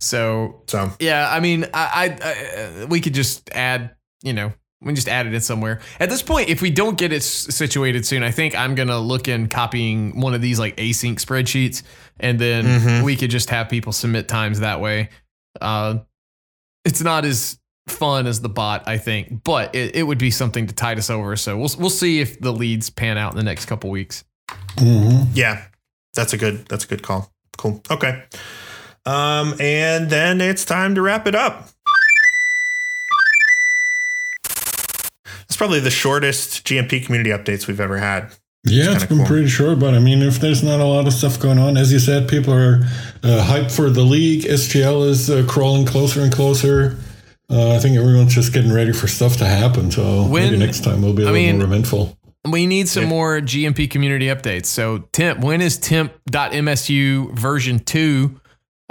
So 0.00 0.62
So 0.66 0.92
Yeah, 1.00 1.28
I 1.30 1.40
mean, 1.40 1.64
I, 1.74 2.16
I, 2.22 2.82
I 2.82 2.84
we 2.86 3.00
could 3.00 3.14
just 3.14 3.50
add, 3.52 3.90
you 4.22 4.32
know, 4.32 4.52
we 4.80 4.92
just 4.94 5.08
added 5.08 5.34
it 5.34 5.42
somewhere. 5.42 5.80
At 5.98 6.08
this 6.08 6.22
point, 6.22 6.48
if 6.48 6.62
we 6.62 6.70
don't 6.70 6.96
get 6.96 7.12
it 7.12 7.16
s- 7.16 7.52
situated 7.54 8.06
soon, 8.06 8.22
I 8.22 8.30
think 8.30 8.54
I'm 8.54 8.74
gonna 8.76 8.98
look 9.00 9.26
in 9.26 9.48
copying 9.48 10.20
one 10.20 10.34
of 10.34 10.40
these 10.40 10.58
like 10.60 10.76
async 10.76 11.16
spreadsheets, 11.16 11.82
and 12.20 12.38
then 12.38 12.64
Mhm. 12.64 13.02
we 13.04 13.16
could 13.16 13.30
just 13.30 13.50
have 13.50 13.68
people 13.68 13.92
submit 13.92 14.28
times 14.28 14.60
that 14.60 14.80
way. 14.80 15.08
Uh, 15.60 15.98
it's 16.84 17.02
not 17.02 17.24
as 17.24 17.58
fun 17.88 18.26
as 18.28 18.40
the 18.40 18.48
bot, 18.48 18.86
I 18.86 18.98
think, 18.98 19.42
but 19.42 19.74
it, 19.74 19.96
it 19.96 20.02
would 20.04 20.18
be 20.18 20.30
something 20.30 20.66
to 20.68 20.74
tide 20.74 20.98
us 20.98 21.10
over. 21.10 21.34
So 21.36 21.56
we'll 21.58 21.70
we'll 21.78 21.90
see 21.90 22.20
if 22.20 22.40
the 22.40 22.52
leads 22.52 22.88
pan 22.88 23.18
out 23.18 23.32
in 23.32 23.36
the 23.36 23.42
next 23.42 23.64
couple 23.66 23.90
weeks. 23.90 24.24
Mhm. 24.76 25.26
yeah, 25.34 25.64
that's 26.14 26.32
a 26.32 26.36
good 26.36 26.66
that's 26.68 26.84
a 26.84 26.86
good 26.88 27.02
call. 27.02 27.32
Cool. 27.56 27.82
Okay. 27.90 28.22
Um, 29.08 29.54
and 29.58 30.10
then 30.10 30.40
it's 30.42 30.64
time 30.66 30.94
to 30.96 31.00
wrap 31.02 31.26
it 31.26 31.34
up. 31.34 31.70
It's 35.44 35.56
probably 35.56 35.80
the 35.80 35.90
shortest 35.90 36.66
GMP 36.66 37.04
community 37.04 37.30
updates 37.30 37.66
we've 37.66 37.80
ever 37.80 37.96
had. 37.98 38.30
Yeah, 38.66 38.92
it's 38.92 39.04
kinda 39.04 39.06
been 39.06 39.18
cool. 39.18 39.26
pretty 39.26 39.48
short, 39.48 39.78
but 39.78 39.94
I 39.94 39.98
mean, 39.98 40.20
if 40.22 40.40
there's 40.40 40.62
not 40.62 40.80
a 40.80 40.84
lot 40.84 41.06
of 41.06 41.14
stuff 41.14 41.40
going 41.40 41.58
on, 41.58 41.76
as 41.78 41.90
you 41.90 41.98
said, 41.98 42.28
people 42.28 42.52
are 42.52 42.80
uh, 43.22 43.46
hyped 43.48 43.70
for 43.74 43.88
the 43.88 44.02
league. 44.02 44.42
SGL 44.44 45.08
is 45.08 45.30
uh, 45.30 45.44
crawling 45.48 45.86
closer 45.86 46.20
and 46.20 46.30
closer. 46.32 46.98
Uh, 47.50 47.74
I 47.74 47.78
think 47.78 47.96
everyone's 47.96 48.34
just 48.34 48.52
getting 48.52 48.72
ready 48.74 48.92
for 48.92 49.08
stuff 49.08 49.38
to 49.38 49.46
happen. 49.46 49.90
So 49.90 50.28
maybe 50.28 50.58
next 50.58 50.84
time 50.84 51.00
we'll 51.00 51.14
be 51.14 51.22
a 51.22 51.28
I 51.28 51.30
little 51.30 51.46
mean- 51.46 51.56
more 51.58 51.66
eventful. 51.66 52.14
We 52.50 52.66
need 52.66 52.88
some 52.88 53.04
Yeah. 53.04 53.08
more 53.08 53.40
GMP 53.40 53.88
community 53.88 54.26
updates. 54.26 54.66
So, 54.66 54.98
Temp, 55.12 55.40
when 55.40 55.60
is 55.60 55.76
temp.msu 55.78 57.34
version 57.36 57.78
2 57.80 58.38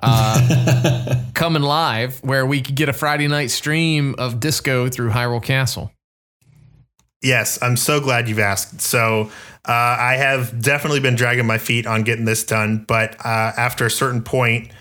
uh, 0.02 1.16
coming 1.34 1.62
live 1.62 2.20
where 2.24 2.46
we 2.46 2.62
could 2.62 2.76
get 2.76 2.90
a 2.90 2.94
Friday 2.94 3.28
night 3.28 3.52
stream 3.52 4.16
of 4.18 4.40
disco 4.40 4.90
through 4.90 5.12
Hyrule 5.12 5.44
Castle? 5.44 5.92
Yes, 7.22 7.58
I'm 7.62 7.78
so 7.78 8.00
glad 8.00 8.30
you've 8.30 8.40
asked. 8.40 8.82
So 8.82 9.32
uh, 9.68 9.72
I 10.00 10.16
have 10.18 10.62
definitely 10.62 11.00
been 11.00 11.16
dragging 11.16 11.48
my 11.48 11.58
feet 11.58 11.88
on 11.88 12.04
getting 12.04 12.26
this 12.26 12.44
done, 12.44 12.86
but 12.88 13.16
uh, 13.26 13.54
after 13.58 13.86
a 13.86 13.92
certain 13.92 14.22
point, 14.22 14.72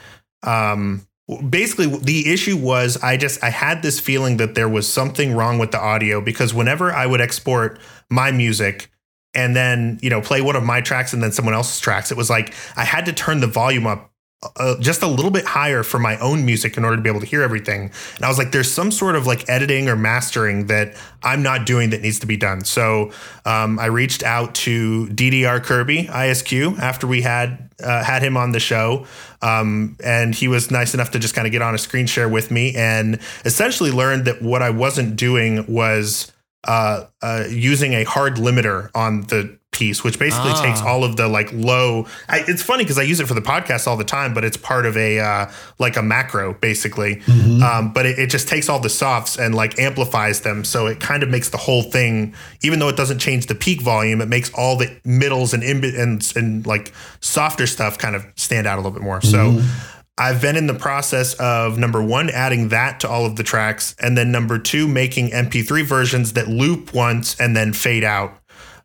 um, 0.42 1.06
basically 1.48 1.86
the 1.86 2.32
issue 2.32 2.56
was 2.56 2.96
I 3.02 3.16
just 3.16 3.42
I 3.42 3.50
had 3.50 3.82
this 3.82 3.98
feeling 3.98 4.36
that 4.36 4.54
there 4.54 4.68
was 4.68 4.90
something 4.90 5.34
wrong 5.34 5.58
with 5.58 5.72
the 5.72 5.80
audio 5.80 6.20
because 6.20 6.54
whenever 6.54 6.92
I 6.92 7.06
would 7.06 7.20
export 7.20 7.80
my 8.10 8.30
music 8.30 8.90
and 9.34 9.56
then 9.56 9.98
you 10.02 10.10
know 10.10 10.20
play 10.20 10.40
one 10.40 10.54
of 10.54 10.62
my 10.62 10.80
tracks 10.80 11.12
and 11.12 11.22
then 11.22 11.32
someone 11.32 11.54
else's 11.54 11.80
tracks 11.80 12.12
it 12.12 12.16
was 12.16 12.30
like 12.30 12.54
I 12.76 12.84
had 12.84 13.06
to 13.06 13.12
turn 13.12 13.40
the 13.40 13.48
volume 13.48 13.86
up 13.88 14.12
uh, 14.42 14.78
just 14.80 15.02
a 15.02 15.06
little 15.06 15.30
bit 15.30 15.44
higher 15.44 15.82
for 15.82 15.98
my 15.98 16.18
own 16.18 16.44
music 16.44 16.76
in 16.76 16.84
order 16.84 16.96
to 16.96 17.02
be 17.02 17.08
able 17.08 17.20
to 17.20 17.26
hear 17.26 17.42
everything. 17.42 17.90
And 18.16 18.24
I 18.24 18.28
was 18.28 18.36
like, 18.36 18.52
there's 18.52 18.70
some 18.70 18.90
sort 18.90 19.16
of 19.16 19.26
like 19.26 19.48
editing 19.48 19.88
or 19.88 19.96
mastering 19.96 20.66
that 20.66 20.94
I'm 21.22 21.42
not 21.42 21.64
doing 21.64 21.90
that 21.90 22.02
needs 22.02 22.18
to 22.20 22.26
be 22.26 22.36
done. 22.36 22.62
So 22.64 23.12
um, 23.46 23.78
I 23.78 23.86
reached 23.86 24.22
out 24.22 24.54
to 24.56 25.06
DDR 25.06 25.62
Kirby 25.62 26.04
ISQ 26.04 26.78
after 26.78 27.06
we 27.06 27.22
had 27.22 27.70
uh, 27.82 28.04
had 28.04 28.22
him 28.22 28.36
on 28.36 28.52
the 28.52 28.60
show, 28.60 29.06
um, 29.42 29.96
and 30.02 30.34
he 30.34 30.48
was 30.48 30.70
nice 30.70 30.94
enough 30.94 31.10
to 31.10 31.18
just 31.18 31.34
kind 31.34 31.46
of 31.46 31.52
get 31.52 31.60
on 31.60 31.74
a 31.74 31.78
screen 31.78 32.06
share 32.06 32.28
with 32.28 32.50
me 32.50 32.74
and 32.74 33.20
essentially 33.44 33.90
learned 33.90 34.26
that 34.26 34.40
what 34.42 34.62
I 34.62 34.70
wasn't 34.70 35.16
doing 35.16 35.64
was. 35.72 36.32
Uh, 36.68 37.06
uh, 37.22 37.44
using 37.48 37.92
a 37.92 38.02
hard 38.02 38.38
limiter 38.38 38.90
on 38.92 39.20
the 39.28 39.56
piece, 39.76 40.02
which 40.02 40.18
basically 40.18 40.52
ah. 40.52 40.62
takes 40.62 40.80
all 40.80 41.04
of 41.04 41.16
the 41.16 41.28
like 41.28 41.52
low. 41.52 42.06
I, 42.28 42.42
it's 42.48 42.62
funny 42.62 42.84
because 42.84 42.98
I 42.98 43.02
use 43.02 43.20
it 43.20 43.28
for 43.28 43.34
the 43.34 43.42
podcast 43.42 43.86
all 43.86 43.96
the 43.96 44.04
time, 44.04 44.34
but 44.34 44.44
it's 44.44 44.56
part 44.56 44.86
of 44.86 44.96
a 44.96 45.20
uh, 45.20 45.50
like 45.78 45.96
a 45.96 46.02
macro 46.02 46.54
basically. 46.54 47.16
Mm-hmm. 47.16 47.62
Um, 47.62 47.92
but 47.92 48.06
it, 48.06 48.18
it, 48.18 48.30
just 48.30 48.48
takes 48.48 48.68
all 48.68 48.80
the 48.80 48.88
softs 48.88 49.38
and 49.38 49.54
like 49.54 49.78
amplifies 49.78 50.40
them, 50.40 50.64
so 50.64 50.86
it 50.86 50.98
kind 50.98 51.22
of 51.22 51.28
makes 51.28 51.50
the 51.50 51.58
whole 51.58 51.82
thing. 51.82 52.34
Even 52.62 52.78
though 52.78 52.88
it 52.88 52.96
doesn't 52.96 53.18
change 53.18 53.46
the 53.46 53.54
peak 53.54 53.82
volume, 53.82 54.20
it 54.20 54.28
makes 54.28 54.52
all 54.54 54.76
the 54.76 54.96
middles 55.04 55.54
and 55.54 55.62
in, 55.62 55.84
and, 55.84 56.32
and 56.34 56.66
like 56.66 56.92
softer 57.20 57.66
stuff 57.66 57.98
kind 57.98 58.16
of 58.16 58.26
stand 58.36 58.66
out 58.66 58.74
a 58.74 58.80
little 58.80 58.92
bit 58.92 59.02
more. 59.02 59.20
Mm-hmm. 59.20 59.58
So. 59.58 59.82
I've 60.18 60.40
been 60.40 60.56
in 60.56 60.66
the 60.66 60.72
process 60.72 61.34
of 61.34 61.76
number 61.76 62.02
one, 62.02 62.30
adding 62.30 62.70
that 62.70 63.00
to 63.00 63.08
all 63.08 63.26
of 63.26 63.36
the 63.36 63.42
tracks, 63.42 63.94
and 64.00 64.16
then 64.16 64.32
number 64.32 64.58
two, 64.58 64.88
making 64.88 65.28
MP3 65.28 65.84
versions 65.84 66.32
that 66.32 66.48
loop 66.48 66.94
once 66.94 67.38
and 67.38 67.54
then 67.54 67.74
fade 67.74 68.02
out 68.02 68.32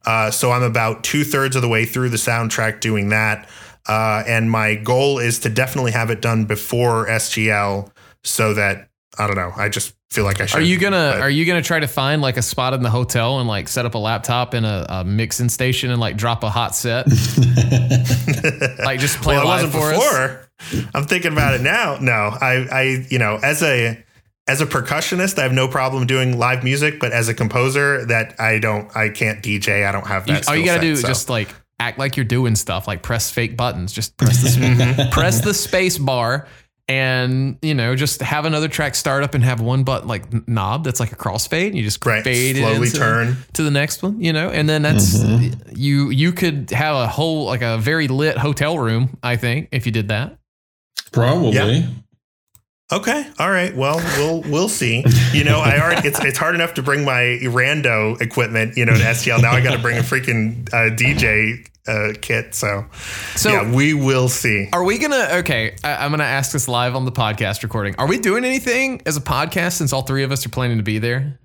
uh, 0.06 0.32
so 0.32 0.52
I'm 0.52 0.64
about 0.64 1.04
two 1.04 1.24
thirds 1.24 1.56
of 1.56 1.62
the 1.62 1.68
way 1.68 1.86
through 1.86 2.10
the 2.10 2.18
soundtrack 2.18 2.80
doing 2.80 3.10
that. 3.10 3.50
Uh, 3.88 4.24
and 4.28 4.50
my 4.50 4.76
goal 4.76 5.20
is 5.20 5.40
to 5.40 5.50
definitely 5.50 5.92
have 5.92 6.10
it 6.10 6.22
done 6.22 6.46
before 6.46 7.08
SGL 7.08 7.92
so 8.24 8.54
that 8.54 8.90
I 9.18 9.28
don't 9.28 9.36
know. 9.36 9.52
I 9.56 9.70
just 9.70 9.94
feel 10.10 10.24
like 10.24 10.40
I 10.40 10.46
should. 10.46 10.60
Are 10.60 10.64
you 10.64 10.78
gonna. 10.78 11.18
Are 11.20 11.30
you 11.30 11.46
gonna 11.46 11.62
try 11.62 11.80
to 11.80 11.88
find 11.88 12.22
like 12.22 12.38
a 12.38 12.42
spot 12.42 12.74
in 12.74 12.82
the 12.82 12.90
hotel 12.90 13.40
and 13.40 13.48
like 13.48 13.68
set 13.68 13.86
up 13.86 13.96
a 13.96 13.98
laptop 13.98 14.54
in 14.54 14.64
a, 14.66 14.86
a 14.88 15.04
mixing 15.04 15.50
station 15.50 15.92
and 15.92 16.00
like 16.00 16.16
drop 16.16 16.44
a 16.44 16.50
hot 16.50 16.76
set? 16.76 17.08
like 18.80 19.00
just 19.00 19.22
play 19.22 19.36
well, 19.36 19.46
live 19.48 19.72
for 19.72 19.92
before. 19.92 20.48
us. 20.72 20.88
I'm 20.94 21.06
thinking 21.06 21.34
about 21.34 21.56
it 21.56 21.62
now. 21.62 21.98
No, 22.00 22.14
I 22.14 22.68
I 22.72 23.06
you 23.10 23.20
know 23.20 23.40
as 23.42 23.64
a 23.64 24.02
as 24.52 24.60
a 24.60 24.66
percussionist, 24.66 25.40
I 25.40 25.44
have 25.44 25.54
no 25.54 25.70
problem 25.70 26.06
doing 26.06 26.38
live 26.38 26.62
music, 26.62 27.00
but 27.00 27.14
as 27.14 27.30
a 27.30 27.34
composer, 27.34 28.06
that 28.08 28.38
I 28.38 28.60
don't, 28.60 28.94
I 28.94 29.08
can't 29.08 29.42
DJ. 29.42 29.88
I 29.88 29.94
don't 29.94 30.06
have 30.06 30.28
that. 30.28 30.50
all 30.50 30.56
you 30.58 30.66
gotta 30.66 30.80
set, 30.80 30.82
do 30.82 30.92
is 30.92 31.02
so. 31.02 31.08
just 31.08 31.30
like 31.30 31.56
act 31.80 31.98
like 31.98 32.18
you're 32.18 32.26
doing 32.26 32.56
stuff, 32.56 32.86
like 32.86 33.02
press 33.02 33.32
fake 33.32 33.56
buttons. 33.56 33.94
Just 33.94 34.18
press 34.18 34.42
the 34.42 34.50
mm-hmm. 34.50 35.10
press 35.12 35.40
the 35.40 35.54
space 35.54 35.98
bar, 35.98 36.50
and 36.90 37.60
you 37.62 37.74
know, 37.74 37.96
just 37.96 38.22
have 38.22 38.44
another 38.44 38.68
track 38.68 38.94
start 38.94 39.24
up 39.24 39.36
and 39.36 39.44
have 39.46 39.62
one 39.62 39.86
button 39.86 40.10
like 40.10 40.48
knob 40.50 40.84
that's 40.84 41.00
like 41.00 41.14
a 41.14 41.16
crossfade, 41.16 41.68
and 41.68 41.78
you 41.78 41.84
just 41.84 42.06
right. 42.06 42.22
fade 42.22 42.58
slowly 42.58 42.90
it 42.90 42.96
turn 42.96 43.38
to 43.54 43.64
the 43.64 43.72
next 43.72 44.04
one. 44.04 44.20
You 44.20 44.34
know, 44.34 44.50
and 44.50 44.68
then 44.68 44.82
that's 44.82 45.18
mm-hmm. 45.18 45.74
you. 45.74 46.10
You 46.10 46.34
could 46.34 46.72
have 46.72 46.98
a 46.98 47.08
whole 47.08 47.46
like 47.46 47.62
a 47.62 47.78
very 47.78 48.10
lit 48.10 48.38
hotel 48.38 48.78
room. 48.78 49.18
I 49.24 49.38
think 49.38 49.70
if 49.72 49.86
you 49.86 49.94
did 49.94 50.10
that. 50.10 50.38
Probably. 51.14 51.52
Yeah. 51.52 51.88
Okay. 52.92 53.26
All 53.40 53.50
right. 53.50 53.74
Well, 53.76 53.98
we'll 54.18 54.42
we'll 54.52 54.70
see. 54.70 55.04
You 55.32 55.44
know, 55.46 55.60
I 55.60 55.80
already 55.80 56.08
it's 56.08 56.24
it's 56.24 56.38
hard 56.38 56.56
enough 56.56 56.74
to 56.74 56.84
bring 56.84 57.06
my 57.06 57.40
rando 57.44 58.20
equipment, 58.20 58.76
you 58.76 58.86
know, 58.86 58.94
to 58.94 59.00
SGL. 59.00 59.42
Now 59.42 59.52
I 59.52 59.62
got 59.62 59.76
to 59.76 59.82
bring 59.82 59.98
a 59.98 60.02
freaking 60.02 60.68
uh, 60.74 60.94
DJ 60.94 61.66
uh, 61.88 62.14
kit. 62.22 62.54
So, 62.54 62.86
so 63.36 63.50
yeah, 63.50 63.74
we 63.74 63.94
will 63.94 64.30
see. 64.30 64.70
Are 64.74 64.84
we 64.84 64.98
gonna? 64.98 65.28
Okay, 65.40 65.76
I, 65.84 66.06
am 66.06 66.12
gonna 66.12 66.24
ask 66.24 66.52
this 66.52 66.68
live 66.68 66.96
on 66.96 67.06
the 67.06 67.12
podcast 67.12 67.64
recording. 67.64 67.96
Are 67.98 68.08
we 68.08 68.20
doing 68.20 68.44
anything 68.44 69.02
as 69.06 69.16
a 69.18 69.22
podcast 69.22 69.74
since 69.74 69.94
all 69.94 70.02
three 70.02 70.24
of 70.24 70.32
us 70.32 70.46
are 70.46 70.50
planning 70.50 70.78
to 70.78 70.84
be 70.84 71.00
there? 71.00 71.40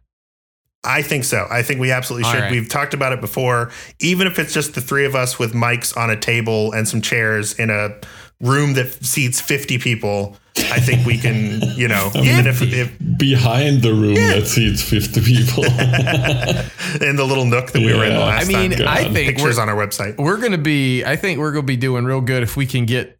I 0.85 1.03
think 1.03 1.25
so. 1.25 1.47
I 1.51 1.63
think 1.63 1.81
we 1.81 1.91
absolutely 1.91 2.31
should. 2.31 2.41
Right. 2.41 2.51
We've 2.53 2.69
talked 2.69 2.95
about 2.95 3.13
it 3.13 3.21
before. 3.21 3.73
Even 3.99 4.27
if 4.27 4.39
it's 4.39 4.53
just 4.53 4.75
the 4.75 4.81
three 4.81 5.05
of 5.05 5.17
us 5.17 5.39
with 5.39 5.53
mics 5.53 5.97
on 5.97 6.11
a 6.11 6.17
table 6.17 6.73
and 6.73 6.87
some 6.87 7.01
chairs 7.01 7.59
in 7.59 7.71
a 7.71 7.99
room 8.41 8.75
that 8.75 8.93
seats 9.05 9.41
50 9.41 9.79
people 9.79 10.37
I 10.59 10.81
think 10.81 11.07
we 11.07 11.19
can, 11.19 11.61
you 11.77 11.89
know, 11.89 12.11
even 12.17 12.47
if, 12.47 12.63
if, 12.63 13.19
behind 13.19 13.83
the 13.83 13.93
room 13.93 14.15
yeah. 14.15 14.35
that 14.35 14.47
seats 14.47 14.83
fifty 14.83 15.21
people, 15.21 15.65
in 17.07 17.17
the 17.17 17.25
little 17.25 17.45
nook 17.45 17.73
that 17.73 17.81
yeah. 17.81 17.87
we 17.87 17.95
were 17.95 18.05
in 18.05 18.15
the 18.15 18.21
last 18.21 18.45
I 18.45 18.53
mean, 18.53 18.71
time. 18.73 18.89
I 18.89 19.05
think 19.05 19.37
pictures 19.37 19.59
on 19.59 19.69
our 19.69 19.77
website. 19.77 20.17
We're 20.17 20.39
gonna 20.39 20.59
be. 20.59 21.05
I 21.05 21.17
think 21.17 21.39
we're 21.39 21.53
gonna 21.53 21.63
be 21.65 21.77
doing 21.77 22.05
real 22.05 22.21
good 22.21 22.43
if 22.43 22.57
we 22.57 22.67
can 22.67 22.87
get 22.87 23.17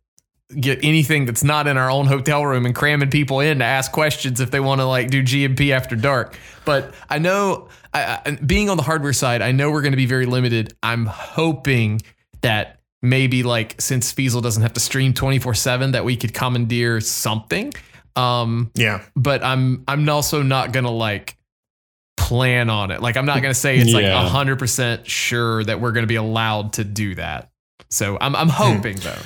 get 0.61 0.79
anything 0.85 1.27
that's 1.27 1.43
not 1.43 1.67
in 1.67 1.77
our 1.77 1.91
own 1.91 2.07
hotel 2.07 2.47
room 2.47 2.67
and 2.67 2.75
cramming 2.75 3.11
people 3.11 3.41
in 3.41 3.59
to 3.59 3.65
ask 3.65 3.91
questions 3.91 4.41
if 4.41 4.51
they 4.51 4.61
want 4.61 4.81
to 4.81 4.85
like 4.85 5.11
do 5.11 5.23
GMP 5.23 5.71
after 5.73 5.97
dark. 5.97 6.39
But 6.65 6.95
I 7.11 7.19
know, 7.19 7.69
I, 7.93 8.21
I, 8.25 8.31
being 8.33 8.71
on 8.71 8.77
the 8.77 8.83
hardware 8.83 9.13
side, 9.13 9.43
I 9.43 9.53
know 9.53 9.71
we're 9.71 9.83
going 9.83 9.93
to 9.93 9.97
be 9.97 10.07
very 10.07 10.27
limited. 10.27 10.75
I'm 10.83 11.07
hoping 11.07 12.03
that 12.43 12.81
maybe 13.09 13.43
like 13.43 13.81
since 13.81 14.13
Feasel 14.13 14.41
doesn't 14.41 14.63
have 14.63 14.75
to 14.75 14.81
stream 14.81 15.13
24/7 15.13 15.93
that 15.93 16.05
we 16.05 16.17
could 16.17 16.35
commandeer 16.35 17.01
something. 17.01 17.73
Um 18.15 18.71
yeah. 18.75 19.03
But 19.15 19.43
I'm 19.45 19.85
I'm 19.89 20.09
also 20.09 20.43
not 20.43 20.73
going 20.73 20.85
to 20.85 20.91
like 20.91 21.37
plan 22.17 22.71
on 22.71 22.91
it. 22.91 23.01
Like 23.01 23.17
I'm 23.17 23.27
not 23.27 23.43
going 23.43 23.55
to 23.55 23.59
say 23.59 23.79
it's 23.79 23.93
yeah. 23.93 24.23
like 24.23 24.49
100% 24.49 25.07
sure 25.07 25.63
that 25.65 25.81
we're 25.81 25.93
going 25.93 26.03
to 26.03 26.09
be 26.09 26.17
allowed 26.17 26.75
to 26.75 26.85
do 26.85 27.15
that. 27.15 27.51
So 27.91 28.19
I'm 28.21 28.35
I'm 28.35 28.49
hmm. 28.49 28.55
hoping 28.55 28.97
though. 28.97 29.23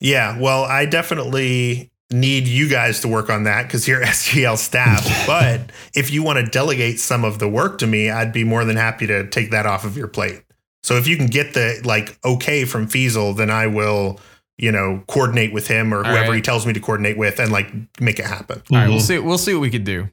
Yeah, 0.00 0.40
well, 0.40 0.64
I 0.64 0.86
definitely 0.86 1.90
need 2.10 2.48
you 2.48 2.68
guys 2.68 3.00
to 3.00 3.08
work 3.08 3.30
on 3.30 3.44
that 3.44 3.64
because 3.64 3.86
you're 3.86 4.00
SGL 4.04 4.56
staff. 4.56 5.06
but 5.26 5.70
if 5.94 6.10
you 6.10 6.22
want 6.22 6.44
to 6.44 6.50
delegate 6.50 6.98
some 6.98 7.24
of 7.24 7.38
the 7.38 7.48
work 7.48 7.78
to 7.78 7.86
me, 7.86 8.10
I'd 8.10 8.32
be 8.32 8.44
more 8.44 8.64
than 8.64 8.76
happy 8.76 9.06
to 9.06 9.28
take 9.28 9.50
that 9.50 9.66
off 9.66 9.84
of 9.84 9.96
your 9.96 10.08
plate. 10.08 10.42
So 10.82 10.96
if 10.96 11.06
you 11.06 11.16
can 11.16 11.26
get 11.26 11.54
the 11.54 11.80
like 11.84 12.18
okay 12.24 12.64
from 12.64 12.86
Feasel, 12.86 13.34
then 13.34 13.50
I 13.50 13.66
will, 13.66 14.18
you 14.56 14.72
know, 14.72 15.02
coordinate 15.08 15.52
with 15.52 15.68
him 15.68 15.92
or 15.92 16.02
whoever 16.02 16.30
right. 16.30 16.36
he 16.36 16.42
tells 16.42 16.66
me 16.66 16.72
to 16.72 16.80
coordinate 16.80 17.18
with 17.18 17.38
and 17.38 17.52
like 17.52 17.72
make 18.00 18.18
it 18.18 18.26
happen. 18.26 18.62
All 18.70 18.78
right, 18.78 18.88
we'll 18.88 18.98
mm-hmm. 18.98 19.06
see. 19.06 19.18
We'll 19.18 19.38
see 19.38 19.54
what 19.54 19.60
we 19.60 19.70
can 19.70 19.84
do. 19.84 20.08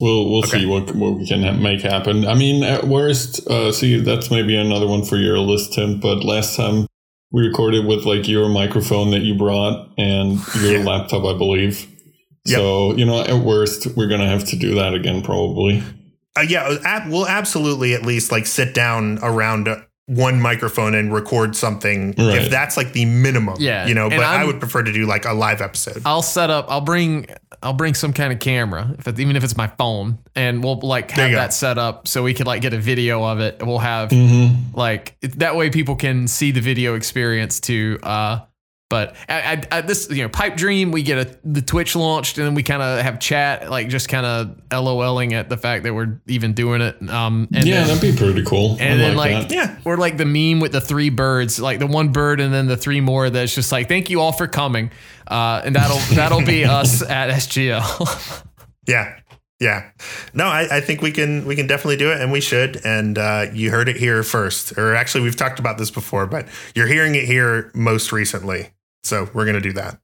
We'll 0.00 0.30
we'll 0.30 0.40
okay. 0.40 0.60
see 0.60 0.66
what 0.66 0.94
what 0.94 1.18
we 1.18 1.26
can 1.26 1.62
make 1.62 1.82
happen. 1.82 2.26
I 2.26 2.34
mean, 2.34 2.64
at 2.64 2.84
worst, 2.84 3.46
uh, 3.48 3.72
see 3.72 4.00
that's 4.00 4.30
maybe 4.30 4.56
another 4.56 4.86
one 4.86 5.04
for 5.04 5.16
your 5.16 5.38
list, 5.38 5.74
Tim. 5.74 6.00
But 6.00 6.24
last 6.24 6.56
time 6.56 6.86
we 7.32 7.46
recorded 7.46 7.86
with 7.86 8.04
like 8.04 8.26
your 8.26 8.48
microphone 8.48 9.10
that 9.10 9.20
you 9.20 9.36
brought 9.36 9.90
and 9.98 10.38
your 10.56 10.78
yeah. 10.78 10.84
laptop, 10.84 11.24
I 11.24 11.36
believe. 11.36 11.86
Yep. 12.46 12.56
So 12.56 12.96
you 12.96 13.04
know, 13.04 13.22
at 13.22 13.44
worst, 13.44 13.88
we're 13.96 14.08
gonna 14.08 14.28
have 14.28 14.44
to 14.46 14.56
do 14.56 14.74
that 14.76 14.94
again, 14.94 15.22
probably. 15.22 15.82
Uh, 16.36 16.42
yeah, 16.42 17.08
we'll 17.08 17.26
absolutely 17.26 17.92
at 17.92 18.02
least 18.02 18.32
like 18.32 18.46
sit 18.46 18.72
down 18.72 19.18
around 19.22 19.68
one 20.10 20.40
microphone 20.40 20.96
and 20.96 21.14
record 21.14 21.54
something 21.54 22.08
right. 22.18 22.42
if 22.42 22.50
that's 22.50 22.76
like 22.76 22.92
the 22.94 23.04
minimum 23.04 23.54
yeah 23.60 23.86
you 23.86 23.94
know 23.94 24.06
and 24.06 24.16
but 24.16 24.24
I'm, 24.24 24.40
i 24.40 24.44
would 24.44 24.58
prefer 24.58 24.82
to 24.82 24.92
do 24.92 25.06
like 25.06 25.24
a 25.24 25.32
live 25.32 25.60
episode 25.60 26.02
i'll 26.04 26.20
set 26.20 26.50
up 26.50 26.66
i'll 26.68 26.80
bring 26.80 27.26
i'll 27.62 27.74
bring 27.74 27.94
some 27.94 28.12
kind 28.12 28.32
of 28.32 28.40
camera 28.40 28.92
if 28.98 29.06
it, 29.06 29.20
even 29.20 29.36
if 29.36 29.44
it's 29.44 29.56
my 29.56 29.68
phone 29.68 30.18
and 30.34 30.64
we'll 30.64 30.80
like 30.80 31.12
have 31.12 31.30
that 31.30 31.52
set 31.52 31.78
up 31.78 32.08
so 32.08 32.24
we 32.24 32.34
could 32.34 32.48
like 32.48 32.60
get 32.60 32.74
a 32.74 32.78
video 32.78 33.22
of 33.22 33.38
it 33.38 33.64
we'll 33.64 33.78
have 33.78 34.08
mm-hmm. 34.08 34.76
like 34.76 35.14
that 35.20 35.54
way 35.54 35.70
people 35.70 35.94
can 35.94 36.26
see 36.26 36.50
the 36.50 36.60
video 36.60 36.96
experience 36.96 37.60
too 37.60 37.96
uh 38.02 38.40
but 38.90 39.14
at, 39.28 39.72
at, 39.72 39.86
this, 39.86 40.10
you 40.10 40.24
know, 40.24 40.28
Pipe 40.28 40.56
Dream, 40.56 40.90
we 40.90 41.04
get 41.04 41.28
a, 41.28 41.38
the 41.44 41.62
Twitch 41.62 41.94
launched, 41.94 42.38
and 42.38 42.46
then 42.46 42.54
we 42.54 42.64
kind 42.64 42.82
of 42.82 43.00
have 43.00 43.20
chat, 43.20 43.70
like 43.70 43.88
just 43.88 44.08
kind 44.08 44.26
of 44.26 44.60
LOLing 44.68 45.32
at 45.32 45.48
the 45.48 45.56
fact 45.56 45.84
that 45.84 45.94
we're 45.94 46.20
even 46.26 46.54
doing 46.54 46.82
it. 46.82 47.08
Um, 47.08 47.46
and 47.54 47.64
yeah, 47.64 47.84
then, 47.84 47.96
that'd 47.96 48.02
be 48.02 48.18
pretty 48.18 48.44
cool. 48.44 48.76
And 48.80 48.94
I 48.94 48.96
then 48.96 49.16
like, 49.16 49.32
like 49.32 49.50
yeah, 49.52 49.78
we're 49.84 49.96
like 49.96 50.16
the 50.16 50.26
meme 50.26 50.58
with 50.58 50.72
the 50.72 50.80
three 50.80 51.08
birds, 51.08 51.60
like 51.60 51.78
the 51.78 51.86
one 51.86 52.08
bird, 52.10 52.40
and 52.40 52.52
then 52.52 52.66
the 52.66 52.76
three 52.76 53.00
more. 53.00 53.30
That's 53.30 53.54
just 53.54 53.70
like, 53.70 53.86
thank 53.86 54.10
you 54.10 54.20
all 54.20 54.32
for 54.32 54.48
coming, 54.48 54.90
uh, 55.28 55.62
and 55.64 55.76
that'll 55.76 55.98
that'll 56.16 56.44
be 56.44 56.64
us 56.64 57.00
at 57.00 57.30
SGL. 57.30 58.44
yeah, 58.88 59.20
yeah. 59.60 59.90
No, 60.34 60.46
I, 60.46 60.78
I, 60.78 60.80
think 60.80 61.00
we 61.00 61.12
can 61.12 61.46
we 61.46 61.54
can 61.54 61.66
definitely 61.68 61.98
do 61.98 62.10
it 62.10 62.20
and 62.20 62.32
we 62.32 62.40
should. 62.40 62.80
And 62.84 63.18
uh, 63.18 63.46
you 63.52 63.70
heard 63.70 63.88
it 63.88 63.96
here 63.96 64.22
first. 64.22 64.76
Or 64.78 64.96
actually 64.96 65.22
we've 65.22 65.36
talked 65.36 65.60
about 65.60 65.78
this 65.78 65.90
before, 65.90 66.26
but 66.26 66.48
you're 66.74 66.86
hearing 66.86 67.14
it 67.14 67.24
here 67.24 67.70
most 67.74 68.10
recently. 68.10 68.70
So 69.02 69.28
we're 69.32 69.44
going 69.44 69.60
to 69.60 69.60
do 69.60 69.72
that. 69.74 70.00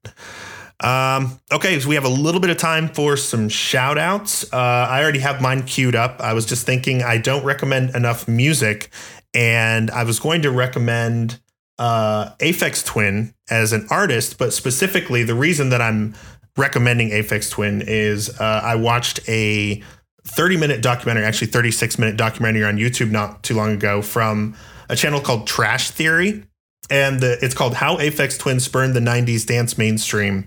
Um, 0.80 1.40
okay, 1.50 1.80
so 1.80 1.88
we 1.88 1.94
have 1.94 2.04
a 2.04 2.10
little 2.10 2.40
bit 2.40 2.50
of 2.50 2.58
time 2.58 2.88
for 2.88 3.16
some 3.16 3.48
shout 3.48 3.96
outs. 3.96 4.52
Uh, 4.52 4.56
I 4.56 5.02
already 5.02 5.20
have 5.20 5.40
mine 5.40 5.62
queued 5.62 5.94
up. 5.94 6.20
I 6.20 6.34
was 6.34 6.44
just 6.44 6.66
thinking 6.66 7.02
I 7.02 7.18
don't 7.18 7.44
recommend 7.44 7.94
enough 7.94 8.28
music, 8.28 8.90
and 9.32 9.90
I 9.90 10.04
was 10.04 10.20
going 10.20 10.42
to 10.42 10.50
recommend 10.50 11.40
uh, 11.78 12.30
Aphex 12.40 12.84
Twin 12.84 13.34
as 13.50 13.72
an 13.72 13.86
artist, 13.90 14.38
but 14.38 14.52
specifically 14.52 15.22
the 15.22 15.34
reason 15.34 15.70
that 15.70 15.80
I'm 15.80 16.14
recommending 16.56 17.10
Aphex 17.10 17.50
Twin 17.50 17.82
is 17.86 18.38
uh, 18.40 18.60
I 18.62 18.76
watched 18.76 19.20
a 19.28 19.82
30 20.24 20.56
minute 20.56 20.82
documentary, 20.82 21.24
actually 21.24 21.48
36 21.48 21.98
minute 21.98 22.16
documentary 22.16 22.64
on 22.64 22.76
YouTube 22.76 23.10
not 23.10 23.42
too 23.42 23.54
long 23.54 23.72
ago 23.72 24.02
from 24.02 24.56
a 24.88 24.96
channel 24.96 25.20
called 25.20 25.46
Trash 25.46 25.90
Theory. 25.90 26.44
And 26.90 27.20
the, 27.20 27.38
it's 27.44 27.54
called 27.54 27.74
How 27.74 27.96
Aphex 27.96 28.38
Twin 28.38 28.60
Spurned 28.60 28.94
the 28.94 29.00
90s 29.00 29.46
Dance 29.46 29.76
Mainstream. 29.76 30.46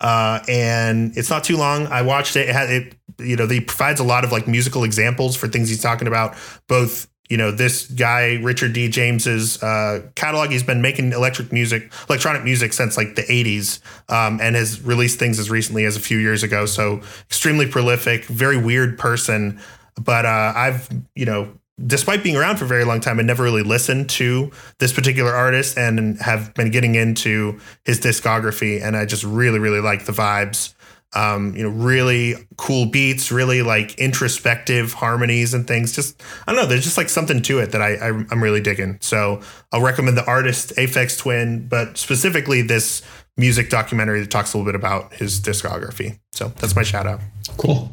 Uh, 0.00 0.40
and 0.48 1.16
it's 1.16 1.28
not 1.28 1.44
too 1.44 1.56
long. 1.56 1.86
I 1.88 2.02
watched 2.02 2.36
it. 2.36 2.48
It, 2.48 2.52
had, 2.54 2.70
it, 2.70 2.94
you 3.18 3.36
know, 3.36 3.46
he 3.46 3.60
provides 3.60 4.00
a 4.00 4.04
lot 4.04 4.24
of 4.24 4.32
like 4.32 4.48
musical 4.48 4.84
examples 4.84 5.36
for 5.36 5.48
things 5.48 5.68
he's 5.68 5.82
talking 5.82 6.08
about, 6.08 6.36
both 6.68 7.10
you 7.30 7.36
know 7.36 7.52
this 7.52 7.86
guy 7.86 8.40
richard 8.42 8.72
d 8.74 8.88
james's 8.88 9.62
uh, 9.62 10.02
catalog 10.16 10.50
he's 10.50 10.64
been 10.64 10.82
making 10.82 11.12
electric 11.12 11.52
music 11.52 11.90
electronic 12.08 12.42
music 12.42 12.72
since 12.72 12.96
like 12.96 13.14
the 13.14 13.22
80s 13.22 13.78
um, 14.12 14.40
and 14.42 14.56
has 14.56 14.82
released 14.82 15.18
things 15.18 15.38
as 15.38 15.48
recently 15.48 15.84
as 15.84 15.96
a 15.96 16.00
few 16.00 16.18
years 16.18 16.42
ago 16.42 16.66
so 16.66 17.00
extremely 17.28 17.66
prolific 17.66 18.24
very 18.24 18.58
weird 18.58 18.98
person 18.98 19.60
but 19.98 20.26
uh, 20.26 20.52
i've 20.56 20.88
you 21.14 21.24
know 21.24 21.56
despite 21.86 22.22
being 22.22 22.36
around 22.36 22.56
for 22.56 22.64
a 22.64 22.68
very 22.68 22.84
long 22.84 23.00
time 23.00 23.18
i 23.18 23.22
never 23.22 23.42
really 23.42 23.62
listened 23.62 24.08
to 24.08 24.50
this 24.78 24.92
particular 24.92 25.32
artist 25.32 25.78
and 25.78 26.20
have 26.20 26.52
been 26.54 26.70
getting 26.70 26.94
into 26.94 27.58
his 27.84 28.00
discography 28.00 28.82
and 28.82 28.96
i 28.96 29.04
just 29.04 29.24
really 29.24 29.58
really 29.58 29.80
like 29.80 30.04
the 30.04 30.12
vibes 30.12 30.74
um, 31.12 31.56
you 31.56 31.62
know, 31.64 31.70
really 31.70 32.34
cool 32.56 32.86
beats, 32.86 33.32
really 33.32 33.62
like 33.62 33.98
introspective 33.98 34.92
harmonies 34.92 35.54
and 35.54 35.66
things. 35.66 35.92
Just 35.92 36.22
I 36.46 36.52
don't 36.52 36.62
know, 36.62 36.68
there's 36.68 36.84
just 36.84 36.96
like 36.96 37.08
something 37.08 37.42
to 37.42 37.58
it 37.58 37.72
that 37.72 37.82
I, 37.82 37.94
I 37.94 38.08
am 38.08 38.42
really 38.42 38.60
digging. 38.60 38.98
So 39.00 39.40
I'll 39.72 39.82
recommend 39.82 40.16
the 40.16 40.24
artist 40.24 40.72
Aphex 40.76 41.18
Twin, 41.18 41.66
but 41.66 41.98
specifically 41.98 42.62
this 42.62 43.02
music 43.36 43.70
documentary 43.70 44.20
that 44.20 44.30
talks 44.30 44.54
a 44.54 44.58
little 44.58 44.70
bit 44.70 44.78
about 44.78 45.14
his 45.14 45.40
discography. 45.40 46.18
So 46.32 46.48
that's 46.58 46.76
my 46.76 46.82
shout 46.82 47.06
out. 47.06 47.20
Cool. 47.56 47.92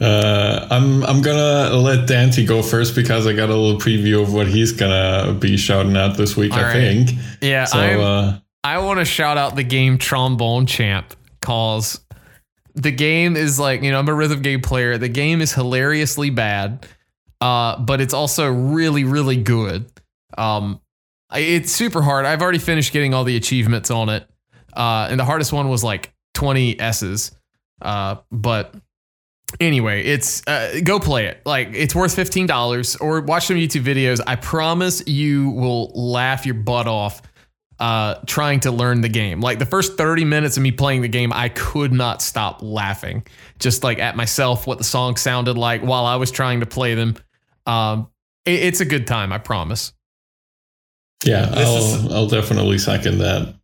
Uh, 0.00 0.66
I'm 0.70 1.02
I'm 1.04 1.22
gonna 1.22 1.74
let 1.76 2.06
Dante 2.06 2.44
go 2.44 2.62
first 2.62 2.94
because 2.94 3.26
I 3.26 3.32
got 3.32 3.50
a 3.50 3.56
little 3.56 3.80
preview 3.80 4.22
of 4.22 4.32
what 4.32 4.46
he's 4.46 4.72
gonna 4.72 5.32
be 5.34 5.56
shouting 5.56 5.96
out 5.96 6.16
this 6.16 6.36
week. 6.36 6.52
All 6.52 6.60
I 6.60 6.62
right. 6.62 6.72
think. 6.72 7.10
Yeah. 7.40 7.64
So 7.64 7.78
uh, 7.78 8.38
I 8.62 8.78
want 8.78 9.00
to 9.00 9.04
shout 9.04 9.38
out 9.38 9.56
the 9.56 9.64
game 9.64 9.98
Trombone 9.98 10.66
Champ 10.66 11.14
calls. 11.40 12.00
The 12.74 12.92
game 12.92 13.36
is 13.36 13.58
like, 13.58 13.82
you 13.82 13.90
know, 13.90 13.98
I'm 13.98 14.08
a 14.08 14.14
rhythm 14.14 14.40
game 14.40 14.60
player. 14.60 14.98
The 14.98 15.08
game 15.08 15.40
is 15.40 15.52
hilariously 15.52 16.30
bad, 16.30 16.86
uh, 17.40 17.80
but 17.80 18.00
it's 18.00 18.14
also 18.14 18.48
really, 18.48 19.02
really 19.02 19.36
good. 19.36 19.90
Um, 20.36 20.80
it's 21.32 21.72
super 21.72 22.02
hard. 22.02 22.24
I've 22.24 22.40
already 22.40 22.58
finished 22.58 22.92
getting 22.92 23.14
all 23.14 23.24
the 23.24 23.36
achievements 23.36 23.90
on 23.90 24.08
it. 24.08 24.28
Uh, 24.72 25.08
and 25.10 25.18
the 25.18 25.24
hardest 25.24 25.52
one 25.52 25.68
was 25.68 25.82
like 25.82 26.12
20 26.34 26.78
S's. 26.78 27.32
Uh, 27.82 28.16
but 28.30 28.74
anyway, 29.60 30.04
it's 30.04 30.46
uh, 30.46 30.80
go 30.84 30.98
play 30.98 31.26
it. 31.26 31.40
Like 31.44 31.70
it's 31.72 31.94
worth 31.94 32.14
fifteen 32.14 32.46
dollars, 32.46 32.96
or 32.96 33.20
watch 33.20 33.46
some 33.46 33.56
YouTube 33.56 33.84
videos. 33.84 34.20
I 34.26 34.36
promise 34.36 35.06
you 35.06 35.50
will 35.50 35.90
laugh 35.94 36.46
your 36.46 36.54
butt 36.54 36.86
off 36.86 37.22
uh, 37.80 38.16
trying 38.26 38.60
to 38.60 38.70
learn 38.70 39.00
the 39.00 39.08
game. 39.08 39.40
Like 39.40 39.58
the 39.58 39.66
first 39.66 39.96
30 39.96 40.24
minutes 40.24 40.56
of 40.56 40.62
me 40.62 40.72
playing 40.72 41.02
the 41.02 41.08
game, 41.08 41.32
I 41.32 41.48
could 41.48 41.92
not 41.92 42.22
stop 42.22 42.60
laughing, 42.62 43.24
just 43.58 43.84
like 43.84 43.98
at 43.98 44.16
myself, 44.16 44.66
what 44.66 44.78
the 44.78 44.84
song 44.84 45.16
sounded 45.16 45.56
like 45.56 45.82
while 45.82 46.04
I 46.04 46.16
was 46.16 46.30
trying 46.30 46.60
to 46.60 46.66
play 46.66 46.94
them. 46.94 47.16
Um, 47.66 48.08
it, 48.44 48.62
it's 48.62 48.80
a 48.80 48.84
good 48.84 49.06
time, 49.06 49.32
I 49.32 49.38
promise. 49.38 49.92
Yeah, 51.24 51.50
I'll, 51.52 51.76
is, 51.76 52.12
I'll 52.12 52.28
definitely 52.28 52.78
second 52.78 53.18
that. 53.18 53.54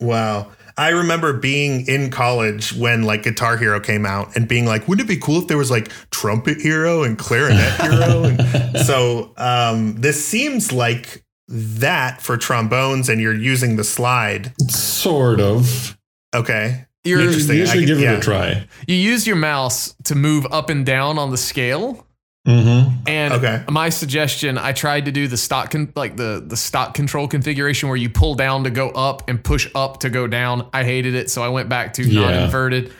Wow. 0.00 0.52
I 0.78 0.90
remember 0.90 1.32
being 1.32 1.86
in 1.88 2.10
college 2.10 2.74
when 2.74 3.04
like 3.04 3.22
Guitar 3.22 3.56
Hero 3.56 3.80
came 3.80 4.04
out 4.04 4.36
and 4.36 4.46
being 4.46 4.66
like, 4.66 4.86
wouldn't 4.86 5.08
it 5.08 5.12
be 5.12 5.18
cool 5.18 5.40
if 5.40 5.48
there 5.48 5.56
was 5.56 5.70
like 5.70 5.90
Trumpet 6.10 6.60
Hero 6.60 7.02
and 7.02 7.18
Clarinet 7.18 7.80
Hero? 7.80 8.24
and 8.24 8.78
so 8.86 9.32
um, 9.38 9.96
this 10.00 10.22
seems 10.22 10.72
like 10.72 11.24
that 11.48 12.20
for 12.20 12.36
trombones 12.36 13.08
and 13.08 13.20
you're 13.20 13.34
using 13.34 13.76
the 13.76 13.84
slide. 13.84 14.52
Sort 14.70 15.40
of. 15.40 15.96
Okay. 16.34 16.86
You're, 17.04 17.20
Interesting. 17.20 17.56
You 17.56 17.66
should 17.66 17.86
give 17.86 18.00
yeah. 18.00 18.14
it 18.14 18.18
a 18.18 18.20
try. 18.20 18.66
You 18.86 18.96
use 18.96 19.26
your 19.26 19.36
mouse 19.36 19.94
to 20.04 20.14
move 20.14 20.44
up 20.50 20.68
and 20.70 20.84
down 20.84 21.18
on 21.18 21.30
the 21.30 21.38
scale. 21.38 22.04
Mm-hmm. 22.46 23.08
And 23.08 23.34
okay. 23.34 23.64
my 23.68 23.88
suggestion, 23.88 24.56
I 24.56 24.72
tried 24.72 25.06
to 25.06 25.12
do 25.12 25.26
the 25.26 25.36
stock 25.36 25.70
con- 25.70 25.92
like 25.96 26.16
the 26.16 26.42
the 26.46 26.56
stock 26.56 26.94
control 26.94 27.26
configuration 27.26 27.88
where 27.88 27.98
you 27.98 28.08
pull 28.08 28.34
down 28.34 28.64
to 28.64 28.70
go 28.70 28.90
up 28.90 29.28
and 29.28 29.42
push 29.42 29.68
up 29.74 30.00
to 30.00 30.10
go 30.10 30.28
down. 30.28 30.68
I 30.72 30.84
hated 30.84 31.14
it, 31.14 31.28
so 31.28 31.42
I 31.42 31.48
went 31.48 31.68
back 31.68 31.94
to 31.94 32.04
yeah. 32.04 32.20
non-inverted. 32.20 32.92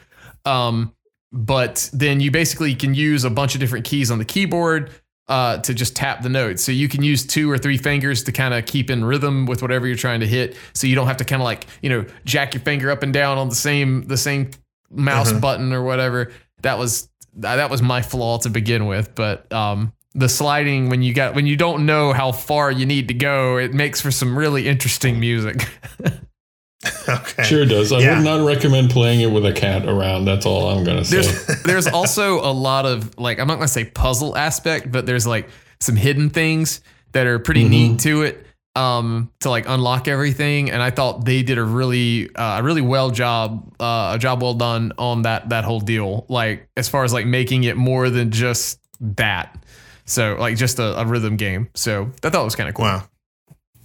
Um, 0.44 0.92
but 1.32 1.88
then 1.92 2.20
you 2.20 2.30
basically 2.30 2.74
can 2.74 2.94
use 2.94 3.24
a 3.24 3.30
bunch 3.30 3.54
of 3.54 3.60
different 3.60 3.84
keys 3.84 4.10
on 4.10 4.18
the 4.18 4.24
keyboard 4.24 4.90
uh, 5.28 5.58
to 5.58 5.74
just 5.74 5.94
tap 5.94 6.22
the 6.22 6.28
notes. 6.28 6.62
So 6.62 6.72
you 6.72 6.88
can 6.88 7.02
use 7.02 7.26
two 7.26 7.50
or 7.50 7.58
three 7.58 7.76
fingers 7.76 8.24
to 8.24 8.32
kind 8.32 8.54
of 8.54 8.64
keep 8.66 8.90
in 8.90 9.04
rhythm 9.04 9.46
with 9.46 9.62
whatever 9.62 9.86
you're 9.86 9.96
trying 9.96 10.20
to 10.20 10.26
hit. 10.26 10.56
So 10.72 10.86
you 10.86 10.94
don't 10.94 11.06
have 11.06 11.18
to 11.18 11.24
kind 11.24 11.40
of 11.40 11.44
like 11.44 11.66
you 11.82 11.90
know 11.90 12.04
jack 12.24 12.54
your 12.54 12.62
finger 12.62 12.90
up 12.90 13.02
and 13.02 13.12
down 13.12 13.38
on 13.38 13.48
the 13.48 13.54
same 13.54 14.02
the 14.02 14.16
same 14.16 14.50
mouse 14.90 15.30
uh-huh. 15.30 15.40
button 15.40 15.72
or 15.72 15.82
whatever. 15.82 16.32
That 16.62 16.78
was 16.78 17.08
that 17.36 17.70
was 17.70 17.82
my 17.82 18.02
flaw 18.02 18.38
to 18.38 18.50
begin 18.50 18.86
with. 18.86 19.14
But 19.14 19.50
um, 19.52 19.92
the 20.14 20.28
sliding 20.28 20.88
when 20.88 21.02
you 21.02 21.14
got 21.14 21.34
when 21.34 21.46
you 21.46 21.56
don't 21.56 21.86
know 21.86 22.12
how 22.12 22.32
far 22.32 22.70
you 22.70 22.86
need 22.86 23.08
to 23.08 23.14
go, 23.14 23.58
it 23.58 23.74
makes 23.74 24.00
for 24.00 24.10
some 24.10 24.36
really 24.36 24.66
interesting 24.66 25.20
music. 25.20 25.68
okay. 27.08 27.42
Sure 27.42 27.66
does. 27.66 27.92
I 27.92 27.98
yeah. 27.98 28.16
would 28.16 28.24
not 28.24 28.46
recommend 28.46 28.90
playing 28.90 29.20
it 29.20 29.30
with 29.30 29.44
a 29.44 29.52
cat 29.52 29.86
around. 29.86 30.24
That's 30.24 30.46
all 30.46 30.68
I'm 30.68 30.84
gonna 30.84 31.04
say. 31.04 31.20
There's, 31.20 31.62
there's 31.64 31.86
also 31.86 32.40
a 32.40 32.52
lot 32.52 32.86
of 32.86 33.18
like 33.18 33.38
I'm 33.38 33.46
not 33.46 33.56
gonna 33.56 33.68
say 33.68 33.84
puzzle 33.84 34.36
aspect, 34.36 34.90
but 34.90 35.06
there's 35.06 35.26
like 35.26 35.48
some 35.80 35.96
hidden 35.96 36.30
things 36.30 36.80
that 37.12 37.26
are 37.26 37.38
pretty 37.38 37.62
mm-hmm. 37.62 37.70
neat 37.70 38.00
to 38.00 38.22
it. 38.22 38.46
Um, 38.76 39.32
to 39.40 39.48
like 39.48 39.64
unlock 39.66 40.06
everything, 40.06 40.70
and 40.70 40.82
I 40.82 40.90
thought 40.90 41.24
they 41.24 41.42
did 41.42 41.56
a 41.56 41.64
really, 41.64 42.28
uh, 42.36 42.60
a 42.60 42.62
really 42.62 42.82
well 42.82 43.10
job, 43.10 43.74
uh, 43.80 44.12
a 44.14 44.18
job 44.18 44.42
well 44.42 44.52
done 44.52 44.92
on 44.98 45.22
that 45.22 45.48
that 45.48 45.64
whole 45.64 45.80
deal. 45.80 46.26
Like 46.28 46.68
as 46.76 46.86
far 46.86 47.02
as 47.02 47.12
like 47.12 47.24
making 47.24 47.64
it 47.64 47.76
more 47.76 48.10
than 48.10 48.30
just 48.30 48.78
that. 49.00 49.58
So 50.04 50.36
like 50.38 50.58
just 50.58 50.78
a, 50.78 51.00
a 51.00 51.06
rhythm 51.06 51.36
game. 51.36 51.70
So 51.74 52.10
I 52.22 52.28
thought 52.28 52.42
it 52.42 52.44
was 52.44 52.54
kind 52.54 52.68
of 52.68 52.74
cool. 52.74 52.84
Wow. 52.84 53.08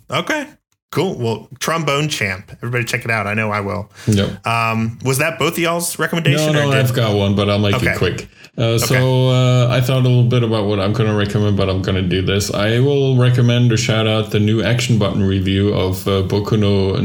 Okay. 0.09 0.47
Cool. 0.91 1.17
Well, 1.17 1.47
Trombone 1.59 2.09
Champ. 2.09 2.51
Everybody 2.51 2.83
check 2.83 3.05
it 3.05 3.11
out. 3.11 3.25
I 3.25 3.33
know 3.33 3.49
I 3.49 3.61
will. 3.61 3.89
Yep. 4.07 4.45
Um, 4.45 4.99
was 5.05 5.19
that 5.19 5.39
both 5.39 5.57
y'all's 5.57 5.97
recommendation? 5.97 6.51
No, 6.51 6.69
no, 6.69 6.77
I've 6.77 6.93
got 6.93 7.15
one, 7.15 7.33
but 7.33 7.49
I'll 7.49 7.59
make 7.59 7.75
okay. 7.75 7.91
it 7.91 7.97
quick. 7.97 8.27
Uh, 8.57 8.61
okay. 8.61 8.85
So 8.85 9.29
uh, 9.29 9.69
I 9.71 9.79
thought 9.79 9.99
a 9.99 10.09
little 10.09 10.25
bit 10.25 10.43
about 10.43 10.65
what 10.65 10.81
I'm 10.81 10.91
going 10.91 11.09
to 11.09 11.15
recommend, 11.15 11.55
but 11.55 11.69
I'm 11.69 11.81
going 11.81 11.95
to 11.95 12.07
do 12.07 12.21
this. 12.21 12.53
I 12.53 12.79
will 12.79 13.15
recommend 13.15 13.71
or 13.71 13.77
shout 13.77 14.05
out 14.05 14.31
the 14.31 14.41
new 14.41 14.61
Action 14.61 14.99
Button 14.99 15.23
review 15.23 15.73
of 15.73 16.05
uh, 16.09 16.23
Boku 16.23 16.59
no 16.59 16.97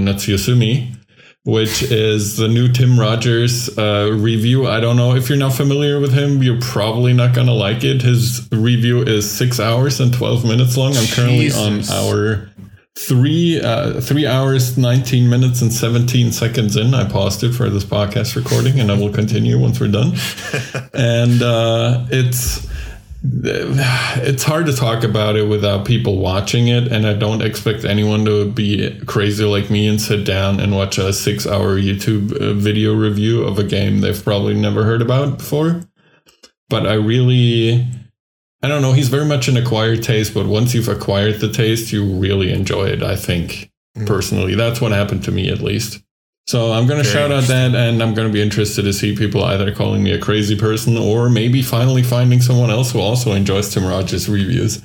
which 1.44 1.84
is 1.84 2.36
the 2.38 2.48
new 2.48 2.68
Tim 2.72 2.98
Rogers 2.98 3.78
uh, 3.78 4.10
review. 4.12 4.66
I 4.66 4.80
don't 4.80 4.96
know 4.96 5.14
if 5.14 5.28
you're 5.28 5.38
not 5.38 5.52
familiar 5.52 6.00
with 6.00 6.12
him, 6.12 6.42
you're 6.42 6.60
probably 6.60 7.12
not 7.12 7.36
going 7.36 7.46
to 7.46 7.52
like 7.52 7.84
it. 7.84 8.02
His 8.02 8.48
review 8.50 9.02
is 9.02 9.30
six 9.30 9.60
hours 9.60 10.00
and 10.00 10.12
12 10.12 10.44
minutes 10.44 10.76
long. 10.76 10.96
I'm 10.96 11.06
currently 11.06 11.50
Jesus. 11.50 11.88
on 11.88 12.04
our 12.04 12.50
three 12.98 13.60
uh, 13.60 14.00
three 14.00 14.26
hours 14.26 14.78
19 14.78 15.28
minutes 15.28 15.60
and 15.60 15.72
17 15.72 16.32
seconds 16.32 16.76
in 16.76 16.94
i 16.94 17.06
paused 17.06 17.44
it 17.44 17.52
for 17.52 17.68
this 17.68 17.84
podcast 17.84 18.36
recording 18.36 18.80
and 18.80 18.90
i 18.90 18.98
will 18.98 19.12
continue 19.12 19.58
once 19.58 19.80
we're 19.80 19.88
done. 19.88 20.12
And 20.94 21.42
uh, 21.42 22.06
it's 22.10 22.66
it's 23.22 24.42
hard 24.44 24.66
to 24.66 24.72
talk 24.72 25.04
about 25.04 25.36
it 25.36 25.48
without 25.48 25.84
people 25.84 26.18
watching 26.18 26.68
it 26.68 26.88
and 26.92 27.06
i 27.06 27.12
don't 27.12 27.42
expect 27.42 27.84
anyone 27.84 28.24
to 28.24 28.50
be 28.52 28.98
crazy 29.06 29.44
like 29.44 29.68
me 29.68 29.88
and 29.88 30.00
sit 30.00 30.24
down 30.24 30.60
and 30.60 30.76
watch 30.76 30.96
a 30.98 31.12
six 31.12 31.46
hour 31.46 31.76
youtube 31.76 32.32
uh, 32.40 32.52
video 32.52 32.94
review 32.94 33.42
of 33.42 33.58
a 33.58 33.64
game 33.64 34.00
they've 34.00 34.22
probably 34.22 34.54
never 34.54 34.84
heard 34.84 35.02
about 35.02 35.38
before. 35.38 35.82
But 36.68 36.86
i 36.86 36.94
really 36.94 37.86
I 38.62 38.68
don't 38.68 38.82
know. 38.82 38.92
He's 38.92 39.08
very 39.08 39.24
much 39.24 39.48
an 39.48 39.56
acquired 39.56 40.02
taste, 40.02 40.34
but 40.34 40.46
once 40.46 40.74
you've 40.74 40.88
acquired 40.88 41.40
the 41.40 41.52
taste, 41.52 41.92
you 41.92 42.04
really 42.04 42.52
enjoy 42.52 42.86
it. 42.86 43.02
I 43.02 43.16
think 43.16 43.70
mm. 43.96 44.06
personally, 44.06 44.54
that's 44.54 44.80
what 44.80 44.92
happened 44.92 45.24
to 45.24 45.32
me 45.32 45.50
at 45.50 45.60
least. 45.60 46.02
So 46.48 46.72
I'm 46.72 46.86
going 46.86 47.02
to 47.02 47.08
shout 47.08 47.32
out 47.32 47.44
that, 47.44 47.74
and 47.74 48.00
I'm 48.00 48.14
going 48.14 48.28
to 48.28 48.32
be 48.32 48.40
interested 48.40 48.82
to 48.82 48.92
see 48.92 49.16
people 49.16 49.42
either 49.42 49.74
calling 49.74 50.04
me 50.04 50.12
a 50.12 50.18
crazy 50.18 50.56
person 50.56 50.96
or 50.96 51.28
maybe 51.28 51.60
finally 51.60 52.04
finding 52.04 52.40
someone 52.40 52.70
else 52.70 52.92
who 52.92 53.00
also 53.00 53.32
enjoys 53.32 53.74
Tim 53.74 53.84
Rogers 53.84 54.28
reviews. 54.28 54.80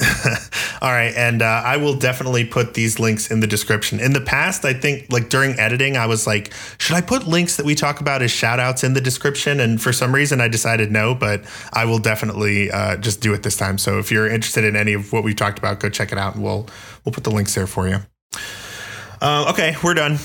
All 0.80 0.92
right, 0.92 1.12
and 1.16 1.42
uh, 1.42 1.62
I 1.64 1.76
will 1.76 1.96
definitely 1.96 2.44
put 2.44 2.74
these 2.74 3.00
links 3.00 3.32
in 3.32 3.40
the 3.40 3.48
description. 3.48 3.98
In 3.98 4.12
the 4.12 4.20
past, 4.20 4.64
I 4.64 4.72
think 4.72 5.10
like 5.10 5.28
during 5.28 5.58
editing, 5.58 5.96
I 5.96 6.06
was 6.06 6.24
like, 6.24 6.52
should 6.78 6.94
I 6.94 7.00
put 7.00 7.26
links 7.26 7.56
that 7.56 7.66
we 7.66 7.74
talk 7.74 8.00
about 8.00 8.22
as 8.22 8.30
shout 8.30 8.60
outs 8.60 8.84
in 8.84 8.92
the 8.92 9.00
description? 9.00 9.58
And 9.58 9.82
for 9.82 9.92
some 9.92 10.14
reason, 10.14 10.40
I 10.40 10.46
decided 10.46 10.92
no, 10.92 11.16
but 11.16 11.42
I 11.72 11.84
will 11.84 11.98
definitely 11.98 12.70
uh, 12.70 12.96
just 12.98 13.20
do 13.20 13.34
it 13.34 13.42
this 13.42 13.56
time. 13.56 13.76
So 13.76 13.98
if 13.98 14.12
you're 14.12 14.28
interested 14.28 14.62
in 14.62 14.76
any 14.76 14.92
of 14.92 15.12
what 15.12 15.24
we've 15.24 15.34
talked 15.34 15.58
about, 15.58 15.80
go 15.80 15.88
check 15.88 16.12
it 16.12 16.18
out, 16.18 16.36
and 16.36 16.44
we'll 16.44 16.68
we'll 17.04 17.12
put 17.12 17.24
the 17.24 17.32
links 17.32 17.56
there 17.56 17.66
for 17.66 17.88
you. 17.88 17.98
Uh, 19.20 19.50
okay, 19.50 19.74
we're 19.82 19.94
done. 19.94 20.18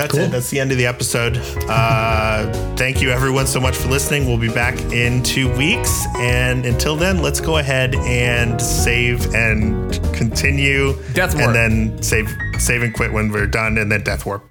That's 0.00 0.12
cool. 0.12 0.22
it. 0.22 0.30
That's 0.30 0.50
the 0.50 0.60
end 0.60 0.72
of 0.72 0.78
the 0.78 0.86
episode. 0.86 1.36
Uh, 1.68 2.50
thank 2.76 3.00
you, 3.02 3.10
everyone, 3.10 3.46
so 3.46 3.60
much 3.60 3.76
for 3.76 3.88
listening. 3.88 4.26
We'll 4.26 4.38
be 4.38 4.52
back 4.52 4.78
in 4.92 5.22
two 5.22 5.54
weeks. 5.56 6.06
And 6.16 6.64
until 6.66 6.96
then, 6.96 7.22
let's 7.22 7.40
go 7.40 7.58
ahead 7.58 7.94
and 7.94 8.60
save 8.60 9.34
and 9.34 9.92
continue. 10.14 10.94
Death 11.12 11.34
Warp. 11.34 11.54
And 11.54 11.54
then 11.54 12.02
save, 12.02 12.28
save 12.58 12.82
and 12.82 12.94
quit 12.94 13.12
when 13.12 13.30
we're 13.30 13.46
done, 13.46 13.78
and 13.78 13.90
then 13.90 14.02
Death 14.02 14.26
Warp. 14.26 14.49